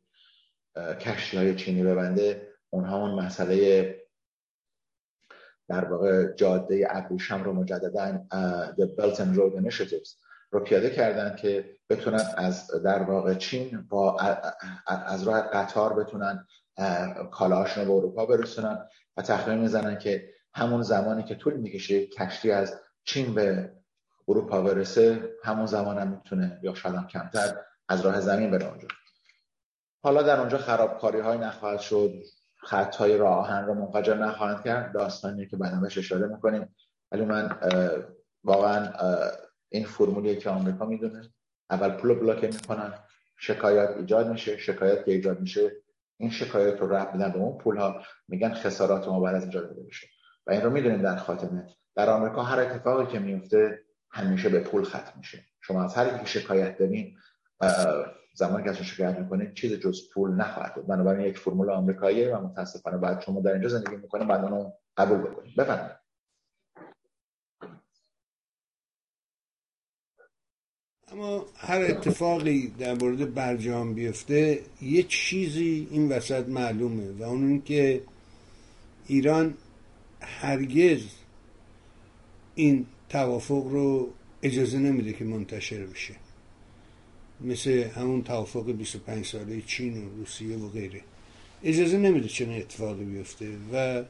کشتی 1.01 1.37
های 1.37 1.55
چینی 1.55 1.83
ببنده 1.83 2.49
اونها 2.71 2.97
اون 2.97 3.25
مسئله 3.25 3.97
در 5.69 5.85
واقع 5.85 6.33
جاده 6.33 6.87
ابریشم 6.91 7.43
رو 7.43 7.53
مجددا 7.53 8.27
The 8.79 9.01
Belt 9.01 9.17
and 9.17 9.37
Road 9.37 9.63
Initiatives 9.63 10.17
رو 10.51 10.61
پیاده 10.61 10.91
کردن 10.91 11.37
که 11.37 11.77
بتونن 11.91 12.25
از 12.37 12.71
در 12.85 13.03
واقع 13.03 13.35
چین 13.35 13.87
با 13.89 14.19
از 14.87 15.23
راه 15.23 15.41
قطار 15.41 16.05
بتونن 16.05 16.47
کالاشون 17.31 17.85
به 17.85 17.91
اروپا 17.91 18.27
برسونن. 18.27 18.89
و 19.17 19.23
تخمین 19.23 19.59
می‌زنن 19.59 19.99
که 19.99 20.35
همون 20.55 20.83
زمانی 20.83 21.23
که 21.23 21.35
طول 21.35 21.55
می‌کشه 21.55 22.07
کشتی 22.07 22.51
از 22.51 22.81
چین 23.05 23.35
به 23.35 23.73
اروپا 24.29 24.63
برسه 24.63 25.35
همون 25.45 25.67
زمان 25.67 25.99
هم 25.99 26.09
می‌تونه 26.09 26.61
یا 26.63 26.75
شاید 26.75 26.95
هم 26.95 27.07
کمتر 27.07 27.57
از 27.89 28.01
راه 28.01 28.21
زمین 28.21 28.51
بره 28.51 28.69
اونجا. 28.69 28.89
حالا 30.03 30.23
در 30.23 30.41
اونجا 30.41 30.59
خرابکاری 30.59 31.21
های 31.21 31.39
نخواهد 31.39 31.81
شد 31.81 32.23
خط 32.57 32.97
های 32.97 33.17
راه 33.17 33.37
آهن 33.37 33.67
رو 33.67 33.75
منفجر 33.75 34.15
نخواهند 34.15 34.65
کرد 34.65 34.95
داستانی 34.95 35.47
که 35.47 35.57
بعدا 35.57 35.81
بهش 35.81 35.99
اشاره 35.99 36.27
می‌کنیم. 36.27 36.77
ولی 37.13 37.25
من 37.25 37.57
واقعا 38.45 38.93
این 39.69 39.85
فرمولیه 39.85 40.37
که 40.37 40.51
آمریکا 40.51 40.87
می‌دونه. 40.87 41.33
اول 41.71 41.91
پول 41.91 42.15
بلاک 42.15 42.45
می‌کنن 42.45 42.95
شکایت 43.37 43.91
ایجاد 43.97 44.29
میشه 44.29 44.57
شکایت 44.57 45.05
که 45.05 45.11
ایجاد 45.13 45.41
میشه 45.41 45.73
این 46.21 46.31
شکایت 46.31 46.81
رو 46.81 46.89
رفت 46.89 47.13
بدن 47.13 47.33
به 47.33 47.39
اون 47.39 47.59
پول 47.59 47.77
ها 47.77 48.03
میگن 48.29 48.55
خسارات 48.55 49.09
ما 49.09 49.21
بعد 49.21 49.35
از 49.35 49.43
اینجا 49.43 49.61
داده 49.61 49.83
بشه. 49.83 50.07
و 50.47 50.53
این 50.53 50.63
رو 50.63 50.71
می‌دونیم 50.71 51.03
در 51.03 51.17
خاتمه. 51.17 51.67
در 51.97 52.11
آمریکا 52.11 52.43
هر 52.43 52.61
اتفاقی 52.61 53.13
که 53.13 53.19
میفته 53.19 53.83
همیشه 54.11 54.49
به 54.49 54.61
پول 54.61 54.85
ختم 54.85 55.13
میشه. 55.17 55.45
شما 55.61 55.85
از 55.85 55.95
هر 55.95 56.19
کی 56.19 56.27
شکایت 56.27 56.79
دارین 56.79 57.17
زمانی 58.35 58.65
که 58.65 58.73
شکایت 58.73 59.19
می‌کنید 59.19 59.55
چیز 59.55 59.73
جز 59.73 59.99
پول 60.15 60.31
نخواهد 60.31 60.75
بود. 60.75 60.87
بنابراین 60.87 61.27
یک 61.27 61.39
فرمول 61.39 61.71
آمریکاییه 61.71 62.37
و 62.37 62.47
متاسفانه 62.47 62.97
بعد 62.97 63.21
شما 63.21 63.41
در 63.41 63.53
اینجا 63.53 63.69
زندگی 63.69 63.97
می‌کنید 63.97 64.29
بعد 64.29 64.45
اونو 64.45 64.71
قبول 64.97 65.19
بکنید 65.19 65.57
بفرمایید. 65.57 66.00
اما 71.13 71.47
هر 71.57 71.81
اتفاقی 71.81 72.73
در 72.79 72.95
مورد 72.95 73.35
برجام 73.35 73.95
بیفته 73.95 74.61
یه 74.83 75.03
چیزی 75.03 75.89
این 75.91 76.09
وسط 76.09 76.49
معلومه 76.49 77.11
و 77.19 77.23
اون 77.23 77.63
که 77.63 78.01
ایران 79.07 79.55
هرگز 80.21 81.01
این 82.55 82.87
توافق 83.09 83.67
رو 83.71 84.09
اجازه 84.43 84.79
نمیده 84.79 85.13
که 85.13 85.25
منتشر 85.25 85.87
بشه. 85.87 86.15
مثل 87.41 87.71
همون 87.71 88.23
توافق 88.23 88.73
25 88.73 89.27
ساله 89.27 89.63
چین 89.67 90.07
و 90.07 90.17
روسیه 90.19 90.57
و 90.57 90.69
غیره. 90.69 91.01
اجازه 91.65 91.99
نمیده 91.99 92.29
چنین 92.29 92.61
اتفاقی 92.61 93.05
بیفته 93.05 93.49
و 93.73 94.05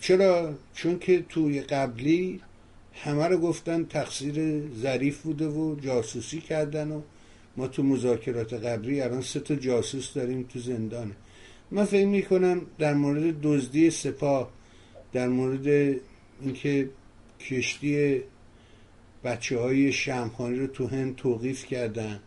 چرا؟ 0.00 0.54
چون 0.74 0.98
که 0.98 1.24
توی 1.28 1.60
قبلی 1.60 2.40
همه 2.96 3.28
رو 3.28 3.38
گفتن 3.38 3.84
تقصیر 3.84 4.62
ظریف 4.74 5.22
بوده 5.22 5.48
و 5.48 5.80
جاسوسی 5.80 6.40
کردن 6.40 6.90
و 6.90 7.00
ما 7.56 7.68
تو 7.68 7.82
مذاکرات 7.82 8.52
قبلی 8.52 9.00
الان 9.00 9.20
سه 9.20 9.40
تا 9.40 9.54
جاسوس 9.54 10.14
داریم 10.14 10.42
تو 10.52 10.58
زندانه 10.58 11.14
من 11.70 11.84
فکر 11.84 12.06
می‌کنم 12.06 12.60
در 12.78 12.94
مورد 12.94 13.40
دزدی 13.40 13.90
سپاه 13.90 14.50
در 15.12 15.28
مورد 15.28 15.96
اینکه 16.40 16.90
کشتی 17.40 18.22
بچه 19.24 19.58
های 19.58 19.92
شمخانی 19.92 20.58
رو 20.58 20.66
تو 20.66 20.86
هند 20.86 21.16
توقیف 21.16 21.66
کردن 21.66 22.20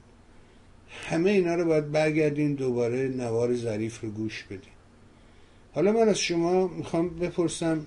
همه 0.89 1.29
اینا 1.29 1.55
رو 1.55 1.65
باید 1.65 1.91
برگردیم 1.91 2.55
دوباره 2.55 3.07
نوار 3.07 3.55
ظریف 3.55 4.01
رو 4.01 4.09
گوش 4.09 4.43
بدیم 4.43 4.73
حالا 5.73 5.91
من 5.91 6.09
از 6.09 6.19
شما 6.19 6.67
می‌خوام 6.67 7.09
بپرسم 7.09 7.85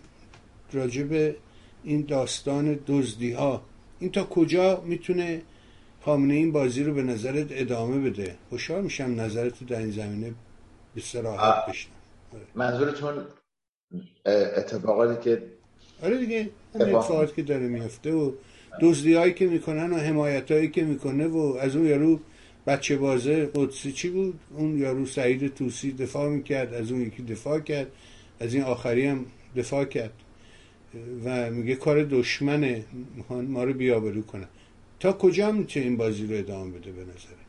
راجع 0.72 1.03
به 1.03 1.37
این 1.85 2.05
داستان 2.09 2.78
دزدی 2.87 3.33
ها 3.33 3.62
این 4.01 4.11
تا 4.11 4.24
کجا 4.24 4.80
می‌تونه 4.87 5.43
خامنه 6.05 6.35
این 6.35 6.53
بازی 6.53 6.85
رو 6.85 6.95
به 6.95 7.03
نظرت 7.03 7.47
ادامه 7.51 8.11
بده؟ 8.11 8.37
خوشحال 8.51 8.83
میشم 8.83 9.20
نظرت 9.20 9.66
در 9.66 9.78
این 9.78 9.91
زمینه 9.91 10.35
به 10.95 11.01
سراحت 11.01 11.66
بشنم 11.68 11.93
آره. 12.35 12.43
منظورتون 12.55 13.24
اتفاقاتی 14.57 15.30
که 15.30 15.43
آره 16.03 16.18
دیگه 16.18 16.51
اتفاقاتی 16.74 17.33
که 17.37 17.43
داره 17.43 17.68
میفته 17.68 18.12
و 18.12 18.33
دزدی 18.80 19.14
هایی 19.14 19.33
که 19.33 19.47
می‌کنن 19.47 19.93
و 19.93 19.97
حمایت 19.97 20.51
هایی 20.51 20.68
که 20.68 20.85
می‌کنه 20.85 21.26
و 21.26 21.57
از 21.61 21.76
اون 21.76 21.87
یارو 21.87 22.20
بچه 22.66 22.97
بازه 22.97 23.51
قدسی 23.55 23.93
چی 23.93 24.11
بود؟ 24.11 24.41
اون 24.57 24.78
یارو 24.78 25.07
سعید 25.07 25.55
توسی 25.55 25.93
دفاع 25.93 26.28
می‌کرد 26.28 26.74
از 26.74 26.93
اون 26.93 27.01
یکی 27.01 27.22
دفاع 27.22 27.61
کرد 27.61 27.87
از 28.41 28.55
این 28.55 28.62
آخری 28.62 29.07
هم 29.07 29.26
دفاع 29.57 29.85
کرد. 29.85 30.12
و 31.24 31.51
میگه 31.51 31.74
کار 31.74 32.05
دشمنه 32.05 32.84
ما 33.30 33.64
رو 33.64 33.72
بیابرو 33.72 34.22
کنه. 34.22 34.49
تا 35.01 35.12
کجا 35.12 35.53
می‌تونه 35.53 35.86
این 35.86 35.97
بازی 35.97 36.26
رو 36.26 36.38
ادامه 36.38 36.78
بده 36.78 36.93
به 36.93 37.03
نظره 37.03 37.43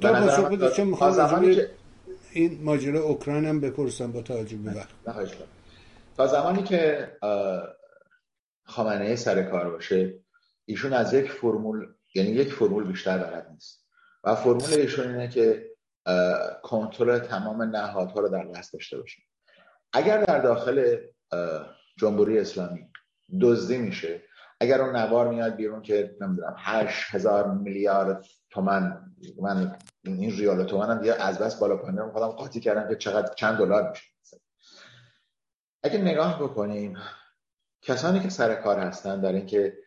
تا 0.00 0.12
پاسخ 0.12 0.48
بده 0.48 0.70
چون 0.70 0.86
می‌خوام 0.86 1.56
این 2.32 2.62
ماجرا 2.62 3.00
اوکراین 3.00 3.44
هم 3.44 3.60
بپرسم 3.60 4.12
با 4.12 4.22
توجه 4.22 4.56
به 4.56 4.74
وقت. 4.74 4.88
تا 6.16 6.26
زمانی 6.26 6.62
که 6.62 7.08
خامنه 8.64 9.16
سر 9.16 9.42
کار 9.42 9.70
باشه 9.70 10.14
ایشون 10.64 10.92
از 10.92 11.14
یک 11.14 11.30
فرمول 11.30 11.86
یعنی 12.14 12.30
یک 12.30 12.52
فرمول 12.52 12.84
بیشتر 12.84 13.18
بلد 13.18 13.48
نیست. 13.50 13.84
و 14.24 14.34
فرمول 14.34 14.72
ایشون 14.72 15.08
اینه 15.08 15.28
که 15.28 15.70
کنترل 16.62 17.18
تمام 17.18 17.62
نهادها 17.62 18.20
رو 18.20 18.28
در 18.28 18.44
دست 18.44 18.72
داشته 18.72 18.98
باشه. 18.98 19.22
اگر 19.92 20.24
در 20.24 20.38
داخل 20.38 20.96
جمهوری 21.98 22.38
اسلامی 22.38 22.90
دزدی 23.40 23.78
میشه. 23.78 24.22
اگر 24.60 24.80
اون 24.80 24.96
نوار 24.96 25.28
میاد 25.28 25.56
بیرون 25.56 25.82
که 25.82 26.16
نمی‌دونم 26.20 26.54
هشت 26.58 27.14
هزار 27.14 27.54
میلیارد 27.54 28.26
تومن 28.50 29.14
من 29.42 29.78
این 30.04 30.30
ریال 30.30 30.64
تومن 30.64 30.90
هم 30.90 31.14
از 31.20 31.38
بس 31.38 31.60
بالا 31.60 31.76
پایین 31.76 32.10
خودم 32.12 32.28
قاطی 32.28 32.60
کردم 32.60 32.88
که 32.88 32.96
چقدر 32.96 33.34
چند 33.34 33.58
دلار 33.58 33.90
میشه. 33.90 34.04
اگه 35.82 35.98
نگاه 35.98 36.42
بکنیم 36.42 36.98
کسانی 37.82 38.20
که 38.20 38.28
سر 38.28 38.54
کار 38.54 38.78
هستن 38.78 39.20
در 39.20 39.32
اینکه 39.32 39.78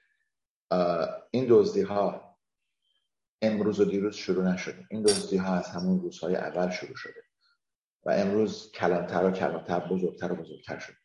این 1.31 1.45
دزدی 1.49 1.81
ها 1.81 2.37
امروز 3.41 3.79
و 3.79 3.85
دیروز 3.85 4.15
شروع 4.15 4.53
نشده. 4.53 4.85
این 4.89 5.03
دزدی 5.03 5.37
ها 5.37 5.55
از 5.55 5.67
همون 5.67 6.01
روزهای 6.01 6.35
اول 6.35 6.69
شروع 6.69 6.95
شده 6.95 7.23
و 8.05 8.11
امروز 8.11 8.71
کلانتر 8.71 9.25
و 9.25 9.31
کلانتر 9.31 9.79
بزرگتر 9.79 10.31
و 10.31 10.35
بزرگتر 10.35 10.79
شده. 10.79 10.97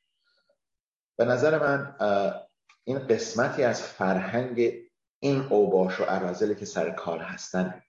به 1.17 1.25
نظر 1.25 1.59
من 1.59 1.95
این 2.85 2.99
قسمتی 2.99 3.63
از 3.63 3.83
فرهنگ 3.83 4.73
این 5.19 5.47
اوباش 5.51 6.01
و 6.01 6.05
عرازلی 6.05 6.55
که 6.55 6.65
سر 6.65 6.91
کار 6.91 7.19
هستن 7.19 7.83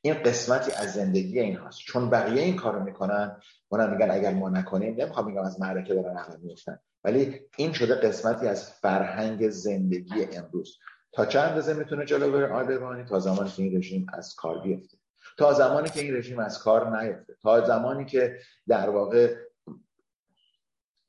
این 0.00 0.14
قسمتی 0.14 0.72
از 0.72 0.92
زندگی 0.92 1.40
این 1.40 1.56
هاست. 1.56 1.78
چون 1.78 2.10
بقیه 2.10 2.42
این 2.42 2.56
کارو 2.56 2.82
می‌کنن 2.82 3.40
اونا 3.68 3.86
میگن 3.86 4.10
اگر 4.10 4.34
ما 4.34 4.48
نکنیم 4.48 5.00
نمی‌خوام 5.00 5.26
میگم 5.26 5.44
از 5.44 5.60
معرکه 5.60 5.94
دارن 5.94 6.16
عقب 6.16 6.38
میفتن 6.42 6.78
ولی 7.04 7.40
این 7.56 7.72
شده 7.72 7.94
قسمتی 7.94 8.46
از 8.46 8.70
فرهنگ 8.70 9.50
زندگی 9.50 10.24
امروز. 10.32 10.78
تا 11.12 11.26
چند 11.26 11.48
اندازه 11.48 11.74
می‌تونه 11.74 12.04
جلو 12.04 12.32
بره 12.32 12.52
آلبانی 12.52 13.04
تا 13.04 13.20
زمانی 13.20 13.50
که 13.50 13.62
این 13.62 13.76
رژیم 13.76 14.06
از 14.12 14.34
کار 14.34 14.60
بیفته. 14.60 14.98
تا 15.38 15.52
زمانی 15.52 15.88
که 15.88 16.00
این 16.00 16.16
رژیم 16.16 16.38
از 16.38 16.58
کار 16.58 17.02
نیفته. 17.02 17.36
تا 17.42 17.66
زمانی 17.66 18.04
که 18.04 18.38
در 18.68 18.90
واقع 18.90 19.34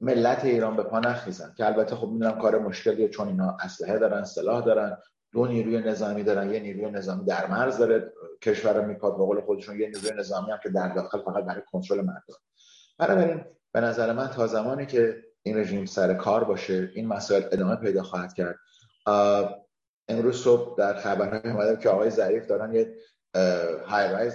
ملت 0.02 0.45
ایران 0.45 0.76
به 0.76 0.84
پا 0.84 1.00
نخیزن. 1.00 1.54
که 1.58 1.66
البته 1.66 1.95
خب 1.95 2.08
می‌دونم 2.08 2.39
کار 2.39 2.60
مشکلیه 2.60 3.10
چون 3.10 3.28
اینا 3.28 3.58
اسلحه 3.64 4.00
دارن 4.00 4.24
سلاح 4.24 4.66
دارن 4.66 4.98
دو 5.32 5.45
نیروی 5.45 5.80
نظامی 5.80 6.24
دارن 6.24 6.54
یه 6.54 6.60
نیروی 6.60 6.91
نظامی 6.91 7.26
در 7.26 7.48
مرز 7.48 7.78
داره 7.78 8.14
کشور 8.41 8.86
میکاد 8.86 9.18
به 9.18 9.24
قول 9.26 9.41
خودشون 9.41 9.80
یه 9.80 9.88
نیروی 9.88 10.20
نظامی 10.20 10.52
هم 10.52 10.60
که 10.64 10.70
در 10.70 10.93
داخل 10.93 11.22
فقط 11.22 11.43
برای 11.43 11.62
کنترل 11.72 12.02
مردم. 12.02 12.36
بنابراین 12.98 13.45
به 13.72 13.82
نظر 13.82 14.14
من 14.14 14.28
تا 14.28 14.48
زمانی 14.48 14.86
که 14.86 15.24
این 15.43 15.58
رژیم 15.58 15.86
سر 15.86 16.14
کار 16.14 16.43
باشه 16.43 16.89
این 16.95 17.08
مسائل 17.08 17.43
ادامه 17.52 17.76
پیدا 17.76 18.04
خواهد 18.04 18.34
کرد. 18.34 18.56
امروز 20.08 20.43
صبح 20.43 20.78
در 20.78 20.93
خبرهای 20.93 21.52
اومده 21.52 21.78
که 21.78 21.89
آقای 21.89 22.10
ظریف 22.10 22.48
دارن 22.48 22.74
یه 22.74 22.95
های 23.88 24.12
رایز 24.12 24.34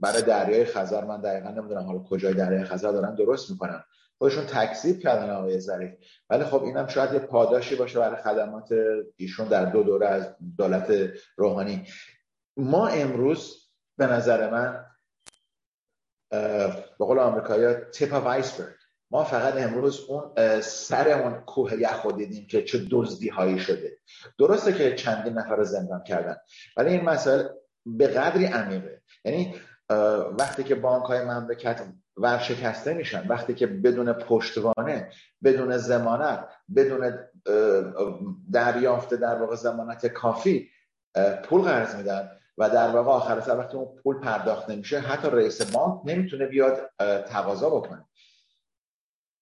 برای 0.00 0.22
دریای 0.22 0.64
خزر 0.64 1.04
من 1.04 1.20
دقیقا 1.20 1.50
نمی‌دونم 1.50 1.82
حالا 1.82 1.98
کجای 1.98 2.34
دریای 2.34 2.64
خزر 2.64 2.92
دارن 2.92 3.14
درست 3.14 3.50
می‌کنن. 3.50 3.84
خودشون 4.22 4.46
تکذیب 4.46 4.98
کردن 4.98 5.30
آقای 5.30 5.60
ظریف. 5.60 5.90
ولی 6.30 6.44
خب 6.44 6.62
اینم 6.62 6.86
شاید 6.86 7.12
یه 7.12 7.18
پاداشی 7.18 7.76
باشه 7.76 7.98
برای 7.98 8.22
خدمات 8.22 8.68
ایشون 9.16 9.48
در 9.48 9.64
دو 9.64 9.82
دوره 9.82 10.06
از 10.06 10.34
دولت 10.58 11.10
روحانی. 11.36 11.86
ما 12.56 12.86
امروز 12.86 13.70
به 13.98 14.06
نظر 14.06 14.50
من 14.50 14.84
به 16.98 17.04
قول 17.04 17.18
آمریکایی 17.18 17.66
آف 18.12 18.26
آیسبرگ 18.26 18.74
ما 19.10 19.24
فقط 19.24 19.56
امروز 19.56 20.06
اون 20.08 20.60
سر 20.60 21.08
اون 21.08 21.40
کوه 21.40 21.74
یخ 21.74 22.06
دیدیم 22.06 22.46
که 22.46 22.64
چه 22.64 22.86
دزدی 22.90 23.28
هایی 23.28 23.58
شده. 23.58 23.98
درسته 24.38 24.72
که 24.72 24.94
چندین 24.94 25.32
نفر 25.32 25.56
رو 25.56 25.64
زندان 25.64 26.02
کردن 26.02 26.36
ولی 26.76 26.90
این 26.90 27.04
مسائل 27.04 27.48
به 27.86 28.06
قدری 28.06 28.44
عمیقه. 28.44 29.02
یعنی 29.24 29.54
وقتی 30.38 30.64
که 30.64 30.74
بانک 30.74 31.04
های 31.04 31.24
مملکت 31.24 31.82
ورشکسته 32.16 32.94
میشن. 32.94 33.28
وقتی 33.28 33.54
که 33.54 33.66
بدون 33.66 34.12
پشتوانه 34.12 35.10
بدون 35.44 35.76
زمانت 35.76 36.48
بدون 36.76 37.18
دریافت 38.52 39.14
در 39.14 39.34
واقع 39.34 39.56
زمانت 39.56 40.06
کافی 40.06 40.70
پول 41.44 41.62
قرض 41.62 41.94
میدن 41.94 42.30
و 42.58 42.70
در 42.70 42.90
واقع 42.90 43.10
آخر 43.10 43.40
سر 43.40 43.58
وقتی 43.58 43.76
اون 43.76 43.96
پول 44.02 44.20
پرداخت 44.20 44.70
نمیشه 44.70 44.98
حتی 44.98 45.30
رئیس 45.30 45.72
بانک 45.72 46.00
نمی‌تونه 46.04 46.46
بیاد 46.46 46.90
تقاضا 47.28 47.70
بکنه. 47.70 48.06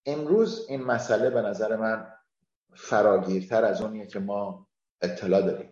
امروز 0.07 0.66
این 0.68 0.83
مسئله 0.83 1.31
به 1.31 1.43
نظر 1.43 1.77
من 1.77 2.07
فراگیرتر 2.75 3.64
از 3.64 3.83
اونیه 3.83 4.07
که 4.07 4.18
ما 4.18 4.66
اطلاع 5.03 5.43
داریم. 5.43 5.70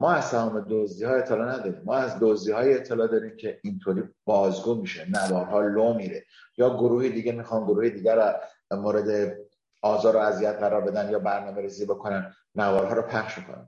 ما 0.00 0.12
از 0.12 0.30
تمام 0.30 0.66
دزدی 0.70 1.04
ها 1.04 1.14
اطلاع 1.14 1.48
نداریم. 1.52 1.82
ما 1.84 1.96
از 1.96 2.16
دزدی 2.20 2.52
های 2.52 2.74
اطلاع 2.74 3.06
داریم 3.06 3.36
که 3.36 3.60
اینطوری 3.62 4.02
بازگو 4.24 4.74
میشه 4.74 5.10
نوارها 5.10 5.60
لو 5.60 5.94
میره. 5.94 6.24
یا 6.56 6.76
گروه 6.76 7.08
دیگه 7.08 7.32
می‌خوان 7.32 7.64
گروه 7.64 7.88
دیگر 7.88 8.16
را 8.16 8.40
مورد 8.70 9.36
آزار 9.82 10.16
و 10.16 10.18
اذیت 10.18 10.56
قرار 10.58 10.80
بدن 10.80 11.10
یا 11.10 11.18
برنامه 11.18 11.60
ریزی 11.60 11.86
بکنن 11.86 12.34
نوارها 12.54 12.94
رو 12.94 13.02
پخش 13.02 13.34
کنن. 13.34 13.66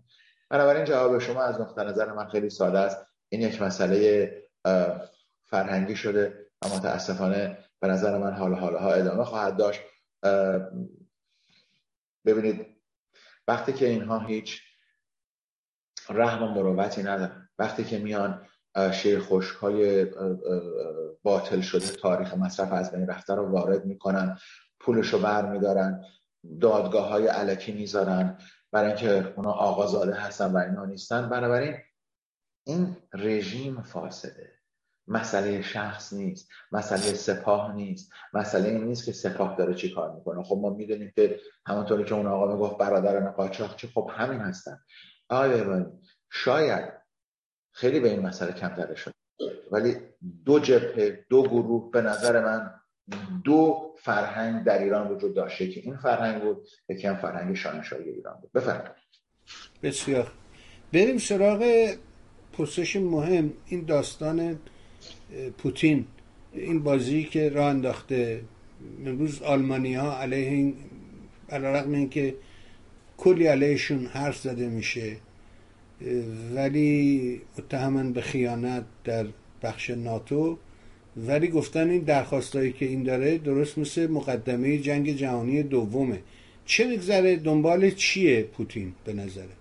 بنابراین 0.51 0.85
جواب 0.85 1.18
شما 1.18 1.43
از 1.43 1.61
نقطه 1.61 1.83
نظر 1.85 2.12
من 2.12 2.28
خیلی 2.28 2.51
ساده 2.51 2.78
است. 2.78 3.07
این 3.28 3.41
یک 3.41 3.62
مسئله 3.62 4.33
فرهنگی 5.45 5.97
شده. 5.97 6.47
و 6.64 6.68
متاسفانه 6.76 7.59
به 7.80 7.89
نظر 7.89 8.18
من 8.18 8.33
حال 8.33 8.55
حالها 8.55 8.93
ادامه 8.93 9.24
خواهد 9.24 9.57
داشت. 9.57 9.80
ببینید 12.26 12.66
وقتی 13.49 13.72
که 13.72 13.89
اینها 13.89 14.18
هیچ 14.18 14.62
رحم 16.09 16.42
و 16.42 16.46
مروتی 16.46 17.03
ندارن 17.03 17.48
وقتی 17.59 17.84
که 17.84 17.98
میان 17.98 18.46
شیر 18.92 19.20
خشک 19.20 19.57
های 19.57 20.07
باطل 21.22 21.61
شده 21.61 21.86
تاریخ 21.86 22.34
مصرف 22.34 22.72
از 22.72 22.92
بین 22.92 23.07
رفته 23.07 23.34
رو 23.34 23.50
وارد 23.50 23.84
می‌کنن 23.84 24.38
پولشو 24.80 25.18
بر 25.18 25.53
میدارن 25.53 26.05
دادگاه 26.61 27.09
های 27.09 27.26
علکی 27.26 27.72
می‌ذارن 27.72 28.38
برای 28.72 28.86
اینکه 28.86 29.32
اونا 29.36 29.50
آقازاده 29.53 30.14
هستن 30.14 30.53
و 30.53 30.57
اینا 30.57 30.84
نیستن. 30.84 31.28
بنابراین 31.28 31.76
این 32.66 32.96
رژیم 33.14 33.82
فاسده. 33.82 34.53
مسئله 35.09 35.62
شخص 35.62 36.12
نیست 36.12 36.48
مسئله 36.72 37.14
سپاه 37.14 37.74
نیست. 37.74 38.12
مسئله 38.32 38.68
این 38.68 38.84
نیست 38.84 39.05
که 39.05 39.12
سپاه 39.12 39.57
داره 39.57 39.74
چی 39.74 39.94
کار 39.94 40.14
می‌کنه. 40.14 40.42
خب 40.42 40.59
ما 40.62 40.70
می‌دونیم 40.70 41.12
که 41.16 41.40
همونطوری 41.66 42.05
که 42.05 42.14
اون 42.14 42.26
آقا 42.26 42.53
می‌گفت 42.53 42.78
برادران 42.78 43.30
قاچاق 43.32 43.76
چه 43.76 43.88
خب 43.88 44.11
همین 44.12 44.40
هستن. 44.40 44.78
آقای 45.33 45.85
شاید 46.30 46.93
خیلی 47.72 48.01
به 48.01 48.11
این 48.11 48.20
مسئله 48.20 48.53
کمتر 48.53 48.95
شد. 48.95 49.12
ولی 49.70 49.97
دو 50.45 50.59
جبهه 50.59 51.24
دو 51.28 51.43
گروه 51.43 51.91
به 51.91 52.01
نظر 52.01 52.45
من 52.45 52.70
دو 53.45 53.95
فرهنگ 53.99 54.64
در 54.64 54.83
ایران 54.83 55.09
وجود 55.09 55.35
داشته 55.35 55.68
که 55.68 55.80
این 55.80 55.97
فرهنگ 55.97 56.43
بود 56.43 56.68
یکی 56.89 57.07
هم 57.07 57.16
فرهنگ 57.16 57.55
شاهنشاهی 57.55 58.11
ایران 58.11 58.39
بود. 58.41 58.53
بفرمایید. 58.53 58.93
بسیار. 59.83 60.33
بریم 60.93 61.18
سراغ 61.18 61.95
پرسش 62.53 62.97
مهم. 62.97 63.53
این 63.66 63.85
داستان 63.85 64.59
پوتین 65.59 66.07
این 66.53 66.83
بازی 66.83 67.24
که 67.24 67.49
راه 67.49 67.66
انداخته. 67.66 68.45
امروز 69.07 69.43
آلمانی 69.43 69.95
ها 69.95 70.18
علیه 70.18 70.49
این 70.49 70.76
علیرغم 71.49 71.93
اینکه 71.93 72.35
کلی 73.23 73.47
علیهشون 73.47 74.07
حرف 74.07 74.39
زده 74.39 74.68
میشه 74.68 75.16
ولی 76.55 77.41
متهمن 77.59 78.12
به 78.12 78.20
خیانت 78.20 78.85
در 79.05 79.27
بخش 79.62 79.91
ناتو. 79.91 80.59
ولی 81.16 81.49
گفتن 81.49 81.91
این 81.91 82.03
درخواستایی 82.03 82.73
که 82.73 82.85
این 82.85 83.03
داره 83.03 83.39
درست 83.39 83.79
مثل 83.79 84.07
مقدمه 84.07 84.79
جنگ 84.79 85.16
جهانی 85.16 85.62
دومه. 85.62 86.18
چه 86.66 86.87
میگذره؟ 86.87 87.37
دنبال 87.37 87.91
چیه 87.91 88.43
پوتین 88.43 88.93
به 89.05 89.12
نظره؟ 89.12 89.55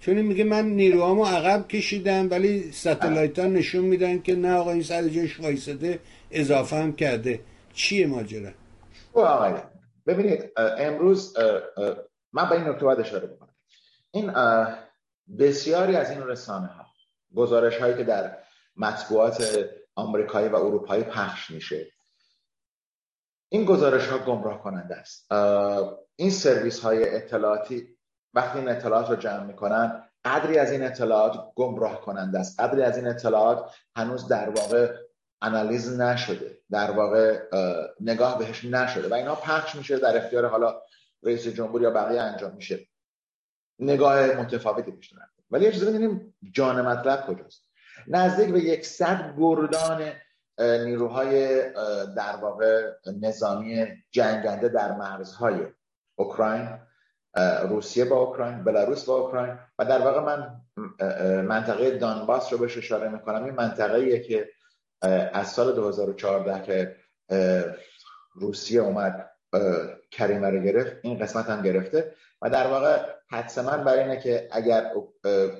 چون 0.00 0.22
میگه 0.22 0.44
من 0.44 0.68
نیروهامو 0.68 1.24
عقب 1.24 1.68
کشیدم 1.68 2.30
ولی 2.30 2.72
ستلایت 2.72 3.38
ها 3.38 3.46
نشون 3.46 3.84
میدن 3.84 4.22
که 4.22 4.34
نه 4.34 4.52
آقا 4.52 4.72
این 4.72 4.82
سر 4.82 5.08
جاش 5.08 5.40
وایساده 5.40 5.98
اضافه 6.30 6.76
هم 6.76 6.92
کرده. 6.92 7.40
چیه 7.74 8.06
ماجرا؟ 8.06 8.50
آقای. 9.14 9.71
ببینید 10.06 10.52
امروز 10.56 11.36
من 12.32 12.48
به 12.48 12.52
این 12.52 12.68
نکته 12.68 12.84
باید 12.84 13.00
اشاره 13.00 13.26
بکنم. 13.26 13.54
این 14.10 14.32
بسیاری 15.38 15.96
از 15.96 16.10
این 16.10 16.26
رسانه 16.26 16.66
ها 16.66 16.86
گزارش 17.36 17.78
هایی 17.78 17.96
که 17.96 18.04
در 18.04 18.38
مطبوعات 18.76 19.68
آمریکایی 19.94 20.48
و 20.48 20.56
اروپایی 20.56 21.02
پخش 21.02 21.50
میشه 21.50 21.86
این 23.48 23.64
گزارش 23.64 24.08
ها 24.08 24.18
گمراه 24.18 24.62
کننده 24.62 24.96
است. 24.96 25.32
این 26.16 26.30
سرویس 26.30 26.80
های 26.80 27.16
اطلاعاتی 27.16 27.98
وقتی 28.34 28.58
این 28.58 28.68
اطلاعات 28.68 29.10
رو 29.10 29.16
جمع 29.16 29.44
می‌کنن 29.44 30.08
قدری 30.24 30.58
از 30.58 30.72
این 30.72 30.82
اطلاعات 30.82 31.52
گمراه 31.54 32.00
کننده 32.00 32.38
است. 32.38 32.60
قدری 32.60 32.82
از 32.82 32.96
این 32.96 33.06
اطلاعات 33.06 33.74
هنوز 33.96 34.28
در 34.28 34.50
واقع 34.50 34.96
انالیز 35.42 36.00
نشده. 36.00 36.58
در 36.70 36.90
واقع 36.90 37.38
نگاه 38.00 38.38
بهش 38.38 38.64
نشده 38.64 39.08
و 39.08 39.14
اینا 39.14 39.34
پخش 39.34 39.74
میشه 39.74 39.98
در 39.98 40.16
اختیار 40.16 40.46
حالا 40.46 40.82
رئیس 41.22 41.48
جمهور 41.48 41.82
یا 41.82 41.90
بقیه 41.90 42.20
انجام 42.20 42.54
میشه. 42.54 42.86
نگاه 43.78 44.26
متفاوتی 44.26 44.90
پیش 44.90 45.14
ولی 45.50 45.66
اجازه 45.66 45.86
بدونیم 45.86 46.34
جان 46.52 46.80
مطلب 46.80 47.26
کجاست؟ 47.26 47.62
نزدیک 48.06 48.50
به 48.50 48.60
یکصد 48.60 49.34
گردان 49.38 50.12
نیروهای 50.58 51.62
در 52.16 52.36
واقع 52.42 52.92
نظامی 53.20 53.86
جنگنده 54.10 54.68
در 54.68 54.92
مرزهای 54.92 55.66
اوکراین 56.18 56.68
روسیه 57.68 58.04
با 58.04 58.16
اوکراین 58.16 58.64
بلاروس 58.64 59.04
با 59.04 59.14
اوکراین. 59.14 59.58
و 59.78 59.84
در 59.84 59.98
واقع 59.98 60.20
من 60.20 60.60
منطقه 61.42 61.90
دانباس 61.90 62.52
رو 62.52 62.58
بهش 62.58 62.78
اشاره 62.78 63.08
می‌کنم. 63.08 63.44
این 63.44 63.54
منطقه 63.54 64.20
که 64.20 64.48
از 65.32 65.50
سال 65.50 65.74
2014 65.74 66.62
که 66.62 66.96
روسیه 68.34 68.80
اومد 68.80 69.30
کریمه 70.10 70.50
رو 70.50 70.62
گرفت 70.62 70.96
این 71.02 71.18
قسمت 71.18 71.46
هم 71.50 71.62
گرفته. 71.62 72.14
و 72.42 72.50
در 72.50 72.66
واقع 72.66 72.98
حتما 73.30 73.76
برای 73.76 74.00
اینه 74.00 74.20
که 74.20 74.48
اگر 74.52 74.92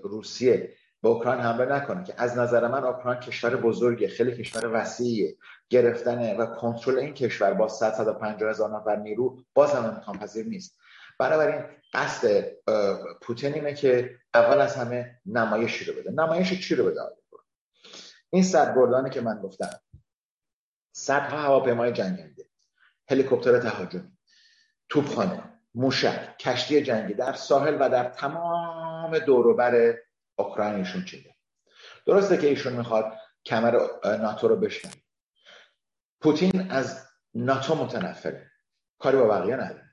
روسیه 0.03 0.74
به 1.03 1.09
اوکراین 1.09 1.40
حمله 1.40 1.72
نکنه 1.72 2.05
که 2.05 2.14
از 2.16 2.38
نظر 2.38 2.68
من 2.68 2.84
اوکراین 2.84 3.20
کشور 3.20 3.57
بزرگه 3.57 4.09
خیلی 4.09 4.36
کشور 4.36 4.70
وسیعیه 4.72 5.36
گرفتن 5.68 6.36
و 6.36 6.47
کنترل 6.47 6.99
این 6.99 7.14
کشور 7.14 7.55
با 7.55 7.68
100 7.68 7.95
150 7.95 8.51
هزار 8.51 8.70
نفر 8.70 8.97
نیرو 8.97 9.38
باز 9.55 9.72
هم 9.72 9.84
امکان 9.84 10.18
پذیر 10.18 10.47
نیست. 10.47 10.78
بنابراین 11.18 11.64
قصد 11.93 12.53
پوتین 13.22 13.55
اینه 13.55 13.74
که 13.74 14.11
اول 14.34 14.61
از 14.61 14.76
همه 14.76 15.20
نمایشی 15.26 15.84
رو 15.84 16.01
بده. 16.01 16.11
نمایش 16.11 16.68
چی 16.68 16.74
رو 16.74 16.84
بده؟ 16.84 17.01
این 18.33 18.43
سرگردانی 18.43 19.11
که 19.11 19.20
من 19.20 19.41
گفتم. 19.41 19.80
صدها 20.93 21.39
هواپیمای 21.39 21.93
جنگنده. 21.93 22.49
هلیکوپتر 23.11 23.59
تهاجمی 23.59 24.16
توپخانه. 24.89 25.61
موشک. 25.74 26.39
کشتی 26.39 26.83
جنگی. 26.83 27.14
در 27.14 27.33
ساحل 27.33 27.76
و 27.80 27.89
در 27.89 28.05
تمام 28.09 29.18
دوروبر 29.18 29.95
اوکراین 30.37 30.74
ایشون 30.74 31.05
چیده 31.05 31.35
درسته 32.07 32.37
که 32.37 32.47
ایشون 32.47 32.72
می‌خواد 32.72 33.12
کمر 33.45 33.78
ناتو 34.05 34.49
رو 34.49 34.57
بشکنه. 34.57 34.93
پوتین 36.20 36.70
از 36.70 37.09
ناتو 37.35 37.74
متنفره. 37.74 38.51
کاری 38.99 39.16
با 39.16 39.28
بقیه 39.28 39.57
نداره. 39.57 39.91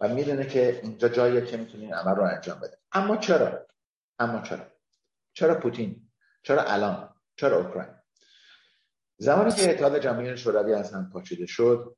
و 0.00 0.08
می‌دونه 0.08 0.46
که 0.46 0.80
اینجا 0.82 1.08
جاییه 1.08 1.46
که 1.46 1.56
می‌تونه 1.56 1.84
این 1.84 1.94
عمل 1.94 2.14
رو 2.14 2.22
انجام 2.24 2.60
بده. 2.60 2.78
اما 2.92 3.16
چرا؟ 3.16 3.66
اما 4.18 4.42
چرا؟ 4.42 4.66
چرا 5.32 5.60
پوتین؟ 5.60 6.10
چرا 6.42 6.62
الان؟ 6.62 7.13
چرا 7.36 7.56
اوکراین؟ 7.56 7.94
زمانی 9.18 9.52
که 9.52 9.70
اتحاد 9.70 9.98
جماهیر 9.98 10.36
شوروی 10.36 10.74
از 10.74 10.92
هم 10.92 11.10
پاچیده 11.12 11.46
شد 11.46 11.96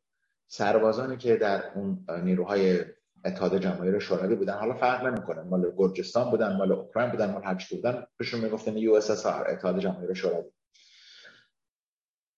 سربازانی 0.49 1.17
که 1.17 1.37
در 1.37 1.73
اون 1.75 2.07
نیروهای 2.23 2.85
اتحاد 3.25 3.59
جماهیر 3.59 3.99
شوروی 3.99 4.35
بودن 4.35 4.59
حالا 4.59 4.75
فرق 4.75 5.05
نمی‌کنه 5.05 5.43
مال 5.43 5.73
گرجستان 5.77 6.31
بودن 6.31 6.57
مال 6.57 6.73
اوکراین 6.73 7.11
بودن 7.11 7.31
مال 7.31 7.45
هر 7.45 7.67
بودن 7.71 8.07
بهشون 8.17 8.41
می‌گفتن 8.41 8.77
USSR 8.77 9.51
اتحاد 9.51 9.79
جماهیر 9.79 10.15
شوروی. 10.15 10.51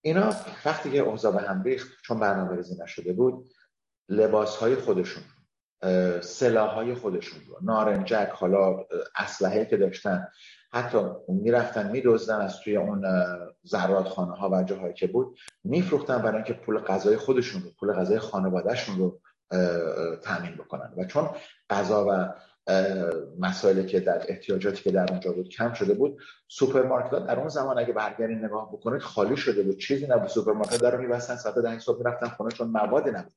اینا 0.01 0.35
وقتی 0.65 0.91
که 0.91 0.99
اوضاع 0.99 1.33
به 1.33 1.49
هم 1.49 1.63
ریخت 1.63 2.03
چون 2.03 2.21
برنامه‌ریزی 2.21 2.83
نشده 2.83 3.13
بود 3.13 3.49
لباس 4.09 4.57
های 4.57 4.77
خودشون 4.77 5.23
سلاح 6.21 6.75
های 6.75 6.95
خودشون 6.95 7.41
رو 7.49 7.59
نارنجک 7.63 8.29
حالا 8.33 8.87
اسلحه 9.17 9.65
که 9.65 9.77
داشتن 9.77 10.29
حتی 10.73 10.99
می‌رفتن 11.29 11.91
میدزدن 11.91 12.41
از 12.41 12.61
توی 12.61 12.77
اون 12.77 13.05
زرادخانه 13.63 14.33
ها 14.33 14.51
و 14.51 14.63
جاهایی 14.63 14.95
که 14.95 15.07
بود 15.07 15.39
میفروختن 15.65 16.19
برای 16.19 16.37
اینکه 16.37 16.53
پول 16.53 16.79
غذای 16.79 17.17
خودشون 17.17 17.63
رو 17.63 17.69
پول 17.81 17.93
غذای 17.93 18.19
خانوادهشون 18.19 18.99
رو 18.99 19.21
تامین 20.17 20.55
بکنن. 20.55 20.93
و 20.97 21.05
چون 21.05 21.31
غذا 21.71 22.07
و 22.11 22.35
مسائلی 23.39 23.87
که 23.87 24.01
در 24.01 24.23
احتیاجاتی 24.29 24.83
که 24.83 24.91
در 24.91 25.11
اونجا 25.11 25.33
بود 25.33 25.49
کم 25.49 25.73
شده 25.73 25.95
بود 25.95 26.21
سوپرمارکت 26.49 27.11
در 27.11 27.39
اون 27.39 27.49
زمان 27.49 27.79
اگه 27.79 27.93
برگردین 27.93 28.45
نگاه 28.45 28.73
بکنید 28.73 29.03
خالی 29.03 29.37
شده 29.37 29.63
بود. 29.63 29.79
چیزی 29.79 30.07
نبود. 30.07 30.29
سوپرمارکت 30.29 30.83
در 30.83 30.91
رو 30.91 31.03
میبستن 31.03 31.37
ساعت 31.37 31.59
ده 31.59 31.79
صبح 31.79 31.99
می‌رفتن 31.99 32.29
خونه 32.29 32.51
چون 32.51 32.69
مواد 32.69 33.09
نبود 33.09 33.33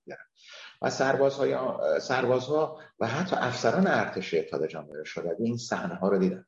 و 0.81 0.89
سربازهای 0.89 1.57
سربازها 2.01 2.79
و 2.99 3.07
حتی 3.07 3.35
افسران 3.35 3.87
ارتش 3.87 4.33
اتحاد 4.33 4.67
جماهیر 4.67 5.03
شوروی 5.03 5.45
این 5.45 5.57
صحنه 5.57 5.95
ها 5.95 6.09
رو 6.09 6.17
دیدن. 6.17 6.45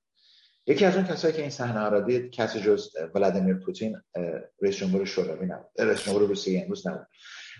یکی 0.67 0.85
از 0.85 0.95
اون 0.95 1.05
کسایی 1.05 1.33
که 1.33 1.41
این 1.41 1.49
صحنه 1.49 1.89
رو 1.89 2.01
دید 2.01 2.31
کسی 2.31 2.61
جز 2.61 2.89
ولادیمیر 3.15 3.55
پوتین 3.55 4.01
رئیس 4.61 4.75
جمهور 4.75 5.05
شوروی 5.05 5.45
نبود. 5.45 5.65
رئیس 5.79 6.03
جمهور 6.03 6.21
روسیه 6.21 6.61
امروز 6.61 6.87
نبود. 6.87 7.07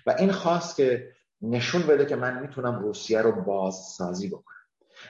و 0.06 0.16
این 0.20 0.32
خواست 0.32 0.76
که 0.76 1.14
نشون 1.42 1.82
بده 1.82 2.06
که 2.06 2.16
من 2.16 2.40
می‌تونم 2.40 2.80
روسیه 2.80 3.22
رو 3.22 3.32
بازسازی 3.32 4.28
بکنم. 4.28 4.58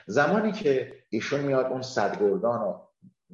زمانی 0.06 0.52
که 0.52 0.92
ایشون 1.08 1.40
میاد 1.40 1.66
اون 1.66 1.82
صدگردان 1.82 2.60
و 2.60 2.80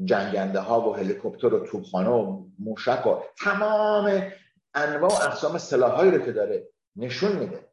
جنگنده 0.04 0.60
ها 0.60 0.90
و 0.90 0.96
هلیکوپتر 0.96 1.54
و 1.54 1.66
توپخانه 1.66 2.08
و 2.08 2.44
موشک 2.58 3.06
و 3.06 3.16
تمام 3.38 4.32
انواع 4.74 5.10
و 5.10 5.22
اقسام 5.22 5.58
سلاحهایی 5.58 6.10
رو 6.10 6.18
که 6.18 6.32
داره 6.32 6.68
نشون 6.96 7.36
میده 7.36 7.68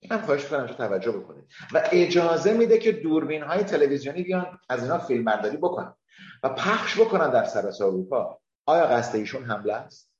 این 0.00 0.12
هم 0.12 0.20
خواهش 0.20 0.46
کنم 0.46 0.66
توجه 0.66 1.12
بکنید. 1.12 1.44
و 1.72 1.88
اجازه 1.92 2.52
میده 2.52 2.78
که 2.78 2.92
دوربین 2.92 3.42
های 3.42 3.64
تلویزیونی 3.64 4.22
بیان 4.22 4.58
از 4.68 4.82
اینا 4.82 4.98
فیلم 4.98 5.24
برداری 5.24 5.56
بکنن. 5.56 5.94
و 6.42 6.48
پخش 6.48 7.00
بکنن 7.00 7.30
در 7.30 7.44
سراسر 7.44 7.84
اروپا 7.84 8.40
آیا 8.66 8.86
قصد 8.86 9.16
ایشون 9.16 9.44
حمله 9.44 9.74
است؟ 9.74 10.10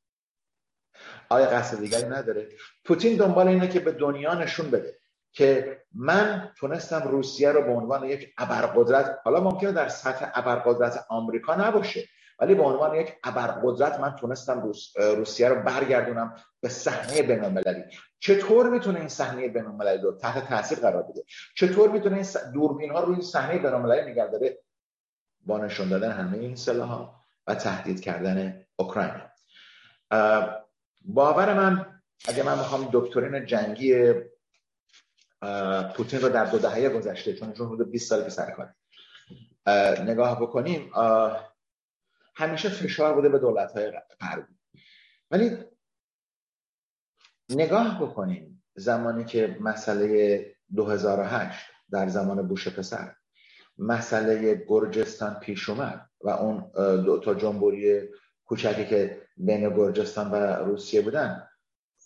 آیا 1.29 1.47
قصد 1.47 1.81
دیگری 1.81 2.09
نداره؟ 2.09 2.49
پوتین 2.85 3.17
دنبال 3.17 3.49
اینه 3.49 3.69
که 3.69 3.81
به 3.81 3.93
دنیا 3.93 4.35
نشون 4.35 4.71
بده 4.71 4.99
که 5.33 5.81
من 5.95 6.53
تونستم 6.57 7.09
روسیه 7.09 7.53
رو 7.53 7.63
به 7.63 7.71
عنوان 7.71 8.05
یک 8.05 8.35
ابرقدرت 8.39 9.19
حالا 9.25 9.41
ممکنه 9.41 9.73
در 9.73 9.89
سطح 9.89 10.31
ابرقدرت 10.35 11.07
آمریکا 11.09 11.55
نباشه 11.55 12.09
ولی 12.39 12.55
به 12.55 12.63
عنوان 12.63 12.95
یک 12.95 13.17
ابرقدرت 13.25 14.01
من 14.01 14.17
تونستم 14.17 14.63
روس، 14.63 14.97
روسیه 14.97 15.49
رو 15.49 15.63
برگردونم 15.63 16.35
به 16.61 16.69
صحنه 16.69 17.23
بین‌المللی. 17.23 17.85
چطور 18.21 18.71
می‌تونه 18.71 18.99
این 18.99 19.09
صحنه 19.09 19.49
بین‌المللی 19.49 20.03
رو 20.03 20.13
تحت 20.13 20.49
تاثیر 20.49 20.79
قرار 20.79 21.03
بده؟ 21.03 21.25
چطور 21.57 21.91
می‌تونه 21.91 22.17
این 22.17 22.53
دوربین 22.53 22.91
ها 22.91 23.01
روی 23.01 23.15
این 23.15 23.25
صحنه 23.25 23.59
بین‌المللی 23.59 24.11
نگه 24.11 24.27
داره؟ 24.27 24.59
با 25.47 25.59
نشون 25.59 25.89
دادن 25.89 26.13
همه 26.13 26.39
این 26.39 26.57
ها 26.81 27.25
و 27.47 27.55
تهدید 27.55 28.01
کردن 28.01 28.65
اوکراین 28.77 29.23
باور 31.01 31.55
من 31.55 32.01
اگه 32.29 32.43
من 32.43 32.59
می‌خوام 32.59 32.89
دکترین 32.93 33.47
جنگی 33.47 34.13
پوتین 35.95 36.21
رو 36.21 36.29
در 36.29 36.45
دو 36.45 36.59
دهه 36.59 36.89
گذشته 36.89 37.33
چون 37.35 37.51
حدود 37.51 37.91
20 37.91 38.09
سال 38.09 38.25
که 38.25 38.31
سر 38.31 38.51
کنه 38.51 38.75
نگاه 40.05 40.41
بکنیم 40.43 40.93
همیشه 42.35 42.69
فشار 42.69 43.15
بوده 43.15 43.29
به 43.29 43.39
دولت 43.39 43.73
های 43.73 43.93
غربی 44.21 44.55
ولی 45.31 45.65
نگاه 47.51 48.03
بکنیم 48.03 48.63
زمانی 48.75 49.25
که 49.25 49.57
مسئله 49.61 50.47
2008 50.77 51.71
در 51.91 52.09
زمان 52.09 52.49
بوش 52.49 52.69
پسر. 52.69 53.15
مسئله 53.81 54.65
گرجستان 54.69 55.35
پیش 55.41 55.69
اومد 55.69 56.07
و 56.21 56.29
اون 56.31 56.71
دو 57.03 57.19
تا 57.19 57.35
جمهوری 57.35 58.09
کوچکی 58.45 58.87
که 58.87 59.23
بین 59.37 59.77
گرجستان 59.77 60.31
و 60.31 60.35
روسیه 60.65 61.03
بودن 61.03 61.49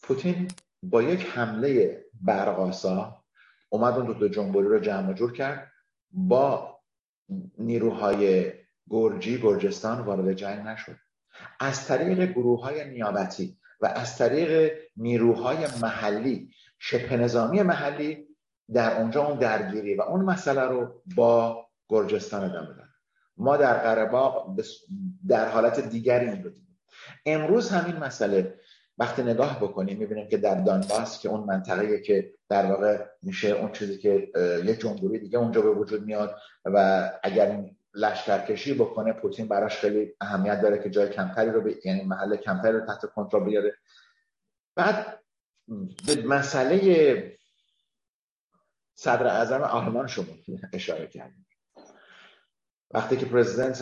پوتین 0.02 0.48
با 0.82 1.02
یک 1.02 1.26
حمله 1.26 2.04
برقاسا 2.20 3.24
اومد 3.68 3.94
اون 3.94 4.06
دو, 4.06 4.14
دو 4.14 4.28
جمهوری 4.28 4.68
رو 4.68 4.78
جمع 4.78 5.12
جور 5.12 5.32
کرد 5.32 5.72
با 6.10 6.80
نیروهای 7.58 8.52
گرجی 8.90 9.38
گرجستان 9.38 10.00
وارد 10.00 10.32
جنگ 10.32 10.66
نشد. 10.66 10.96
از 11.60 11.86
طریق 11.86 12.32
گروه 12.32 12.62
های 12.62 12.90
نیابتی 12.90 13.58
و 13.80 13.86
از 13.86 14.18
طریق 14.18 14.72
نیروهای 14.96 15.66
محلی 15.82 16.50
شبه 16.78 17.16
نظامی 17.16 17.62
محلی 17.62 18.28
در 18.72 19.00
اونجا 19.00 19.26
اون 19.26 19.38
درگیری 19.38 19.94
و 19.94 20.02
اون 20.02 20.24
مسئله 20.24 20.62
رو 20.62 21.02
با 21.16 21.63
گرجستان 21.88 22.44
ادامه 22.44 22.66
دادن. 22.66 22.88
ما 23.36 23.56
در 23.56 23.78
قرباق 23.78 24.60
در 25.28 25.48
حالت 25.48 25.88
دیگری 25.88 26.30
این 26.30 26.44
رو 26.44 26.50
امروز 27.26 27.70
همین 27.70 27.96
مسئله. 27.96 28.60
وقتی 28.98 29.22
نگاه 29.22 29.60
بکنیم 29.60 29.98
می‌بینیم 29.98 30.28
که 30.28 30.36
در 30.36 30.54
دانباس 30.54 31.20
که 31.20 31.28
اون 31.28 31.44
منطقه 31.44 32.00
که 32.00 32.34
در 32.48 32.66
واقع 32.66 33.06
میشه 33.22 33.48
اون 33.48 33.72
چیزی 33.72 33.98
که 33.98 34.28
یک 34.64 34.80
جمهوری 34.80 35.18
دیگه 35.18 35.38
اونجا 35.38 35.60
به 35.60 35.70
وجود 35.70 36.04
میاد 36.04 36.36
و 36.64 37.10
اگر 37.22 37.50
این 37.50 37.76
لشکرکشی 37.94 38.74
بکنه 38.74 39.12
پوتین 39.12 39.48
براش 39.48 39.78
خیلی 39.78 40.12
اهمیت 40.20 40.60
داره 40.60 40.82
که 40.82 40.90
جای 40.90 41.08
کمتری 41.08 41.50
رو 41.50 41.60
ب... 41.60 41.66
یعنی 41.84 42.04
محل 42.04 42.36
کمتری 42.36 42.72
رو 42.72 42.86
تحت 42.86 43.06
کنترل 43.06 43.44
بیاره. 43.44 43.74
بعد 44.76 45.20
به 46.06 46.26
مسئله 46.26 47.38
صدر 48.94 49.26
اعظم 49.26 49.62
آلمان 49.62 50.06
شما 50.06 50.26
اشاره 50.72 51.06
کردیم. 51.06 51.43
وقتی 52.94 53.16
که 53.16 53.26
پرزیدنت 53.26 53.78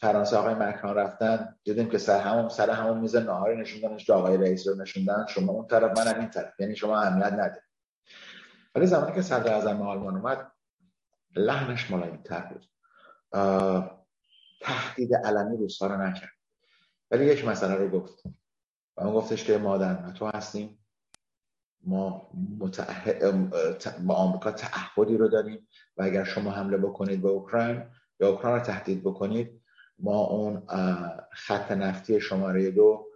فرانسه 0.00 0.36
آقای 0.36 0.54
مکران 0.54 0.96
رفتن 0.96 1.56
دیدیم 1.64 1.90
که 1.90 1.98
سر 1.98 2.20
همون 2.20 2.48
سر 2.48 2.70
همون 2.70 2.98
میز 2.98 3.16
ناهاری 3.16 3.60
نشوندنش 3.60 4.10
آقای 4.10 4.36
رئیس 4.36 4.68
رو 4.68 4.74
نشوندن 4.74 5.26
شما 5.28 5.52
اون 5.52 5.66
طرف 5.66 5.98
من 5.98 6.18
این 6.20 6.30
طرف. 6.30 6.60
یعنی 6.60 6.76
شما 6.76 7.00
اهمیت 7.00 7.32
نده. 7.32 7.62
ولی 8.74 8.86
زمانی 8.86 9.14
که 9.14 9.22
صدر 9.22 9.54
اعظم 9.54 9.82
آلمان 9.82 10.16
اومد 10.16 10.52
لحنش 11.36 11.92
تر 12.24 12.40
بود. 12.40 12.66
تهدید 14.60 15.14
علمی 15.14 15.56
روسا 15.56 15.86
رو 15.86 16.02
نکرد. 16.02 16.30
ولی 17.10 17.24
یک 17.24 17.44
مسئله 17.44 17.74
رو 17.74 17.88
گفت. 17.88 18.22
و 18.96 19.00
اون 19.00 19.14
گفتش 19.14 19.44
که 19.44 19.58
ما 19.58 19.78
در 19.78 20.00
ناتو 20.00 20.26
هستیم. 20.26 20.83
ما 21.86 22.30
با 24.06 24.14
آمریکا 24.14 24.50
تعهدی 24.52 25.16
رو 25.16 25.28
داریم 25.28 25.68
و 25.96 26.02
اگر 26.02 26.24
شما 26.24 26.50
حمله 26.50 26.76
بکنید 26.76 27.22
به 27.22 27.28
اوکراین 27.28 27.82
یا 28.20 28.28
اوکراین 28.28 28.56
رو 28.56 28.62
تهدید 28.62 29.00
بکنید 29.04 29.60
ما 29.98 30.18
اون 30.18 30.62
خط 31.32 31.72
نفتی 31.72 32.20
شماره 32.20 32.70
دو 32.70 33.06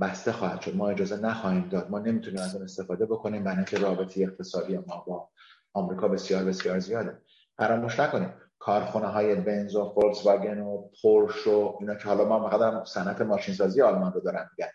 بسته 0.00 0.32
خواهد 0.32 0.60
شد. 0.60 0.76
ما 0.76 0.88
اجازه 0.88 1.16
نخواهیم 1.16 1.68
داد. 1.68 1.90
ما 1.90 1.98
نمی‌تونیم 1.98 2.40
از 2.40 2.54
اون 2.54 2.64
استفاده 2.64 3.06
بکنیم 3.06 3.44
برای 3.44 3.56
اینکه 3.56 3.78
رابطه 3.78 4.22
اقتصادی 4.22 4.76
ما 4.76 5.04
با 5.06 5.28
آمریکا 5.72 6.08
بسیار 6.08 6.44
بسیار 6.44 6.78
زیاده. 6.78 7.18
فراموش 7.56 8.00
نکنیم 8.00 8.34
کارخونه 8.58 9.06
های 9.06 9.34
بنز 9.34 9.76
و 9.76 9.92
فولکس 9.94 10.26
واگن 10.26 10.60
و 10.60 10.88
پورش 11.02 11.46
و 11.46 11.76
اینا 11.80 11.94
که 11.94 12.08
حالا 12.08 12.24
ما 12.24 12.38
مقدر 12.38 12.84
صنعت 12.84 13.20
ماشین 13.20 13.54
سازی 13.54 13.82
آلمان 13.82 14.12
رو 14.12 14.20
دارن 14.20 14.50
میگن. 14.58 14.70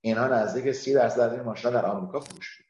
اینها 0.00 0.26
نزدیک 0.26 0.72
سی 0.72 0.94
درصد 0.94 1.32
این 1.32 1.42
ماشین 1.42 1.70
در 1.70 1.86
آمریکا 1.86 2.20
فروش 2.20 2.62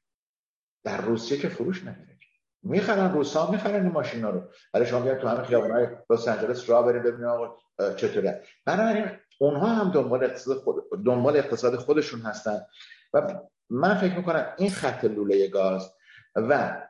در 0.85 1.01
روسیه 1.01 1.39
که 1.39 1.49
فروش 1.49 1.85
نمیره 1.85 2.18
می‌خرن 2.62 3.12
روسا 3.12 3.51
می‌خرن 3.51 3.83
این 3.83 3.93
ماشینا 3.93 4.31
رو. 4.31 4.43
ولی 4.74 4.87
شما 4.87 5.01
بیاید 5.01 5.18
تو 5.18 5.29
همه 5.29 5.43
خیابونای 5.43 5.87
لس 6.11 6.29
آنجلس 6.29 6.70
راه 6.70 6.87
برید 6.87 7.03
ببینید 7.03 7.24
آقا 7.24 7.57
چطوره. 7.97 8.45
بنابراین 8.64 9.07
اونها 9.39 9.66
هم 9.66 9.91
دنبال 9.91 10.24
اقتصاد 10.24 10.57
خود 10.57 11.05
دنبال 11.07 11.37
اقتصاد 11.37 11.76
خودشون 11.76 12.20
هستن. 12.20 12.66
و 13.12 13.41
من 13.70 13.95
فکر 13.95 14.16
می‌کنم 14.16 14.55
این 14.59 14.70
خط 14.70 15.05
لوله 15.05 15.49
گاز 15.49 15.95
و 16.35 16.83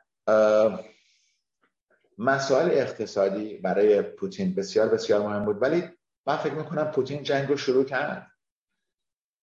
مسائل 2.17 2.69
اقتصادی 2.71 3.57
برای 3.57 4.01
پوتین 4.01 4.55
بسیار 4.55 4.89
بسیار 4.89 5.21
مهم 5.21 5.45
بود. 5.45 5.61
ولی 5.61 5.89
من 6.27 6.37
فکر 6.37 6.53
می‌کنم 6.53 6.91
پوتین 6.91 7.23
جنگ 7.23 7.49
رو 7.49 7.57
شروع 7.57 7.83
کرد. 7.83 8.31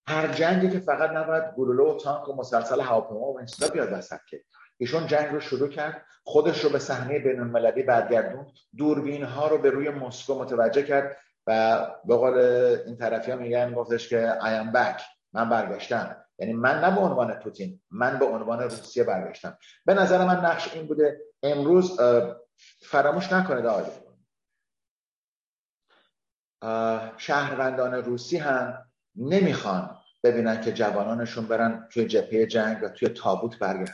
هر 0.08 0.28
جنگی 0.28 0.70
که 0.70 0.78
فقط 0.80 1.10
نباید 1.10 1.44
گلوله 1.44 1.82
و 1.82 1.98
تانک 1.98 2.28
و 2.28 2.36
مسلسل 2.36 2.80
هواپیما 2.80 3.20
و 3.20 3.38
این 3.38 3.70
بیاد 3.72 3.92
وسط 3.92 4.20
که. 4.30 4.44
ایشون 4.78 5.06
جنگ 5.06 5.32
رو 5.32 5.40
شروع 5.40 5.68
کرد 5.68 6.06
خودش 6.24 6.64
رو 6.64 6.70
به 6.70 6.78
صحنه 6.78 7.18
بین 7.18 7.40
المللی 7.40 7.82
برگردون 7.82 8.46
دوربین 8.76 9.22
ها 9.22 9.48
رو 9.48 9.58
به 9.58 9.70
روی 9.70 9.90
مسکو 9.90 10.38
متوجه 10.38 10.82
کرد 10.82 11.16
و 11.46 11.80
به 12.04 12.16
قول 12.16 12.38
این 12.86 12.96
طرفی 12.96 13.30
ها 13.30 13.36
میگن 13.36 13.74
گفتش 13.74 14.08
که 14.08 14.38
I 14.40 14.44
am 14.44 14.76
back. 14.76 15.02
من 15.32 15.48
برگشتم. 15.48 16.16
یعنی 16.38 16.52
من 16.52 16.80
نه 16.84 16.94
به 16.94 17.00
عنوان 17.00 17.38
پوتین 17.38 17.80
من 17.90 18.18
به 18.18 18.24
عنوان 18.24 18.62
روسیه 18.62 19.04
برگشتم. 19.04 19.58
به 19.84 19.94
نظر 19.94 20.24
من 20.24 20.36
نقش 20.36 20.74
این 20.74 20.86
بوده 20.86 21.20
امروز 21.42 22.00
فراموش 22.80 23.32
نکنید 23.32 23.66
آقای 23.66 23.84
شهروندان 27.16 27.94
روسی 27.94 28.36
هم 28.36 28.86
نمی‌خوان 29.16 29.95
ببینن 30.30 30.60
که 30.60 30.72
جوانانشون 30.72 31.46
برن 31.46 31.88
توی 31.90 32.06
جبهه 32.06 32.46
جنگ 32.46 32.78
و 32.82 32.88
توی 32.88 33.08
تابوت 33.08 33.58
برگردن. 33.58 33.92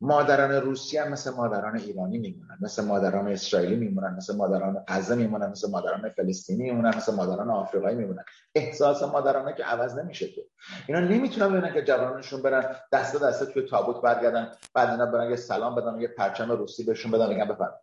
مادران 0.00 0.52
روسی 0.52 0.98
هم 0.98 1.08
مثل 1.08 1.30
مادران 1.34 1.76
ایرانی 1.78 2.18
میمونن 2.18 2.58
مثل 2.60 2.84
مادران 2.84 3.28
اسرائیلی 3.28 3.76
میمونن 3.76 4.14
مثل 4.16 4.36
مادران 4.36 4.84
غزه 4.88 5.14
میمونن 5.14 5.46
مثل 5.46 5.70
مادران 5.70 6.10
فلسطینی 6.10 6.62
میمونن 6.62 6.96
مثل 6.96 7.14
مادران 7.14 7.50
آفریقایی 7.50 7.96
میمونن. 7.96 8.24
احساس 8.54 9.02
مادرانه 9.02 9.54
که 9.54 9.64
عوض 9.64 9.98
نمیشه 9.98 10.28
که. 10.28 10.46
اینا 10.88 11.00
نمی‌تونن 11.00 11.52
ببینن 11.52 11.74
که 11.74 11.82
جوانانشون 11.82 12.42
برن 12.42 12.76
دست 12.92 13.22
دسته 13.22 13.46
توی 13.46 13.62
تابوت 13.62 14.02
برگردن 14.02 14.52
بعد 14.74 14.90
اینا 14.90 15.06
برن 15.06 15.30
یه 15.30 15.36
سلام 15.36 15.74
بدن 15.74 16.00
یه 16.00 16.08
پرچم 16.08 16.52
روسی 16.52 16.84
بهشون 16.84 17.12
بدن 17.12 17.28
بگن 17.28 17.44
بفرمایید. 17.44 17.80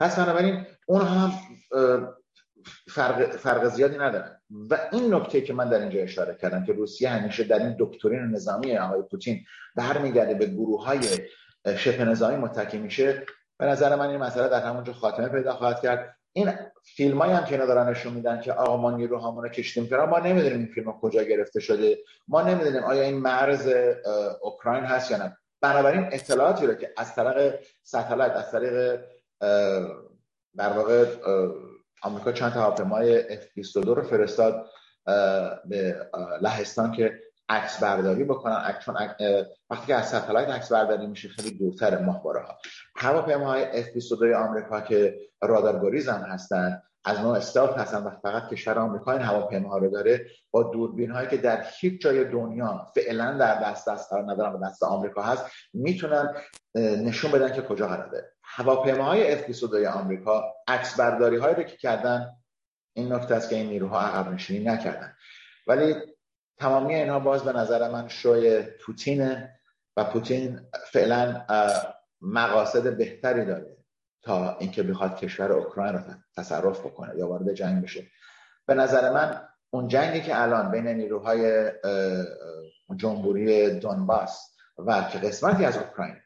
پس 0.00 0.18
بنابراین 0.18 0.66
اون 0.86 1.02
هم 1.02 1.32
فرق, 2.88 3.36
فرق 3.36 3.68
زیادی 3.68 3.98
ندارن 3.98 4.40
و 4.70 4.78
این 4.92 5.14
نکته 5.14 5.40
که 5.40 5.52
من 5.52 5.68
در 5.68 5.80
اینجا 5.80 6.00
اشاره 6.00 6.34
کردم 6.34 6.64
که 6.64 6.72
روسیه 6.72 7.08
همیشه 7.08 7.44
در 7.44 7.58
این 7.58 7.76
دکترین 7.78 8.20
نظامی 8.20 8.76
آقای 8.76 9.02
پوتین 9.02 9.44
برمیگرده 9.76 10.34
به 10.34 10.46
گروه 10.46 10.84
های 10.84 11.00
شبه 11.76 12.04
نظامی 12.04 12.36
متکی 12.36 12.78
میشه 12.78 13.26
به 13.58 13.66
نظر 13.66 13.96
من 13.96 14.08
این 14.08 14.20
مسئله 14.20 14.48
در 14.48 14.62
همونجا 14.62 14.92
خاتمه 14.92 15.28
پیدا 15.28 15.54
خواهد 15.54 15.80
کرد. 15.80 16.16
این 16.32 16.52
فیلم 16.82 17.22
هم 17.22 17.44
که 17.44 17.60
اینا 17.60 17.90
نشون 17.90 18.12
میدن 18.12 18.40
که 18.40 18.52
آقا 18.52 18.76
ما 18.76 18.90
نیروهامون 18.90 19.42
رو 19.44 19.48
کشتیم 19.48 19.86
کرا 19.86 20.06
ما 20.06 20.18
نمی‌دونیم 20.18 20.58
این 20.58 20.66
فیلم 20.66 20.92
کجا 20.92 21.22
گرفته 21.22 21.60
شده. 21.60 21.98
ما 22.28 22.42
نمی‌دونیم 22.42 22.82
آیا 22.82 23.02
این 23.02 23.18
مرز 23.18 23.72
اوکراین 24.42 24.84
هست 24.84 25.10
یا 25.10 25.16
نه. 25.16 25.36
بنابراین 25.60 26.08
اطلاعاتی 26.12 26.66
رو 26.66 26.74
که 26.74 26.92
از 26.96 27.14
طریق 27.14 27.54
satellite 27.82 28.32
از 28.32 28.50
طریق 28.50 29.00
در 30.56 30.68
واقع 30.76 31.04
آمریکا 32.06 32.32
چند 32.32 32.52
تا 32.52 32.60
هواپیمای 32.60 33.36
F22 33.36 33.76
رو 33.76 34.02
فرستاد 34.02 34.66
به 35.68 36.10
لهستان 36.40 36.92
که 36.92 37.20
عکس 37.48 37.82
برداری 37.82 38.24
بکنن. 38.24 38.74
چون 38.84 38.96
وقتی 39.70 39.86
که 39.86 39.94
از 39.94 40.08
satellite 40.08 40.48
عکس 40.48 40.72
برداری 40.72 41.06
میشه 41.06 41.28
خیلی 41.28 41.58
دورتر 41.58 41.98
ماهواره 41.98 42.40
ها 42.40 42.58
هواپیماهای 42.96 43.84
F22 43.84 44.22
آمریکا 44.36 44.80
که 44.80 45.18
رادار 45.42 45.82
گریزن 45.82 46.22
هستن 46.22 46.82
از 47.06 47.20
نوع 47.20 47.36
stealth 47.36 47.78
هستن 47.78 48.02
و 48.02 48.10
فقط 48.10 48.48
کشور 48.48 48.78
آمریکا 48.78 49.12
این 49.12 49.22
هواپیماها 49.22 49.78
رو 49.78 49.90
داره 49.90 50.26
با 50.50 50.62
دوربین 50.62 51.10
هایی 51.10 51.28
که 51.28 51.36
در 51.36 51.64
هیچ 51.80 52.00
جای 52.00 52.24
دنیا 52.24 52.86
فعلا 52.94 53.38
در 53.38 53.60
دست 53.60 53.88
دست 53.88 54.12
قرار 54.12 54.32
ندارن 54.32 54.52
و 54.52 54.68
دست 54.68 54.82
آمریکا 54.82 55.22
هست 55.22 55.46
می‌تونن 55.72 56.34
نشون 56.74 57.30
بدن 57.30 57.52
که 57.52 57.62
کجا 57.62 57.88
قرار 57.88 58.06
داره 58.06 58.32
هواپیماهای 58.42 59.44
F22 59.44 59.86
آمریکا 59.86 60.54
عکس 60.68 61.00
برداری 61.00 61.36
هایی 61.36 61.54
رو 61.54 61.62
که 61.62 61.76
کردن 61.76 62.36
این 62.96 63.12
نکته 63.12 63.34
است 63.34 63.50
که 63.50 63.56
این 63.56 63.66
نیروها 63.66 64.00
عقب 64.00 64.32
نشینی 64.32 64.64
نکردن. 64.64 65.12
ولی 65.66 65.94
تمامی 66.58 66.94
اینها 66.94 67.18
باز 67.18 67.42
به 67.42 67.52
نظر 67.52 67.90
من 67.90 68.08
شوی 68.08 68.62
پوتینه 68.62 69.60
و 69.96 70.04
پوتین 70.04 70.60
فعلا 70.92 71.46
مقاصد 72.20 72.96
بهتری 72.96 73.44
داره. 73.44 73.75
تا 74.26 74.56
اینکه 74.58 74.82
بخواد 74.82 75.16
کشور 75.16 75.52
اوکراین 75.52 75.94
رو 75.94 76.00
تصرف 76.36 76.80
بکنه 76.80 77.18
یا 77.18 77.28
وارد 77.28 77.52
جنگ 77.52 77.82
بشه. 77.82 78.06
به 78.66 78.74
نظر 78.74 79.12
من 79.12 79.48
اون 79.70 79.88
جنگی 79.88 80.20
که 80.20 80.42
الان 80.42 80.70
بین 80.70 80.88
نیروهای 80.88 81.70
جمهوری 82.96 83.78
دونباس 83.78 84.56
و 84.78 85.02
که 85.12 85.18
قسمتی 85.18 85.64
از 85.64 85.76
اوکراین 85.76 86.16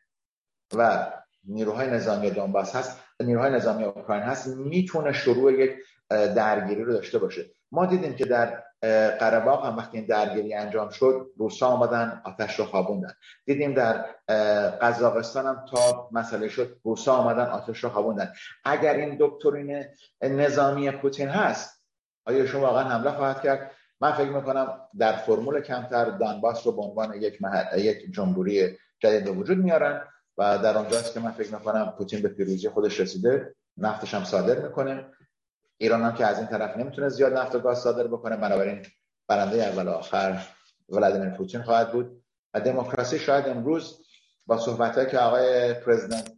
و 0.77 1.13
نیروهای 1.45 1.91
نظامی 1.91 2.31
دونباس 2.31 2.77
هست 2.77 3.01
نیروهای 3.21 3.53
نظامی 3.53 3.85
اوکراین 3.85 4.23
هست 4.23 4.47
می‌تونه 4.47 5.13
شروع 5.13 5.53
یک 5.53 5.71
درگیری 6.11 6.85
رو 6.85 6.93
داشته 6.93 7.19
باشه. 7.19 7.51
ما 7.73 7.87
دیدیم 7.87 8.15
که 8.15 8.25
در 8.25 8.63
قرباق 9.20 9.66
هم 9.66 9.76
وقتی 9.76 9.99
این 9.99 10.07
درگیری 10.07 10.55
انجام 10.55 10.89
شد 10.89 11.31
روسا 11.37 11.66
آمدن 11.66 12.22
آتش 12.24 12.59
رو 12.59 12.64
خوابوندن. 12.64 13.12
دیدیم 13.47 13.74
در 13.74 14.05
قزاقستان 14.81 15.47
هم 15.47 15.64
تا 15.70 16.09
مسئله 16.12 16.49
شد 16.49 16.76
روسا 16.85 17.14
آمدن 17.14 17.47
آتش 17.47 17.85
رو 17.85 17.91
خوابوندن. 17.91 18.33
اگر 18.64 18.95
این 18.95 19.16
دکترین 19.20 19.85
نظامی 20.22 20.91
پوتین 20.91 21.28
هست 21.28 21.85
آیا 22.26 22.47
شما 22.47 22.61
واقعا 22.61 22.85
حمله 22.85 23.11
خواهد 23.11 23.43
کرد؟ 23.43 23.70
من 24.01 24.12
فکر 24.12 24.31
می‌کنم 24.31 24.81
در 24.99 25.12
فرمول 25.12 25.61
کمتر 25.61 26.05
دانباس 26.05 26.66
رو 26.66 26.72
به 26.72 26.83
عنوان 26.83 27.14
یک, 27.14 27.39
یک 27.76 28.12
جمهوری 28.12 28.78
جدید 28.99 29.24
به 29.24 29.31
وجود 29.31 29.59
میارن 29.59 30.03
و 30.39 30.59
در 30.59 30.78
آنجاست 30.78 31.14
که 31.14 31.20
من 31.20 31.31
فکر 31.31 31.55
می‌کنم 31.55 31.95
پوتین 31.99 32.22
به 32.22 32.28
پیروزی 32.28 32.68
خودش 32.68 33.01
رسیده 33.01 33.55
نفتش 33.76 34.14
هم 34.14 34.24
صادر 34.24 34.59
می‌کنه. 34.59 35.07
ایران 35.81 36.03
هم 36.03 36.14
که 36.14 36.26
از 36.26 36.39
این 36.39 36.47
طرف 36.47 36.76
نمی‌تونه 36.76 37.09
زیاد 37.09 37.33
نفت 37.33 37.55
و 37.55 37.59
گاز 37.59 37.78
صادر 37.78 38.07
بکنه 38.07 38.37
بنابراین 38.37 38.87
برنده 39.28 39.64
اول 39.64 39.89
و 39.89 39.91
آخر 39.91 40.47
ولادیمیر 40.89 41.31
پوتین 41.31 41.62
خواهد 41.62 41.93
بود. 41.93 42.22
و 42.55 42.61
دموکراسی 42.61 43.18
شاید 43.18 43.49
امروز 43.49 43.99
با 44.47 44.59
صحبت 44.59 45.11
که 45.11 45.18
آقای 45.18 45.74
پرزیدنت 45.74 46.33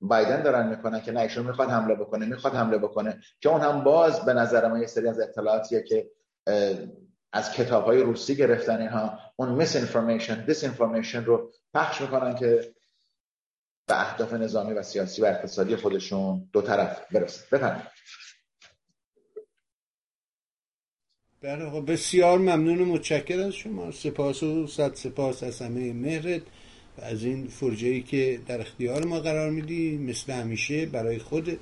بایدن 0.00 0.42
دارن 0.42 0.68
می‌کنن 0.68 1.00
که 1.00 1.12
نه 1.12 1.20
ایشون 1.20 1.46
می‌خواد 1.46 1.70
حمله 1.70 1.94
بکنه 1.94 2.26
می‌خواد 2.26 2.54
حمله 2.54 2.78
بکنه 2.78 3.20
که 3.40 3.48
اون 3.48 3.60
هم 3.60 3.84
باز 3.84 4.24
به 4.24 4.32
نظر 4.32 4.68
ما 4.68 4.78
یه 4.78 4.86
سری 4.86 5.08
از 5.08 5.20
اطلاعاتیه 5.20 5.82
که 5.82 6.10
از 7.32 7.52
کتاب 7.52 7.84
های 7.84 8.02
روسی 8.02 8.36
گرفتن 8.36 8.80
اینها 8.80 9.18
اون 9.36 9.48
میس 9.48 9.76
انفورمیشن 9.76 10.44
دیس 10.44 10.64
انفورمیشن 10.64 11.24
رو 11.24 11.52
پخش 11.74 12.00
می‌کنن 12.00 12.34
که 12.34 12.74
به 13.88 14.00
اهداف 14.00 14.32
نظامی 14.32 14.72
و 14.72 14.82
سیاسی 14.82 15.22
و 15.22 15.24
اقتصادی 15.24 15.76
خودشون 15.76 16.48
دو 16.52 16.62
طرف 16.62 17.12
برسه. 17.12 17.44
بفرمایید. 17.52 17.88
بله 21.42 21.70
خب 21.70 21.92
بسیار 21.92 22.38
ممنون 22.38 22.80
و 22.80 22.84
متشکر 22.84 23.40
از 23.40 23.52
شما. 23.52 23.90
سپاس 23.90 24.42
و 24.42 24.66
صد 24.66 24.94
سپاس 24.94 25.42
از 25.42 25.62
همه 25.62 25.92
مهرت 25.92 26.42
و 26.98 27.00
از 27.02 27.24
این 27.24 27.46
فرجه 27.46 27.88
ای 27.88 28.02
که 28.02 28.40
در 28.46 28.60
اختیار 28.60 29.04
ما 29.04 29.20
قرار 29.20 29.50
میدی 29.50 29.98
مثل 29.98 30.32
همیشه 30.32 30.86
برای 30.86 31.18
خود 31.18 31.58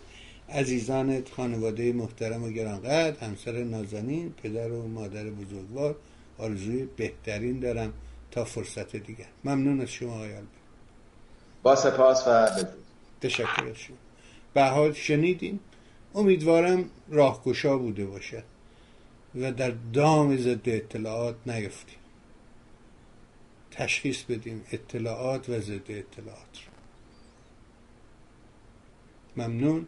عزیزانت 0.48 1.28
خانواده 1.28 1.92
محترم 1.92 2.42
و 2.42 2.50
گرانقدر 2.50 3.26
همسر 3.26 3.52
نازنین 3.52 4.34
پدر 4.42 4.72
و 4.72 4.88
مادر 4.88 5.24
بزرگوار 5.24 5.96
آرزوی 6.38 6.88
بهترین 6.96 7.60
دارم 7.60 7.92
تا 8.30 8.44
فرصت 8.44 8.96
دیگر. 8.96 9.26
ممنون 9.44 9.80
از 9.80 9.88
شما 9.88 10.14
آقای 10.14 10.32
با 11.66 11.76
سپاس 11.76 12.26
و 12.26 12.30
بدرود. 12.30 12.68
تشکر 13.20 13.74
شما. 13.74 13.96
به 14.54 14.64
حال 14.64 14.92
شنیدیم 14.92 15.60
امیدوارم 16.14 16.90
راهگشا 17.08 17.78
بوده 17.78 18.06
باشد 18.06 18.42
و 19.34 19.52
در 19.52 19.70
دام 19.92 20.36
ضد 20.36 20.68
اطلاعات 20.68 21.36
نیفتیم. 21.46 21.98
تشخیص 23.70 24.22
بدیم 24.22 24.64
اطلاعات 24.72 25.48
و 25.48 25.60
ضد 25.60 25.90
اطلاعات 25.90 26.58
ممنون. 29.36 29.86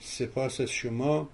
سپاس 0.00 0.60
از 0.60 0.70
شما 0.70 1.28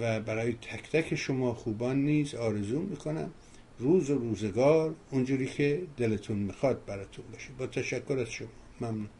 و 0.00 0.20
برای 0.20 0.52
تک 0.52 0.90
تک 0.90 1.14
شما 1.14 1.54
خوبان 1.54 1.96
نیز 1.96 2.34
آرزو 2.34 2.80
می‌کنم. 2.80 3.30
روز 3.78 4.10
و 4.10 4.18
روزگار 4.18 4.94
اونجوری 5.10 5.46
که 5.46 5.82
دلتون 5.96 6.36
می‌خواد 6.36 6.84
براتون 6.84 7.24
باشه. 7.32 7.48
با 7.58 7.66
تشکر 7.66 8.18
از 8.18 8.30
شما. 8.30 8.48
ممنون 8.80 9.15